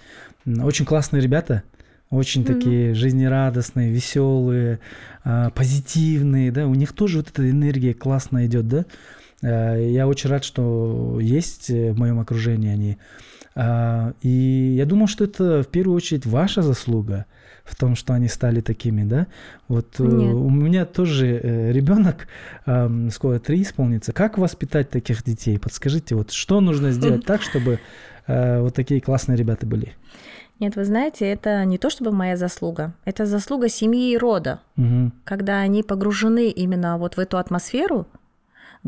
[0.47, 1.63] Очень классные ребята,
[2.11, 2.55] очень mm-hmm.
[2.55, 4.81] такие жизнерадостные, веселые,
[5.25, 8.85] а, позитивные, да, у них тоже вот эта энергия классно идет, да.
[9.43, 12.99] А, я очень рад, что есть в моем окружении они.
[13.55, 17.25] А, и я думаю, что это в первую очередь ваша заслуга–
[17.69, 19.27] в том, что они стали такими, да?
[19.69, 20.35] Вот э, Нет.
[20.35, 22.27] у меня тоже э, ребенок,
[23.13, 24.13] скоро три исполнится.
[24.13, 25.59] Как воспитать таких детей?
[25.59, 27.79] Подскажите, вот что нужно сделать так, чтобы
[28.27, 29.95] э, вот такие классные ребята были?
[30.61, 34.61] Нет, вы знаете, это не то чтобы моя заслуга, это заслуга семьи и рода.
[34.77, 35.13] Угу.
[35.25, 38.09] Когда они погружены именно вот в эту атмосферу,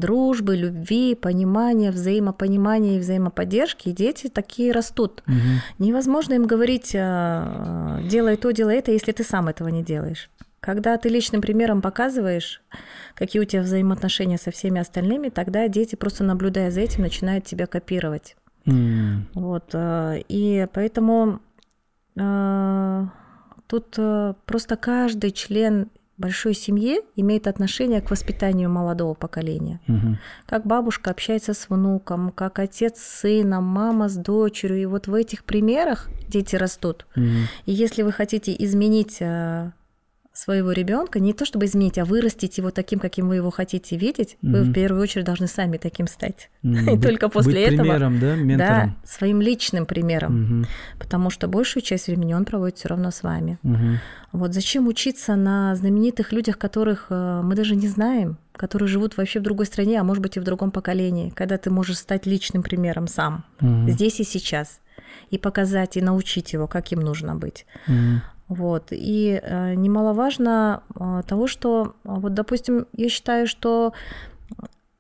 [0.01, 5.23] дружбы, любви, понимания, взаимопонимания и взаимоподдержки, и дети такие растут.
[5.27, 5.85] Угу.
[5.85, 10.31] Невозможно им говорить, а, делай то, делай это, если ты сам этого не делаешь.
[10.61, 12.63] Когда ты личным примером показываешь,
[13.15, 17.67] какие у тебя взаимоотношения со всеми остальными, тогда дети, просто наблюдая за этим, начинают тебя
[17.67, 18.37] копировать.
[18.67, 19.23] Mm.
[19.35, 21.41] Вот, а, и поэтому
[22.19, 23.09] а,
[23.67, 23.97] тут
[24.47, 25.89] просто каждый член
[26.21, 29.81] большой семье имеет отношение к воспитанию молодого поколения.
[29.89, 30.19] Угу.
[30.47, 34.83] Как бабушка общается с внуком, как отец с сыном, мама с дочерью.
[34.83, 37.07] И вот в этих примерах дети растут.
[37.17, 37.25] Угу.
[37.67, 39.73] И если вы хотите изменить э,
[40.33, 44.37] своего ребенка не то чтобы изменить, а вырастить его таким, каким вы его хотите видеть,
[44.43, 44.51] mm-hmm.
[44.53, 46.51] вы в первую очередь должны сами таким стать.
[46.61, 46.99] Mm-hmm.
[46.99, 47.83] И только после быть этого.
[47.85, 48.89] Примером, да, ментором.
[48.91, 50.63] Да, своим личным примером.
[50.63, 50.67] Mm-hmm.
[50.99, 53.59] Потому что большую часть времени он проводит все равно с вами.
[53.65, 53.97] Mm-hmm.
[54.33, 59.41] Вот зачем учиться на знаменитых людях, которых э, мы даже не знаем, которые живут вообще
[59.41, 62.63] в другой стране, а может быть и в другом поколении, когда ты можешь стать личным
[62.63, 63.89] примером сам, mm-hmm.
[63.89, 64.81] здесь и сейчас,
[65.31, 67.65] и показать, и научить его, как им нужно быть.
[67.89, 68.19] Mm-hmm.
[68.51, 68.89] Вот.
[68.91, 73.93] И э, немаловажно э, того, что, э, вот, допустим, я считаю, что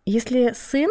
[0.06, 0.89] если сын,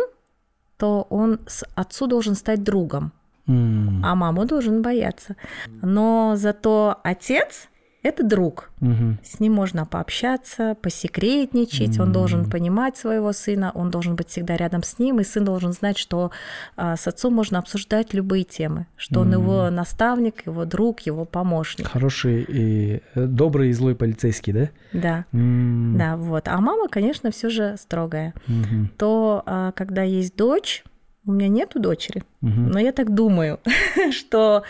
[0.78, 3.14] то он с отцу должен стать другом,
[3.48, 4.02] mm.
[4.04, 5.38] а маму должен бояться.
[5.82, 7.70] Но зато отец
[8.02, 8.72] это друг.
[8.82, 9.18] Угу.
[9.24, 11.98] С ним можно пообщаться, посекретничать.
[11.98, 12.04] Угу.
[12.04, 15.74] Он должен понимать своего сына, он должен быть всегда рядом с ним, и сын должен
[15.74, 16.32] знать, что
[16.78, 19.28] а, с отцом можно обсуждать любые темы, что угу.
[19.28, 21.88] он его наставник, его друг, его помощник.
[21.88, 24.70] Хороший и э, добрый и злой полицейский, да?
[24.94, 25.98] Да, угу.
[25.98, 26.48] да, вот.
[26.48, 28.34] А мама, конечно, все же строгая.
[28.48, 28.90] Угу.
[28.98, 30.84] То, а, когда есть дочь,
[31.26, 32.52] у меня нету дочери, угу.
[32.52, 33.60] но я так думаю,
[34.12, 34.64] что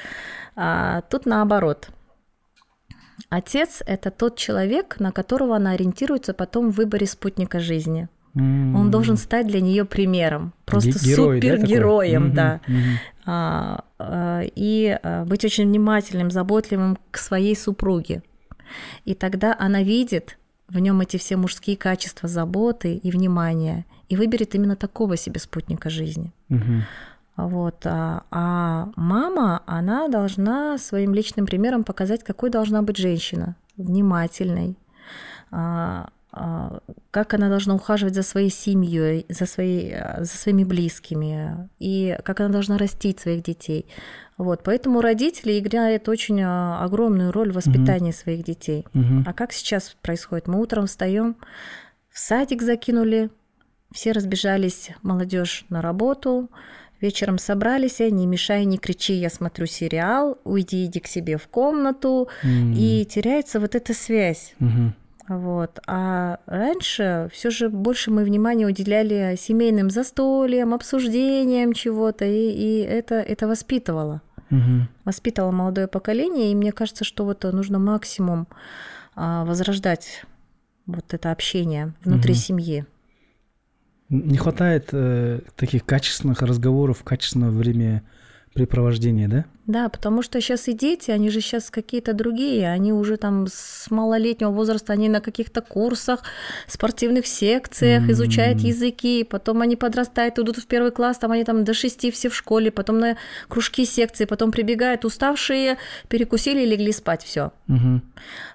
[0.55, 1.89] а, тут наоборот
[3.29, 8.07] Отец– это тот человек, на которого она ориентируется потом в выборе спутника жизни.
[8.35, 8.75] Mm-hmm.
[8.75, 12.61] Он должен стать для нее примером, просто Герой, супергероем, да.
[12.67, 12.73] Mm-hmm.
[12.73, 12.97] Mm-hmm.
[13.25, 18.23] А, а, и а, быть очень внимательным, заботливым к своей супруге.
[19.05, 20.37] И тогда она видит
[20.67, 25.89] в нем эти все мужские качества заботы и внимания и выберет именно такого себе спутника
[25.89, 26.31] жизни.
[26.49, 26.81] Mm-hmm.
[27.47, 27.85] Вот.
[27.85, 34.75] А, а мама, она должна своим личным примером показать, какой должна быть женщина, внимательной,
[35.51, 36.79] а, а,
[37.11, 42.49] как она должна ухаживать за своей семьей, за, своей, за своими близкими, и как она
[42.49, 43.85] должна растить своих детей.
[44.37, 48.17] Вот, поэтому родители играют очень огромную роль в воспитании угу.
[48.17, 48.85] своих детей.
[48.93, 49.23] Угу.
[49.25, 50.47] А как сейчас происходит?
[50.47, 51.35] Мы утром встаем,
[52.09, 53.29] в садик закинули,
[53.91, 56.49] все разбежались, молодежь на работу,
[57.01, 62.27] Вечером собрались, не мешай, не кричи, я смотрю сериал, уйди, иди к себе в комнату,
[62.43, 62.73] mm.
[62.75, 64.53] и теряется вот эта связь.
[64.59, 64.91] Mm-hmm.
[65.29, 65.79] Вот.
[65.85, 73.15] А раньше все же больше мы внимания уделяли семейным застольям, обсуждениям чего-то, и, и это,
[73.15, 74.21] это воспитывало.
[74.49, 74.87] Угу.
[75.05, 78.47] Воспитывало молодое поколение, и мне кажется, что вот нужно максимум
[79.15, 80.25] а, возрождать
[80.87, 82.39] вот это общение внутри угу.
[82.39, 82.85] семьи.
[84.09, 87.51] Не хватает э, таких качественных разговоров, качественного
[88.55, 89.45] времяпрепровождения, да?
[89.67, 93.91] Да, потому что сейчас и дети, они же сейчас какие-то другие, они уже там с
[93.91, 96.23] малолетнего возраста, они на каких-то курсах,
[96.65, 98.11] спортивных секциях mm-hmm.
[98.11, 102.29] изучают языки, потом они подрастают, идут в первый класс, там они там до шести все
[102.29, 103.17] в школе, потом на
[103.47, 105.77] кружки секции, потом прибегают уставшие,
[106.07, 107.51] перекусили и легли спать, все.
[107.67, 107.99] Mm-hmm.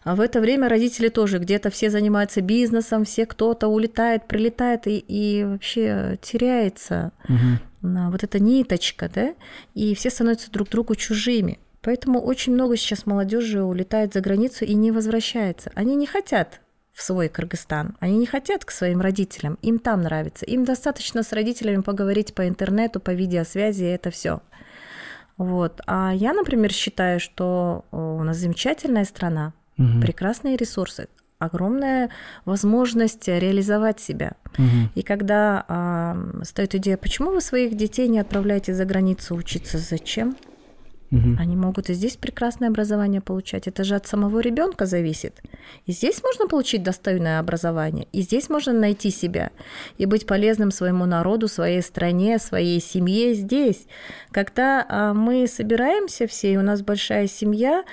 [0.02, 4.98] А в это время родители тоже где-то все занимаются бизнесом, все кто-то улетает, прилетает и,
[4.98, 7.12] и вообще теряется.
[7.28, 9.34] Mm-hmm вот эта ниточка, да,
[9.74, 11.58] и все становятся друг другу чужими.
[11.82, 15.70] Поэтому очень много сейчас молодежи улетает за границу и не возвращается.
[15.74, 16.60] Они не хотят
[16.92, 17.96] в свой Кыргызстан.
[18.00, 20.46] Они не хотят к своим родителям, им там нравится.
[20.46, 24.40] Им достаточно с родителями поговорить по интернету, по видеосвязи, и это все.
[25.36, 25.80] Вот.
[25.86, 30.00] А я, например, считаю, что у нас замечательная страна, угу.
[30.00, 31.08] прекрасные ресурсы
[31.44, 32.10] огромная
[32.44, 34.32] возможность реализовать себя.
[34.58, 34.90] Угу.
[34.94, 40.36] И когда а, стоит идея, почему вы своих детей не отправляете за границу учиться, зачем?
[41.14, 41.36] Угу.
[41.38, 43.68] Они могут и здесь прекрасное образование получать.
[43.68, 45.42] Это же от самого ребенка зависит.
[45.86, 49.50] И здесь можно получить достойное образование, и здесь можно найти себя
[49.96, 53.86] и быть полезным своему народу, своей стране, своей семье здесь.
[54.32, 57.84] Когда а, мы собираемся все, и у нас большая семья,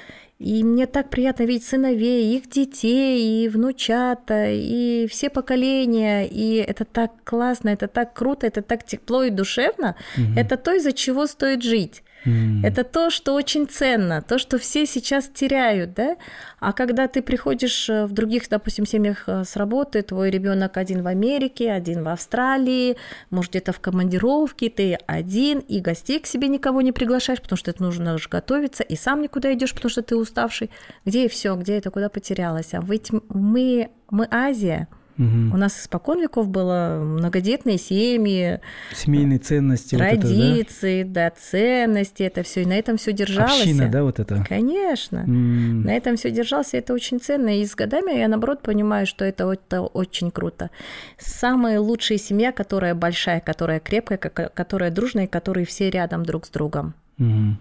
[0.42, 6.28] и мне так приятно видеть сыновей, их детей, и внучата, и все поколения.
[6.28, 9.96] И это так классно, это так круто, это так тепло и душевно.
[10.18, 10.40] Угу.
[10.40, 12.02] Это то, из-за чего стоит жить.
[12.26, 16.18] Это то, что очень ценно, то, что все сейчас теряют, да.
[16.60, 21.02] А когда ты приходишь э, в других, допустим, семьях э, с работы, твой ребенок один
[21.02, 22.98] в Америке, один в Австралии,
[23.32, 27.72] может где-то в командировке, ты один, и гостей к себе никого не приглашаешь, потому что
[27.72, 30.70] это нужно же готовиться, и сам никуда идешь, потому что ты уставший.
[31.06, 32.74] Где все, где это, куда потерялась?
[32.74, 35.54] А ведь мы, мы Азия, Угу.
[35.54, 38.60] У нас испокон веков было многодетные семьи,
[38.94, 41.30] семейные ценности, традиции, вот это, да?
[41.30, 43.62] да, ценности, это все, и на этом все держалось.
[43.62, 44.44] Община, да, вот это.
[44.48, 47.60] Конечно, м на этом все держался, это очень ценно.
[47.60, 50.70] И с годами я наоборот понимаю, что это, это очень круто.
[51.18, 56.94] Самая лучшая семья, которая большая, которая крепкая, которая дружная, которые все рядом друг с другом.
[57.20, 57.58] Угу.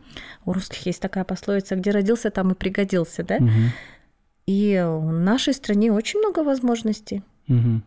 [0.46, 3.36] У русских есть такая пословица, где родился, там и пригодился, да?
[3.36, 3.50] Угу.
[4.46, 7.22] И в нашей стране очень много возможностей.
[7.50, 7.82] Угу.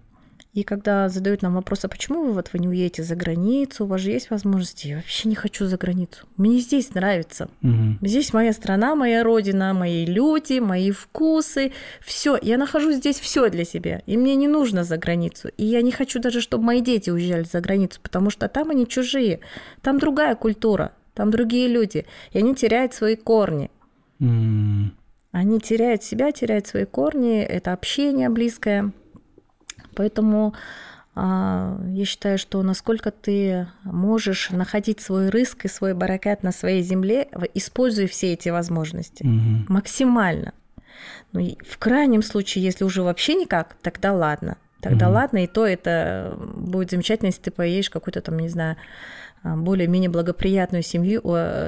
[0.53, 3.87] И когда задают нам вопрос, а почему вы вот вы не уедете за границу, у
[3.87, 6.27] вас же есть возможности, я вообще не хочу за границу.
[6.37, 7.49] Мне здесь нравится.
[7.63, 7.97] Угу.
[8.03, 11.71] Здесь моя страна, моя родина, мои люди, мои вкусы,
[12.01, 12.37] все.
[12.39, 15.49] Я нахожу здесь все для себя, и мне не нужно за границу.
[15.57, 18.87] И я не хочу даже, чтобы мои дети уезжали за границу, потому что там они
[18.87, 19.39] чужие,
[19.81, 23.71] там другая культура, там другие люди, и они теряют свои корни.
[24.19, 24.91] Угу.
[25.31, 28.93] Они теряют себя, теряют свои корни, это общение близкое.
[29.95, 30.53] Поэтому
[31.15, 36.81] а, я считаю, что насколько ты можешь находить свой риск и свой баракат на своей
[36.81, 39.65] земле, используя все эти возможности угу.
[39.71, 40.53] максимально.
[41.31, 44.57] Ну, в крайнем случае, если уже вообще никак, тогда ладно.
[44.81, 45.15] Тогда угу.
[45.15, 48.77] ладно, и то это будет замечательно, если ты поедешь какую-то там, не знаю,
[49.43, 51.21] а, более-менее благоприятную семью,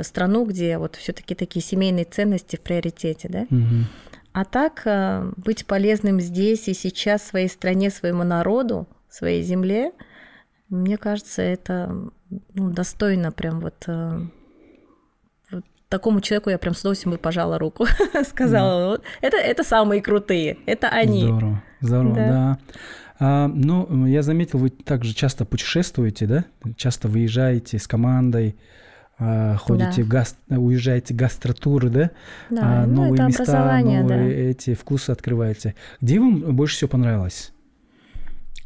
[0.03, 3.41] страну, где вот все-таки такие семейные ценности в приоритете, да.
[3.51, 3.85] Угу.
[4.35, 9.93] А так э, быть полезным здесь и сейчас своей стране, своему народу, своей земле,
[10.67, 12.11] мне кажется, это
[12.53, 14.19] ну, достойно прям вот, э,
[15.87, 17.85] такому человеку я прям с удовольствием бы пожала руку,
[18.29, 18.87] сказала, да.
[18.89, 21.23] вот, это, это самые крутые, это они.
[21.23, 22.27] Здорово, здорово, да.
[22.27, 22.59] да.
[23.19, 26.45] А, ну, я заметил, вы также часто путешествуете, да?
[26.75, 28.57] Часто выезжаете с командой,
[29.17, 30.03] ходите да.
[30.03, 30.37] в гас...
[30.49, 32.11] уезжаете гастротуры, да?
[32.49, 34.15] Да, а, новые ну, места, новые да.
[34.15, 35.75] эти вкусы открываете.
[36.01, 37.53] Где вам больше всего понравилось?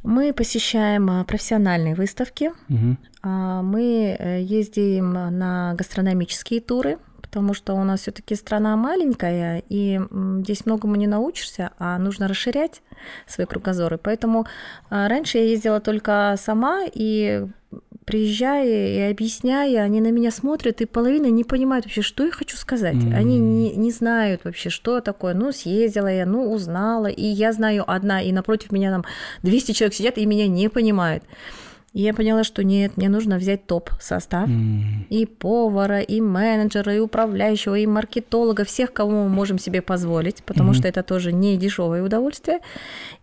[0.01, 2.51] Мы посещаем а, профессиональные выставки.
[2.69, 2.97] Угу.
[3.21, 9.99] Мы э, ездим на гастрономические туры, потому что у нас все-таки страна маленькая, и
[10.39, 12.81] здесь многому не научишься, а нужно расширять
[13.27, 13.97] свои кругозоры.
[13.97, 14.47] Поэтому
[14.89, 17.45] раньше я ездила только сама, и
[18.09, 22.57] приезжая и объясняя, они на меня смотрят, и половина не понимают вообще, что я хочу
[22.57, 22.95] сказать.
[22.95, 23.13] Mm-hmm.
[23.13, 25.35] Они не, не знают вообще, что такое.
[25.35, 29.05] Ну, съездила я, ну, узнала, и я знаю одна, и напротив меня там
[29.43, 31.23] 200 человек сидят, и меня не понимают.
[31.93, 34.49] И я поняла, что нет, мне нужно взять топ-состав.
[34.49, 35.07] Mm.
[35.09, 40.71] И повара, и менеджера, и управляющего, и маркетолога, всех, кого мы можем себе позволить, потому
[40.71, 40.75] mm-hmm.
[40.75, 42.59] что это тоже не дешевое удовольствие.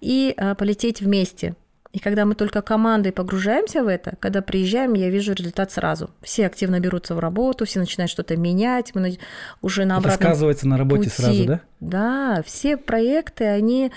[0.00, 1.56] И а, полететь вместе.
[1.96, 6.10] И когда мы только командой погружаемся в это, когда приезжаем, я вижу результат сразу.
[6.20, 9.16] Все активно берутся в работу, все начинают что-то менять, мы
[9.62, 11.22] уже на обратном Это сказывается на работе пути.
[11.22, 11.60] сразу, да?
[11.80, 13.92] Да, все проекты, они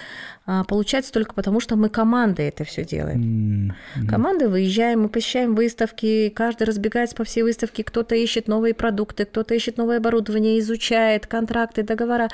[0.67, 3.71] получается только потому, что мы командой это все делаем.
[3.95, 4.07] Mm-hmm.
[4.07, 9.53] Командой выезжаем, мы посещаем выставки, каждый разбегается по всей выставке, кто-то ищет новые продукты, кто-то
[9.53, 12.29] ищет новое оборудование, изучает контракты, договора.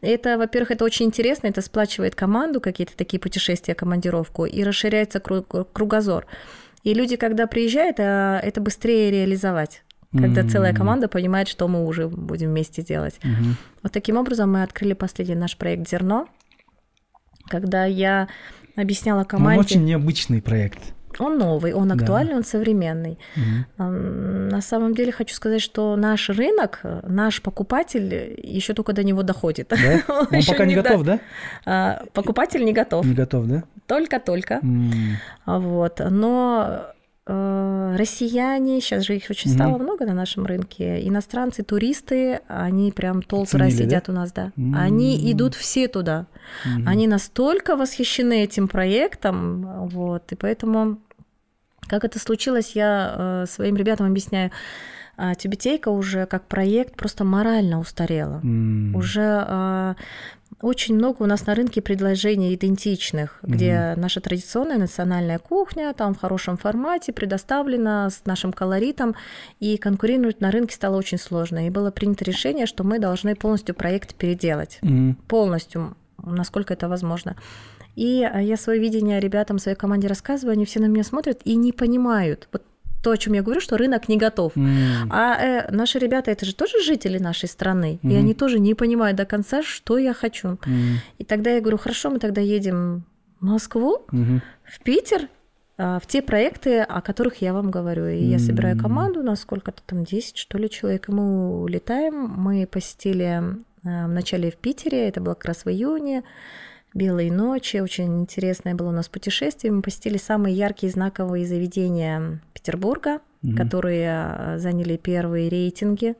[0.00, 6.26] Это, во-первых, это очень интересно, это сплачивает команду, какие-то такие путешествия, командировку, и расширяется кругозор.
[6.84, 10.48] И люди, когда приезжают, а, это быстрее реализовать когда mm-hmm.
[10.48, 13.20] целая команда понимает, что мы уже будем вместе делать.
[13.22, 13.52] Mm-hmm.
[13.82, 16.28] Вот таким образом мы открыли последний наш проект «Зерно»,
[17.48, 18.28] когда я
[18.76, 19.58] объясняла команде...
[19.58, 20.94] Он очень необычный проект.
[21.18, 22.36] Он новый, он актуальный, да.
[22.38, 23.18] он современный.
[23.36, 23.84] Угу.
[23.84, 29.68] На самом деле хочу сказать, что наш рынок, наш покупатель еще только до него доходит.
[29.70, 30.02] Да?
[30.08, 31.20] Он, он пока не готов, да?
[31.64, 33.06] А, покупатель не готов.
[33.06, 33.64] Не готов, да?
[33.86, 34.60] Только-только.
[34.62, 35.14] Mm.
[35.46, 36.00] Вот.
[36.10, 36.92] Но
[37.28, 43.22] россияне, сейчас же их очень стало mm много на нашем рынке, иностранцы, туристы, они прям
[43.22, 44.12] толстые сидят да?
[44.12, 44.52] у нас, да.
[44.56, 46.26] mm Они идут все туда.
[46.64, 50.98] mm Они настолько восхищены этим проектом, вот, и поэтому,
[51.88, 54.50] как это случилось, я э, своим ребятам объясняю,
[55.18, 58.40] а, Тюбетейка уже как проект просто морально устарела.
[58.44, 58.96] Mm.
[58.96, 59.96] Уже а,
[60.60, 63.50] очень много у нас на рынке предложений идентичных, mm-hmm.
[63.50, 69.16] где наша традиционная национальная кухня там в хорошем формате предоставлена с нашим колоритом,
[69.58, 71.66] и конкурировать на рынке стало очень сложно.
[71.66, 74.78] И было принято решение, что мы должны полностью проект переделать.
[74.82, 75.14] Mm-hmm.
[75.26, 77.34] Полностью, насколько это возможно.
[77.96, 81.56] И а, я свое видение ребятам, своей команде рассказываю, они все на меня смотрят и
[81.56, 82.48] не понимают.
[82.52, 82.62] Вот
[83.02, 84.56] то, о чем я говорю, что рынок не готов.
[84.56, 85.08] Mm.
[85.10, 88.12] А э, наши ребята это же тоже жители нашей страны, mm.
[88.12, 90.48] и они тоже не понимают до конца, что я хочу.
[90.48, 90.96] Mm.
[91.18, 93.04] И тогда я говорю, хорошо, мы тогда едем
[93.40, 94.40] в Москву, mm-hmm.
[94.64, 95.28] в Питер,
[95.76, 98.06] а, в те проекты, о которых я вам говорю.
[98.06, 98.30] И mm.
[98.30, 102.14] я собираю команду, на сколько-то там 10, что ли, человек, и мы улетаем.
[102.14, 103.42] Мы посетили
[103.84, 106.24] э, вначале в Питере, это было как раз в июне,
[106.94, 109.72] белые ночи, очень интересное было у нас путешествие.
[109.72, 113.56] Мы посетили самые яркие знаковые заведения Петербурга, угу.
[113.56, 116.16] которые а, заняли первые рейтинги,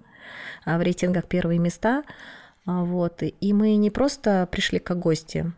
[0.65, 2.05] а, в рейтингах первые места.
[2.67, 3.23] А, вот.
[3.23, 5.53] И мы не просто пришли как гости,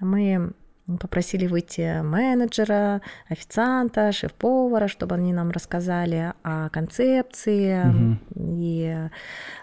[0.00, 0.52] мы
[0.86, 7.88] попросили выйти менеджера, официанта, шеф-повара, чтобы они нам рассказали о концепции.
[7.88, 8.18] Угу.
[8.36, 8.96] И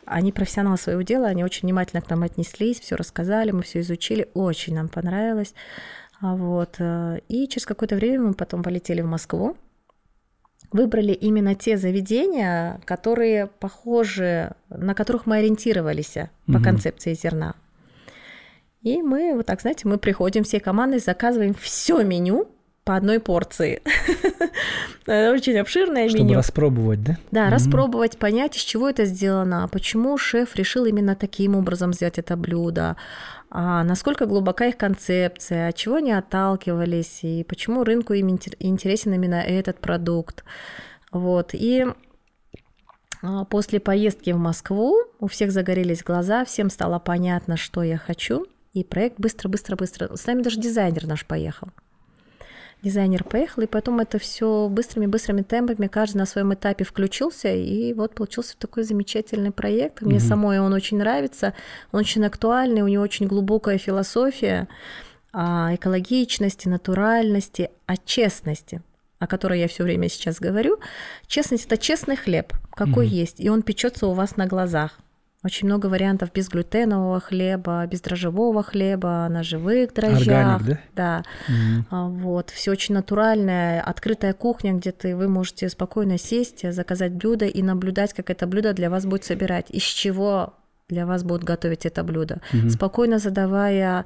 [0.05, 4.29] они профессионалы своего дела, они очень внимательно к нам отнеслись, все рассказали, мы все изучили,
[4.33, 5.53] очень нам понравилось.
[6.21, 6.75] Вот.
[6.79, 9.57] Э, и через какое-то время мы потом полетели в Москву,
[10.71, 16.53] выбрали именно те заведения, которые похожи, на которых мы ориентировались угу.
[16.53, 17.55] по концепции зерна.
[18.81, 22.47] И мы, вот так, знаете, мы приходим всей командой, заказываем все меню
[22.83, 23.81] по одной порции.
[25.05, 26.29] Очень обширное Чтобы меню.
[26.29, 27.17] Чтобы распробовать, да?
[27.29, 32.17] Да, mm распробовать, понять, из чего это сделано, почему шеф решил именно таким образом сделать
[32.17, 32.97] это блюдо,
[33.51, 39.41] а насколько глубока их концепция, от чего они отталкивались, и почему рынку им интересен именно
[39.41, 40.43] этот продукт.
[41.11, 41.51] Вот.
[41.53, 41.85] И
[43.21, 48.47] а, после поездки в Москву у всех загорелись глаза, всем стало понятно, что я хочу–
[48.73, 50.15] и проект быстро-быстро-быстро.
[50.15, 51.69] С нами даже дизайнер наш поехал.
[52.81, 58.15] Дизайнер поехал, и потом это все быстрыми-быстрыми темпами, каждый на своем этапе включился, и вот
[58.15, 60.01] получился такой замечательный проект.
[60.01, 60.25] Мне угу.
[60.25, 61.53] самой он очень нравится,
[61.91, 64.67] он очень актуальный, у него очень глубокая философия
[65.31, 68.81] о экологичности, натуральности, о честности
[69.19, 70.79] о которой я все время сейчас говорю.
[71.27, 73.13] Честность это честный хлеб, какой угу.
[73.13, 74.97] есть, и он печется у вас на глазах.
[75.43, 80.55] Очень много вариантов безглютенового хлеба, бездрожжевого хлеба, на живых дрожжах.
[80.55, 81.23] Органик, да?
[81.47, 81.51] Да.
[81.51, 82.09] Mm-hmm.
[82.19, 82.51] Вот.
[82.51, 88.13] Все очень натуральное, открытая кухня, где ты, вы можете спокойно сесть, заказать блюдо и наблюдать,
[88.13, 90.53] как это блюдо для вас будет собирать, из чего
[90.89, 92.41] для вас будут готовить это блюдо.
[92.53, 92.69] Угу.
[92.69, 94.03] Спокойно задавая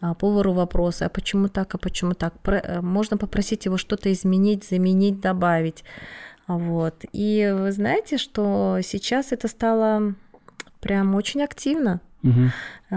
[0.00, 2.38] а, повару вопросы, а почему так, а почему так.
[2.40, 5.84] Про, э, можно попросить его что-то изменить, заменить, добавить.
[6.46, 7.04] Вот.
[7.12, 10.14] И вы знаете, что сейчас это стало
[10.84, 12.00] прям очень активно.
[12.22, 12.96] Угу.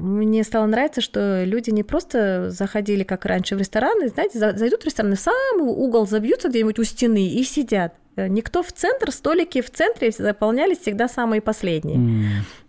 [0.00, 4.86] Мне стало нравиться, что люди не просто заходили, как раньше, в рестораны, знаете, зайдут в
[4.86, 7.94] ресторан, в самый угол забьются где-нибудь у стены и сидят.
[8.16, 11.98] Э, никто в центр, столики в центре заполнялись всегда самые последние.
[11.98, 12.24] Mm.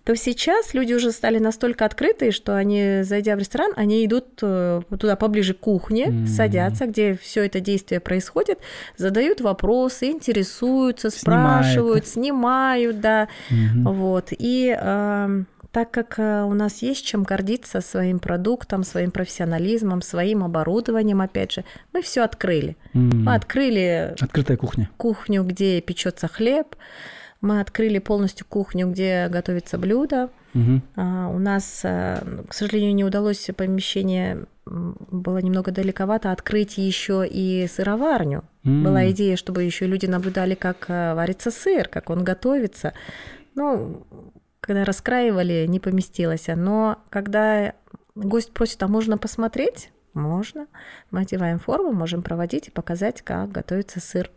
[0.09, 4.81] То сейчас люди уже стали настолько открытые, что они, зайдя в ресторан, они идут э,
[4.89, 6.25] туда поближе к кухне, mm.
[6.25, 8.57] садятся, где все это действие происходит,
[8.97, 13.93] задают вопросы, интересуются, спрашивают, снимают, снимают да, mm-hmm.
[13.93, 14.29] вот.
[14.31, 20.43] И э, так как э, у нас есть чем гордиться своим продуктом, своим профессионализмом, своим
[20.43, 22.77] оборудованием, опять же, мы все открыли.
[22.95, 23.13] Mm.
[23.13, 26.75] Мы открыли открытая кухня, кухню, где печется хлеб,
[27.41, 30.29] мы открыли полностью кухню, где готовится блюдо.
[30.95, 37.67] А, У нас, э, к сожалению, не удалось помещение было немного далековато открыть еще и
[37.67, 38.43] сыроварню.
[38.63, 38.83] М.
[38.83, 42.93] Была идея, чтобы еще люди наблюдали, как э, варится сыр, как он готовится.
[43.55, 44.05] Ну,
[44.59, 46.45] когда раскраивали, не поместилось.
[46.55, 47.73] Но когда
[48.13, 49.91] гость просит, а можно посмотреть?
[50.13, 50.67] Можно.
[51.09, 54.29] Мы одеваем форму, можем проводить и показать, как готовится сыр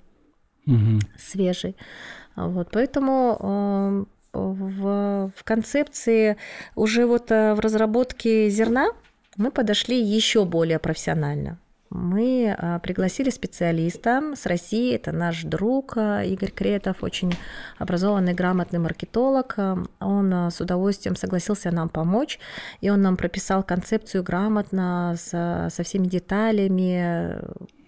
[0.65, 1.01] Мгм.
[1.19, 1.77] свежий.
[2.37, 6.37] Вот, поэтому э, в, в концепции
[6.75, 8.91] уже вот э, в разработке зерна
[9.37, 11.59] мы подошли еще более профессионально.
[11.91, 17.35] Мы э, пригласили специалиста с России, это наш друг э, Игорь Кретов, очень
[17.79, 19.57] образованный, грамотный маркетолог.
[20.01, 22.39] Он с удовольствием согласился нам помочь,
[22.81, 27.39] и он нам прописал концепцию грамотно, со, со всеми деталями,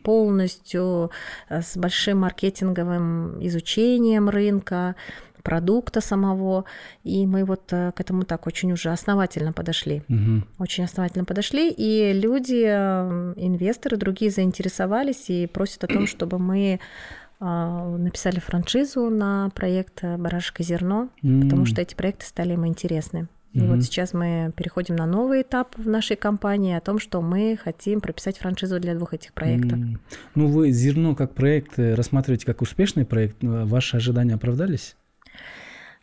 [0.05, 1.11] полностью
[1.49, 4.95] э, с большим маркетинговым изучением рынка,
[5.43, 6.65] продукта самого.
[7.05, 10.03] И мы вот э, к этому так очень уже основательно подошли.
[10.09, 10.45] Мгм.
[10.59, 16.79] Очень основательно подошли, и люди, э, инвесторы другие заинтересовались и просят о том, чтобы мы
[17.41, 23.27] написали франшизу на проект «Барашек и зерно», потому что эти проекты стали им интересны.
[23.55, 23.77] И Мгм.
[23.77, 28.01] вот сейчас мы переходим на новый этап в нашей компании о том, что мы хотим
[28.01, 29.79] прописать франшизу для двух этих проектов.
[29.79, 30.01] М.
[30.35, 33.37] Ну, вы зерно как проект э, рассматриваете как успешный проект.
[33.41, 34.97] Ваши ожидания оправдались?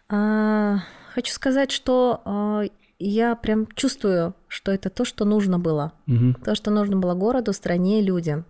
[0.09, 0.79] А,
[1.13, 2.63] хочу сказать, что а,
[2.99, 5.91] я прям чувствую, что это то, что нужно было.
[6.05, 6.35] Мгм.
[6.35, 8.45] То, что нужно было городу, стране, людям.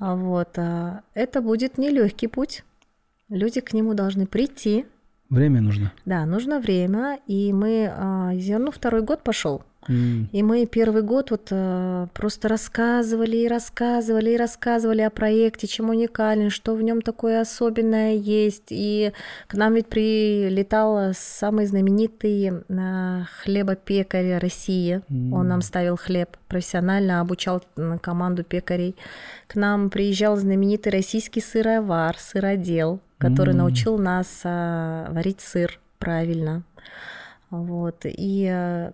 [0.00, 0.58] А Вот.
[0.58, 2.64] а, Это будет нелегкий путь.
[3.28, 4.86] Люди к нему должны прийти.
[5.30, 5.92] Время нужно.
[6.04, 7.18] Да, нужно время.
[7.26, 9.62] И мы а, зерну второй год пошел.
[10.32, 15.90] И мы первый год вот э, просто рассказывали и рассказывали и рассказывали о проекте, чем
[15.90, 18.68] уникален, что в нем такое особенное есть.
[18.70, 19.12] И
[19.46, 25.02] к нам ведь прилетал самый знаменитый э, хлебопекарь России.
[25.10, 25.48] Он М.
[25.48, 27.62] нам ставил хлеб, профессионально обучал
[28.00, 28.96] команду пекарей.
[29.46, 33.58] К нам приезжал знаменитый российский сыровар, сыродел, который М.
[33.58, 36.62] научил нас а, варить сыр правильно.
[37.50, 38.00] Вот.
[38.04, 38.92] И э,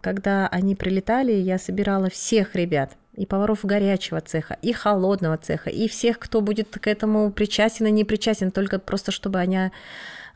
[0.00, 5.88] когда они прилетали, я собирала всех ребят, и поваров горячего цеха, и холодного цеха, и
[5.88, 9.70] всех, кто будет к этому причастен и не причастен, только просто чтобы они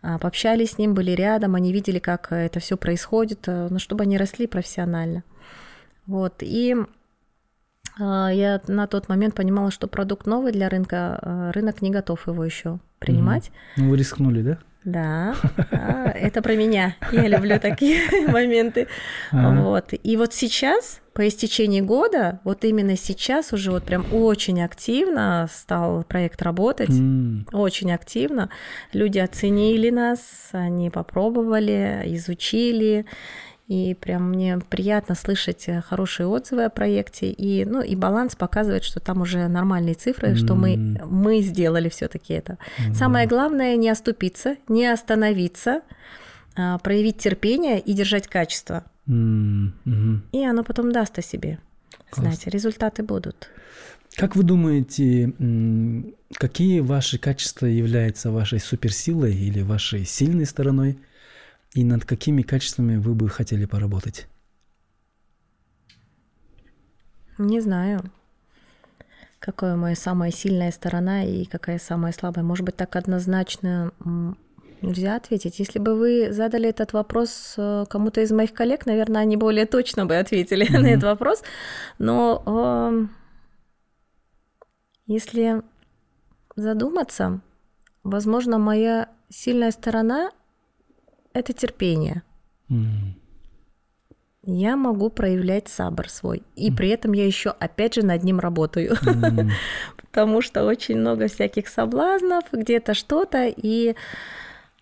[0.03, 4.03] а, пообщались с ним, были рядом, они видели, как это все происходит, э, но чтобы
[4.03, 5.23] они росли профессионально.
[6.07, 6.35] Вот.
[6.41, 6.87] И а,
[7.99, 12.45] я на тот момент понимала, что продукт новый для рынка, а, рынок не готов его
[12.45, 13.51] еще принимать.
[13.77, 14.59] Ну, вы рискнули, да?
[14.85, 15.37] Да,
[15.71, 16.97] а, это про меня.
[17.13, 18.89] Я люблю такие моменты.
[19.31, 19.91] Вот.
[20.03, 26.03] И вот сейчас, по истечении года, вот именно сейчас уже вот прям очень активно стал
[26.05, 26.91] проект работать.
[27.53, 28.51] Очень активно.
[28.93, 30.21] Люди оценили нас,
[30.53, 33.07] они попробовали, изучили.
[33.69, 37.31] И прям мне приятно слышать э, хорошие отзывы о проекте.
[37.31, 42.09] И, ну, и баланс показывает, что там уже нормальные цифры, что мы, мы сделали все
[42.09, 42.59] таки это.
[42.79, 42.95] Мгм.
[42.95, 45.83] Самое главное не оступиться, не остановиться,
[46.57, 48.85] а, проявить терпение и держать качество.
[49.07, 50.23] Мгм.
[50.33, 51.59] И оно потом даст о себе.
[52.11, 52.27] Класс.
[52.27, 53.49] Знаете, результаты будут.
[54.17, 55.33] Как вы думаете,
[56.35, 60.99] какие ваши качества являются вашей суперсилой или вашей сильной стороной?
[61.75, 64.27] И над какими качествами вы бы хотели поработать?
[67.39, 68.03] Не знаю,
[69.39, 72.45] какая моя самая сильная сторона и какая самая слабая.
[72.45, 73.91] Может быть, так однозначно
[74.83, 75.59] нельзя ответить.
[75.59, 80.07] Если бы вы задали этот вопрос э, кому-то из моих коллег, наверное, они более точно
[80.07, 80.89] бы ответили на Мгм.
[80.89, 81.43] этот вопрос.
[81.99, 83.11] Но эм,
[85.07, 85.63] если
[86.57, 87.41] задуматься,
[88.03, 90.33] возможно, моя сильная сторона–
[91.35, 92.23] это терпение.
[92.71, 93.15] М.
[94.45, 96.43] Я могу проявлять сабр свой.
[96.57, 98.97] И при этом я еще, опять же, над ним работаю.
[99.07, 99.51] М.
[99.97, 103.47] Потому что очень много всяких соблазнов, где-то что-то.
[103.47, 103.95] И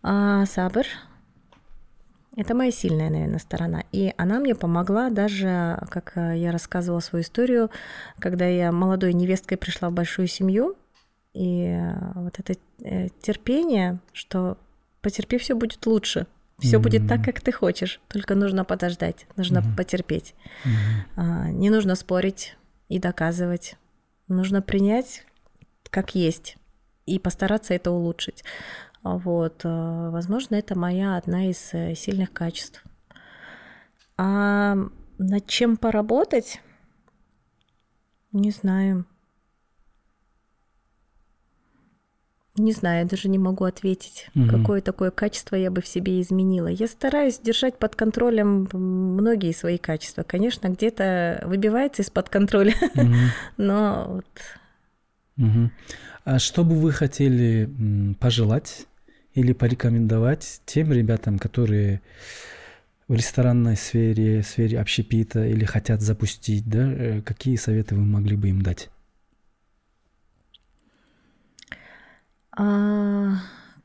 [0.03, 0.87] а, сабр–
[2.37, 3.83] это моя сильная, наверное, сторона.
[3.93, 7.71] И она мне помогла даже, как а, я рассказывала свою историю,
[8.19, 10.77] когда я молодой невесткой пришла в большую семью.
[11.35, 14.57] И а, вот это э, терпение, что
[15.03, 16.27] потерпи, все будет лучше.
[16.61, 18.01] Все будет так, как ты хочешь.
[18.09, 19.77] Только нужно подождать, нужно Мгм.
[19.77, 20.35] потерпеть.
[20.65, 20.75] Мгм.
[21.17, 22.57] А, Не нужно спорить
[22.89, 23.77] и доказывать.
[24.29, 25.25] Нужно принять
[25.91, 26.57] как есть
[27.07, 28.45] и постараться это улучшить.
[29.03, 32.85] А Вот, а, возможно, это моя одна из э, сильных качеств.
[34.17, 34.77] А
[35.19, 36.61] над чем поработать?
[38.33, 39.05] Не знаю.
[42.57, 44.49] Не знаю, я даже не могу ответить, угу.
[44.49, 46.67] какое такое качество я бы в себе изменила.
[46.67, 50.25] Я стараюсь держать под контролем многие свои качества.
[50.25, 53.15] Конечно, где-то выбивается из-под контроля, угу.
[53.57, 55.47] но вот.
[55.47, 55.71] Угу.
[56.25, 57.71] А что бы вы хотели
[58.19, 58.87] пожелать
[59.35, 62.03] или порекомендовать тем ребятам, которые
[63.07, 68.49] в ресторанной сфере, сфере общепита или хотят запустить, да, э, какие советы вы могли бы
[68.49, 68.89] им дать?
[72.63, 73.37] А,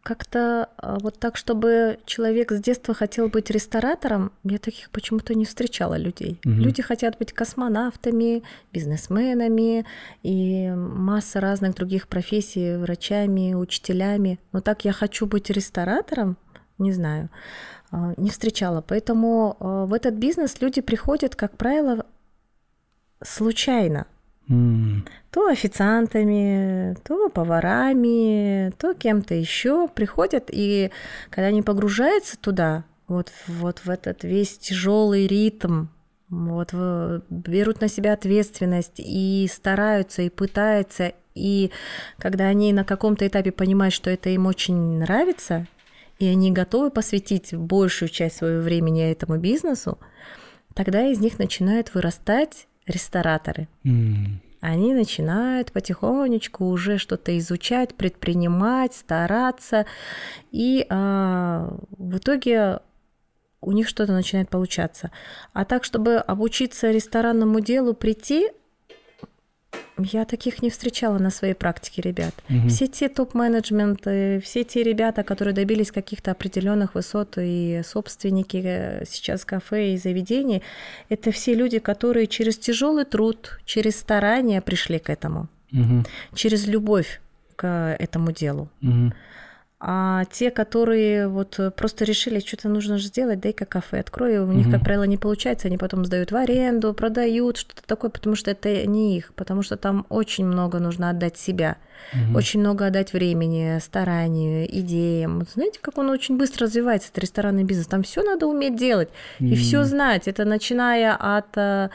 [0.03, 5.45] как-то а, вот так, чтобы человек с детства хотел быть ресторатором, я таких почему-то не
[5.45, 6.41] встречала людей.
[6.43, 6.53] Угу.
[6.55, 8.43] Люди хотят быть космонавтами,
[8.73, 9.85] бизнесменами
[10.23, 14.39] и масса разных других профессий, врачами, учителями.
[14.51, 16.35] Но так я хочу быть ресторатором,
[16.77, 17.29] не знаю.
[17.91, 18.81] А, не встречала.
[18.81, 22.05] Поэтому а, в этот бизнес люди приходят, как правило,
[23.23, 24.05] случайно.
[24.47, 30.91] То официантами, то поварами, то кем-то еще приходят, и
[31.29, 35.87] когда они погружаются туда, вот, вот в этот весь тяжелый ритм,
[36.29, 36.73] вот
[37.29, 41.71] берут на себя ответственность и стараются, и пытаются, и
[42.17, 45.67] когда они на каком-то этапе понимают, что это им очень нравится,
[46.19, 49.99] и они готовы посвятить большую часть своего времени этому бизнесу,
[50.73, 53.67] тогда из них начинают вырастать рестораторы.
[53.83, 54.39] Mm.
[54.61, 59.85] Они начинают потихонечку уже что-то изучать, предпринимать, стараться,
[60.51, 62.79] и а, в итоге
[63.61, 65.11] у них что-то начинает получаться.
[65.53, 68.49] А так, чтобы обучиться ресторанному делу, прийти,
[69.97, 72.33] я таких не встречала на своей практике, ребят.
[72.49, 72.67] Угу.
[72.67, 79.45] Все те топ-менеджменты, все те ребята, которые добились каких-то определенных высот и собственники э, сейчас
[79.45, 80.61] кафе и заведений,
[81.09, 86.03] это все люди, которые через тяжелый труд, через старание пришли к этому, угу.
[86.33, 87.21] через любовь
[87.55, 88.69] к этому делу.
[88.81, 89.13] Угу.
[89.87, 94.71] А те, которые вот просто решили, что-то нужно же сделать, дай-ка кафе открою, у них,
[94.71, 98.87] как правило, не получается, они потом сдают в аренду, продают, что-то такое, потому что это
[98.87, 101.77] не их, потому что там очень много нужно отдать себя,
[102.13, 102.35] угу.
[102.35, 105.41] очень много отдать времени, старанию, идеям.
[105.41, 109.09] Вот знаете, как он очень быстро развивается, этот ресторанный бизнес, там все надо уметь делать
[109.39, 109.49] угу.
[109.49, 110.27] и все знать.
[110.27, 111.89] Это начиная от э,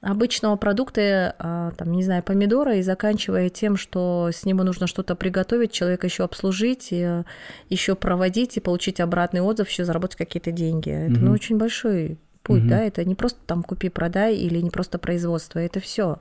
[0.00, 5.14] обычного продукта, а, там, не знаю, помидора, и заканчивая тем, что с него нужно что-то
[5.16, 7.22] приготовить, человека еще обслужить, и
[7.68, 10.90] еще проводить и получить обратный отзыв, еще заработать какие-то деньги.
[10.90, 12.68] Это ну, очень большой путь, угу.
[12.68, 16.20] да, это не просто там купи-продай или не просто производство, это все.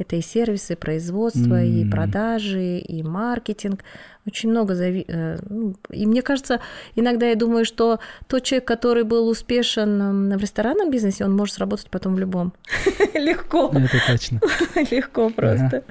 [0.00, 1.68] Это и сервисы, производство, mm.
[1.68, 3.84] и продажи, и маркетинг.
[4.26, 5.04] Очень много зави...
[5.06, 6.60] Э, ну, и мне кажется,
[6.94, 11.90] иногда я думаю, что тот человек, который был успешен в ресторанном бизнесе, он может сработать
[11.90, 12.54] потом в любом.
[13.14, 13.70] Легко.
[13.74, 14.40] Это точно.
[14.90, 15.84] Легко просто.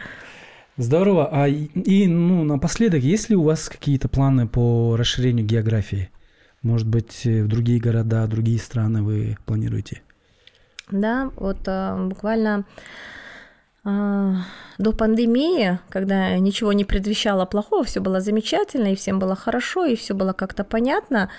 [0.78, 1.30] Здорово.
[1.32, 6.10] А и ну, напоследок, есть ли у вас какие-то планы по расширению географии?
[6.64, 10.02] Может быть, в другие города, другие страны вы планируете?
[10.90, 12.66] Да, вот э, буквально
[13.84, 19.96] до пандемии, когда ничего не предвещало плохого, все было замечательно, и всем было хорошо, и
[19.96, 21.30] все было как-то понятно,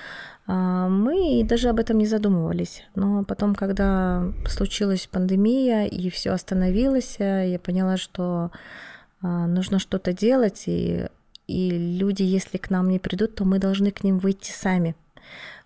[0.47, 2.83] а, мы даже об этом не задумывались.
[2.95, 8.51] Но потом, когда случилась пандемия и все остановилось, я поняла, что
[9.23, 11.07] а, нужно что-то делать, и,
[11.47, 14.97] и люди, если к нам не придут, то мы должны к ним выйти сами.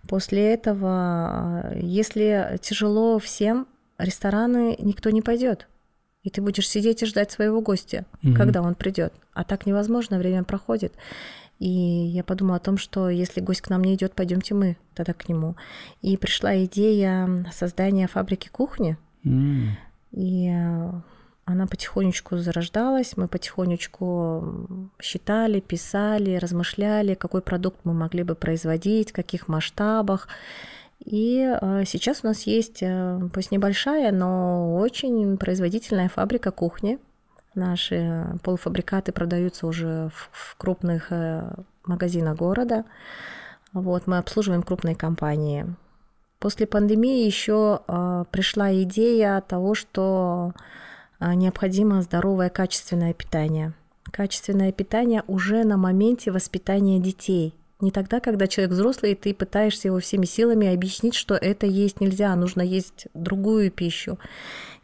[0.09, 5.67] После этого, если тяжело всем, рестораны никто не пойдет
[6.25, 8.35] и ты будешь сидеть и ждать своего гостя, угу.
[8.35, 9.13] когда он придет.
[9.35, 10.95] А так невозможно, время проходит.
[11.61, 15.13] И я подумала о том, что если гость к нам не идет, пойдемте мы тогда
[15.13, 15.55] к нему.
[16.03, 18.97] И пришла идея создания фабрики кухни.
[19.25, 19.69] Mm.
[20.13, 20.93] И э,
[21.45, 29.15] она потихонечку зарождалась, мы потихонечку считали, писали, размышляли, какой продукт мы могли бы производить, в
[29.15, 30.29] каких масштабах.
[31.05, 36.98] И э, сейчас у нас есть, э, пусть небольшая, но очень производительная фабрика кухни.
[37.55, 41.44] Наши полуфабрикаты продаются уже в крупных э,
[41.85, 42.85] магазинах города.
[43.72, 45.66] Вот, мы обслуживаем крупные компании.
[46.39, 47.81] После пандемии еще
[48.31, 50.52] пришла идея того, что
[51.18, 53.72] необходимо здоровое качественное питание.
[54.10, 59.89] Качественное питание уже на моменте воспитания детей– не тогда, когда человек взрослый, и ты пытаешься
[59.89, 64.19] его всеми силами объяснить, что это есть нельзя, нужно есть другую пищу.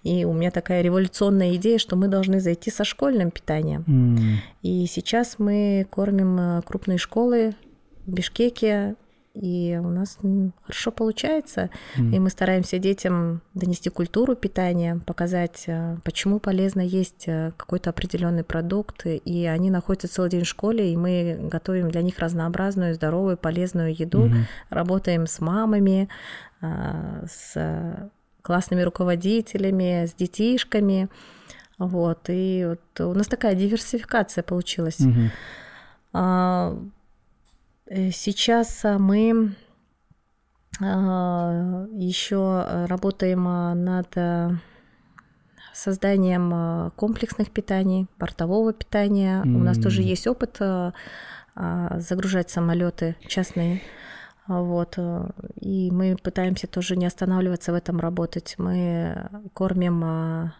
[0.02, 3.84] И у меня такая революционная идея, что мы должны зайти со школьным питанием.
[3.86, 4.36] Mm.
[4.62, 7.54] И сейчас мы кормим э, крупные школы
[8.06, 8.96] в Бишкеке,
[9.40, 10.18] и у нас
[10.62, 11.70] хорошо получается.
[11.96, 12.14] Mm.
[12.14, 18.44] И мы стараемся детям донести культуру питания, показать, э, почему полезно есть э, какой-то определенный
[18.44, 19.06] продукт.
[19.06, 23.98] И они находятся целый день в школе, и мы готовим для них разнообразную, здоровую, полезную
[23.98, 24.26] еду.
[24.26, 24.44] Mm-hmm.
[24.68, 26.08] Работаем с мамами,
[26.60, 28.10] а, с
[28.42, 31.08] классными руководителями, с детишками.
[31.78, 35.00] Вот, и вот у нас такая диверсификация получилась.
[35.00, 35.30] Угу.
[37.92, 39.56] Сейчас мы
[40.80, 43.42] а, еще работаем
[43.84, 44.60] над
[45.74, 49.42] созданием комплексных питаний, портового питания.
[49.42, 49.56] Mm.
[49.56, 50.60] У нас тоже есть опыт
[51.56, 53.82] загружать самолеты частные.
[54.46, 54.96] Вот.
[55.60, 58.54] И мы пытаемся тоже не останавливаться в этом работать.
[58.56, 60.52] Мы кормим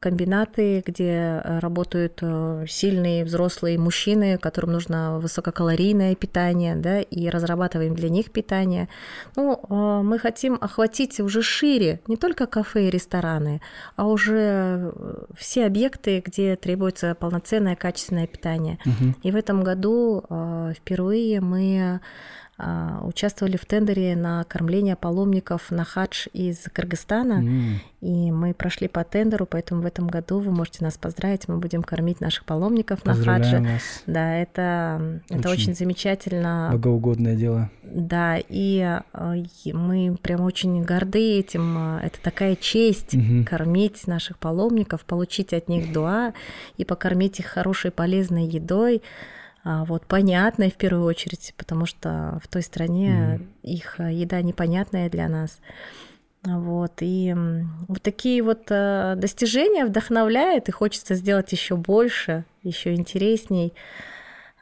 [0.00, 7.94] комбинаты, где э, работают э, сильные взрослые мужчины, которым нужно высококалорийное питание, да, и разрабатываем
[7.94, 8.88] для них питание.
[9.34, 13.60] Ну, э, мы хотим охватить уже шире не только кафе и рестораны,
[13.96, 14.92] а уже
[15.36, 18.78] все объекты, где требуется полноценное качественное питание.
[18.84, 19.14] Угу.
[19.24, 20.24] И в этом году
[20.76, 22.00] впервые мы
[23.02, 27.42] участвовали в тендере на кормление паломников на хадж из Кыргызстана.
[27.42, 27.74] Mm.
[28.00, 31.46] И мы прошли по тендеру, поэтому в этом году вы можете нас поздравить.
[31.48, 33.58] Мы будем кормить наших паломников на хадже.
[33.58, 34.02] Вас.
[34.06, 36.70] Да, это очень, это очень замечательно.
[36.72, 37.70] Богоугодное дело.
[37.82, 39.34] Да, и а,
[39.72, 41.98] мы прям очень горды этим.
[41.98, 43.44] Это такая честь mm-hmm.
[43.44, 46.34] кормить наших паломников, получить от них дуа
[46.76, 49.02] и покормить их хорошей полезной едой.
[49.70, 53.46] А, вот, понятная в первую очередь, потому что в той стране mm.
[53.64, 55.58] их э, еда непонятная для нас.
[56.42, 57.36] Вот, и
[57.86, 63.74] вот такие вот э, достижения вдохновляют, и хочется сделать еще больше, еще интересней.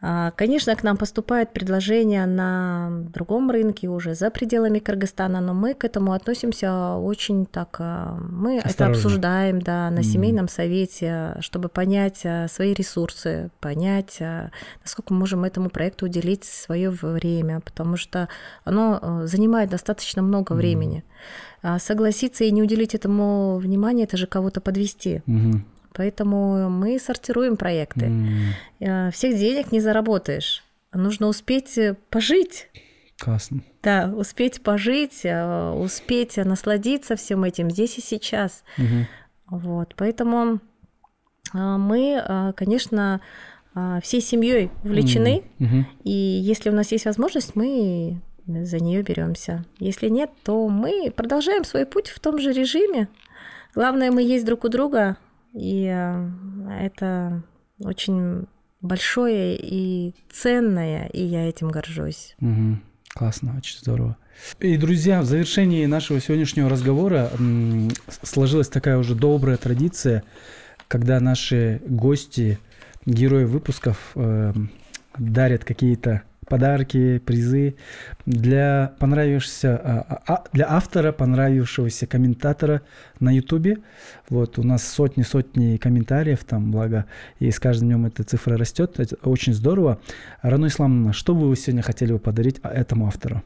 [0.02, 5.72] А, конечно, к нам поступают предложения на другом рынке уже за пределами Кыргызстана, но мы
[5.72, 8.70] к этому относимся очень так, а, мы Осторожно.
[8.74, 14.20] это обсуждаем, да, на семейном совете, чтобы понять а, свои ресурсы, понять,
[14.82, 18.28] насколько мы можем этому проекту уделить свое время, потому что
[18.64, 21.04] оно занимает достаточно много времени.
[21.78, 25.22] Согласиться и не уделить этому внимания, это же кого-то подвести.
[25.26, 25.60] Mm-hmm.
[25.96, 28.12] Поэтому мы сортируем проекты.
[28.80, 29.10] Mm.
[29.12, 30.62] Всех денег не заработаешь.
[30.92, 32.68] Нужно успеть э, пожить.
[33.18, 33.62] Классно.
[33.82, 38.62] Да, успеть пожить, э, успеть насладиться всем этим здесь и сейчас.
[38.78, 39.58] Угу.
[39.58, 40.60] Вот, поэтому
[41.52, 43.20] мы, конечно,
[44.02, 45.86] всей семьей увлечены, угу.
[46.02, 49.64] и если у нас есть возможность, мы за нее беремся.
[49.78, 53.08] Если нет, то мы продолжаем свой путь в том же режиме.
[53.74, 55.16] Главное, мы есть друг у друга,
[55.56, 56.30] и э,
[56.80, 57.42] это
[57.80, 58.46] очень
[58.82, 62.36] большое и ценное, и я этим горжусь.
[62.40, 62.78] Угу.
[63.14, 64.16] Классно, очень здорово.
[64.60, 67.30] И, друзья, в завершении нашего сегодняшнего разговора
[68.22, 70.24] сложилась такая уже добрая традиция,
[70.88, 72.58] когда наши гости,
[73.06, 74.52] герои выпусков, э,
[75.16, 77.76] дарят какие-то подарки, призы
[78.24, 82.82] для понравившегося, а, а, для автора понравившегося комментатора
[83.20, 83.78] на Ютубе.
[84.28, 87.06] Вот у нас сотни-сотни комментариев там, благо,
[87.38, 88.98] и с каждым днем эта цифра растет.
[88.98, 89.98] Это очень здорово.
[90.42, 93.42] Рану Исламовна, что бы вы сегодня хотели бы подарить этому автору?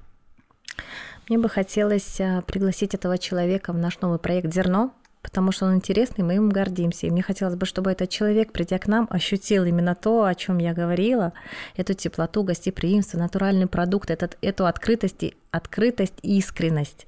[1.29, 5.75] Мне бы хотелось а, пригласить этого человека в наш новый проект «Зерно», потому что он
[5.75, 7.07] интересный, мы им гордимся.
[7.07, 10.59] И мне хотелось бы, чтобы этот человек, придя к нам, ощутил именно то, о чем
[10.59, 11.33] я говорила,
[11.77, 17.07] эту теплоту, гостеприимство, натуральный продукт, этот, эту открытость, и, открытость и искренность.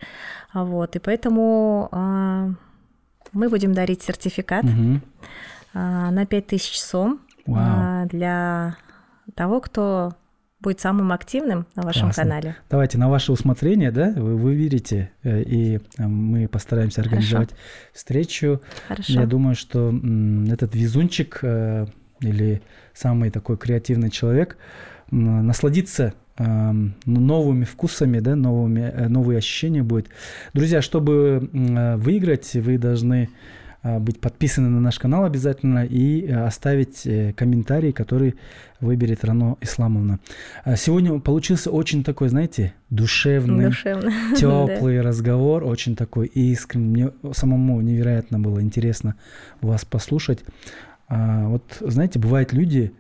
[0.53, 0.97] Вот.
[0.97, 2.51] И поэтому а,
[3.33, 5.01] мы будем дарить сертификат угу.
[5.75, 8.77] а, на 5000 сом а, для
[9.35, 10.15] того, кто
[10.63, 12.23] будет самым активным на вашем Классно.
[12.23, 12.57] канале.
[12.71, 17.67] Давайте на ваше усмотрение, да, вы выберете, э, и э, мы постараемся организовать Хорошо.
[17.93, 18.63] встречу.
[18.89, 19.13] Хорошо.
[19.13, 19.93] Я думаю, что
[20.51, 21.87] этот везунчик э,
[22.21, 22.63] или
[22.95, 24.57] самый такой креативный человек
[25.11, 30.09] насладится новыми вкусами, да, новыми, новые ощущения будет.
[30.55, 33.29] Друзья, чтобы выиграть, вы должны
[33.83, 38.37] быть подписаны на наш канал обязательно и э, оставить э, комментарий, который
[38.81, 40.21] выберет Рано Исламовна.
[40.65, 44.13] А, сегодня получился очень такой, знаете, душевный, Душевно.
[44.37, 45.03] теплый да.
[45.03, 46.87] разговор, очень такой искренний.
[46.87, 49.17] Мне самому невероятно было интересно
[49.61, 50.45] вас послушать.
[51.09, 52.93] А, вот, знаете, бывают люди,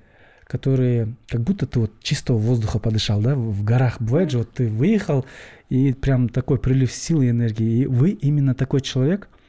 [0.45, 4.67] которые как будто ты вот чистого воздуха подышал, да, в горах бывает же, вот ты
[4.67, 5.25] выехал,
[5.69, 7.83] и прям такой прилив силы и энергии.
[7.83, 9.41] И вы именно такой человек– Э,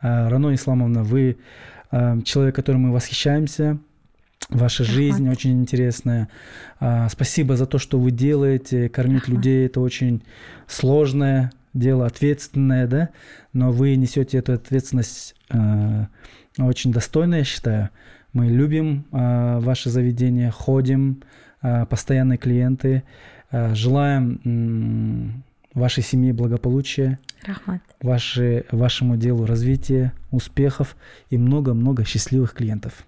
[0.00, 1.38] Рано Исламовна, вы
[1.90, 3.78] э, человек, которым мы восхищаемся.
[4.48, 6.28] Ваша жизнь очень интересная.
[6.80, 8.88] А, спасибо за то, что вы делаете.
[8.88, 10.22] Кормить людей это очень
[10.66, 13.10] сложное дело, ответственное, да.
[13.52, 16.08] Но вы несете эту ответственность а,
[16.58, 17.90] очень достойно, я считаю.
[18.32, 21.22] Мы любим ваше заведение, ходим,
[21.62, 23.02] постоянные клиенты.
[23.50, 25.42] Желаем
[25.78, 27.80] вашей семье благополучия, Рахмат.
[28.02, 30.96] Ваши, вашему делу развития, успехов
[31.30, 33.04] и много-много счастливых клиентов.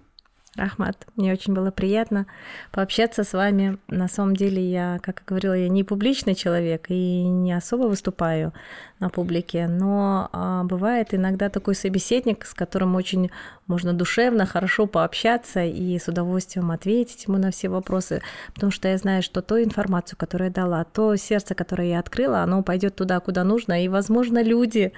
[0.57, 2.27] Рахмат, мне очень было приятно
[2.73, 3.77] пообщаться с вами.
[3.87, 8.51] На самом деле я, как и говорила, я не публичный человек и не особо выступаю
[8.99, 13.31] на публике, но а, бывает иногда такой собеседник, с которым очень
[13.65, 18.21] можно душевно, хорошо пообщаться и с удовольствием ответить ему на все вопросы,
[18.53, 22.43] потому что я знаю, что ту информацию, которую я дала, то сердце, которое я открыла,
[22.43, 24.91] оно пойдет туда, куда нужно, и, возможно, люди,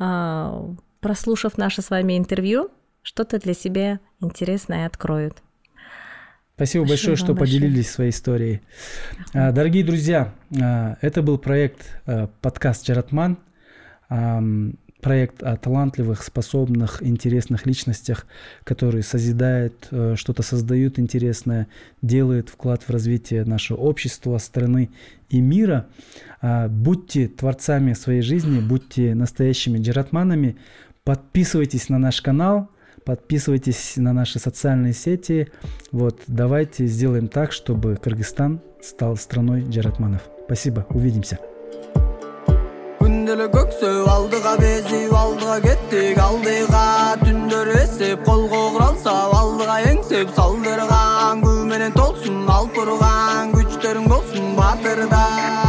[0.00, 2.70] а, прослушав наше с вами интервью,
[3.08, 5.42] что-то для себя интересное откроют.
[6.56, 7.60] Спасибо, Спасибо большое, что большое.
[7.60, 8.60] поделились своей историей.
[9.32, 9.52] Ага.
[9.52, 13.38] Дорогие друзья, а, это был проект а, подкаст Джаратман,
[15.00, 18.26] проект о талантливых, способных, интересных личностях,
[18.64, 21.68] которые созидают, э, что-то создают интересное,
[22.02, 24.90] делают вклад в развитие нашего общества, страны
[25.28, 25.86] и мира.
[26.42, 30.56] Будьте творцами своей жизни, будьте настоящими джаратманами,
[31.04, 32.70] подписывайтесь на наш канал–
[33.08, 35.48] Подписывайтесь на наши социальные сети.
[35.92, 40.20] Вот, давайте сделаем так, чтобы Кыргызстан стал страной джаратманов.
[40.44, 41.38] Спасибо, увидимся.
[43.00, 46.84] күнделе көксөп алдыға безип алдыға кеттик алдыға
[47.22, 52.76] түндөр эсеп колго курал сап алдыга эңсеп салдырган күү менен толсун алып
[53.56, 55.67] күчтөрүң болсун батырда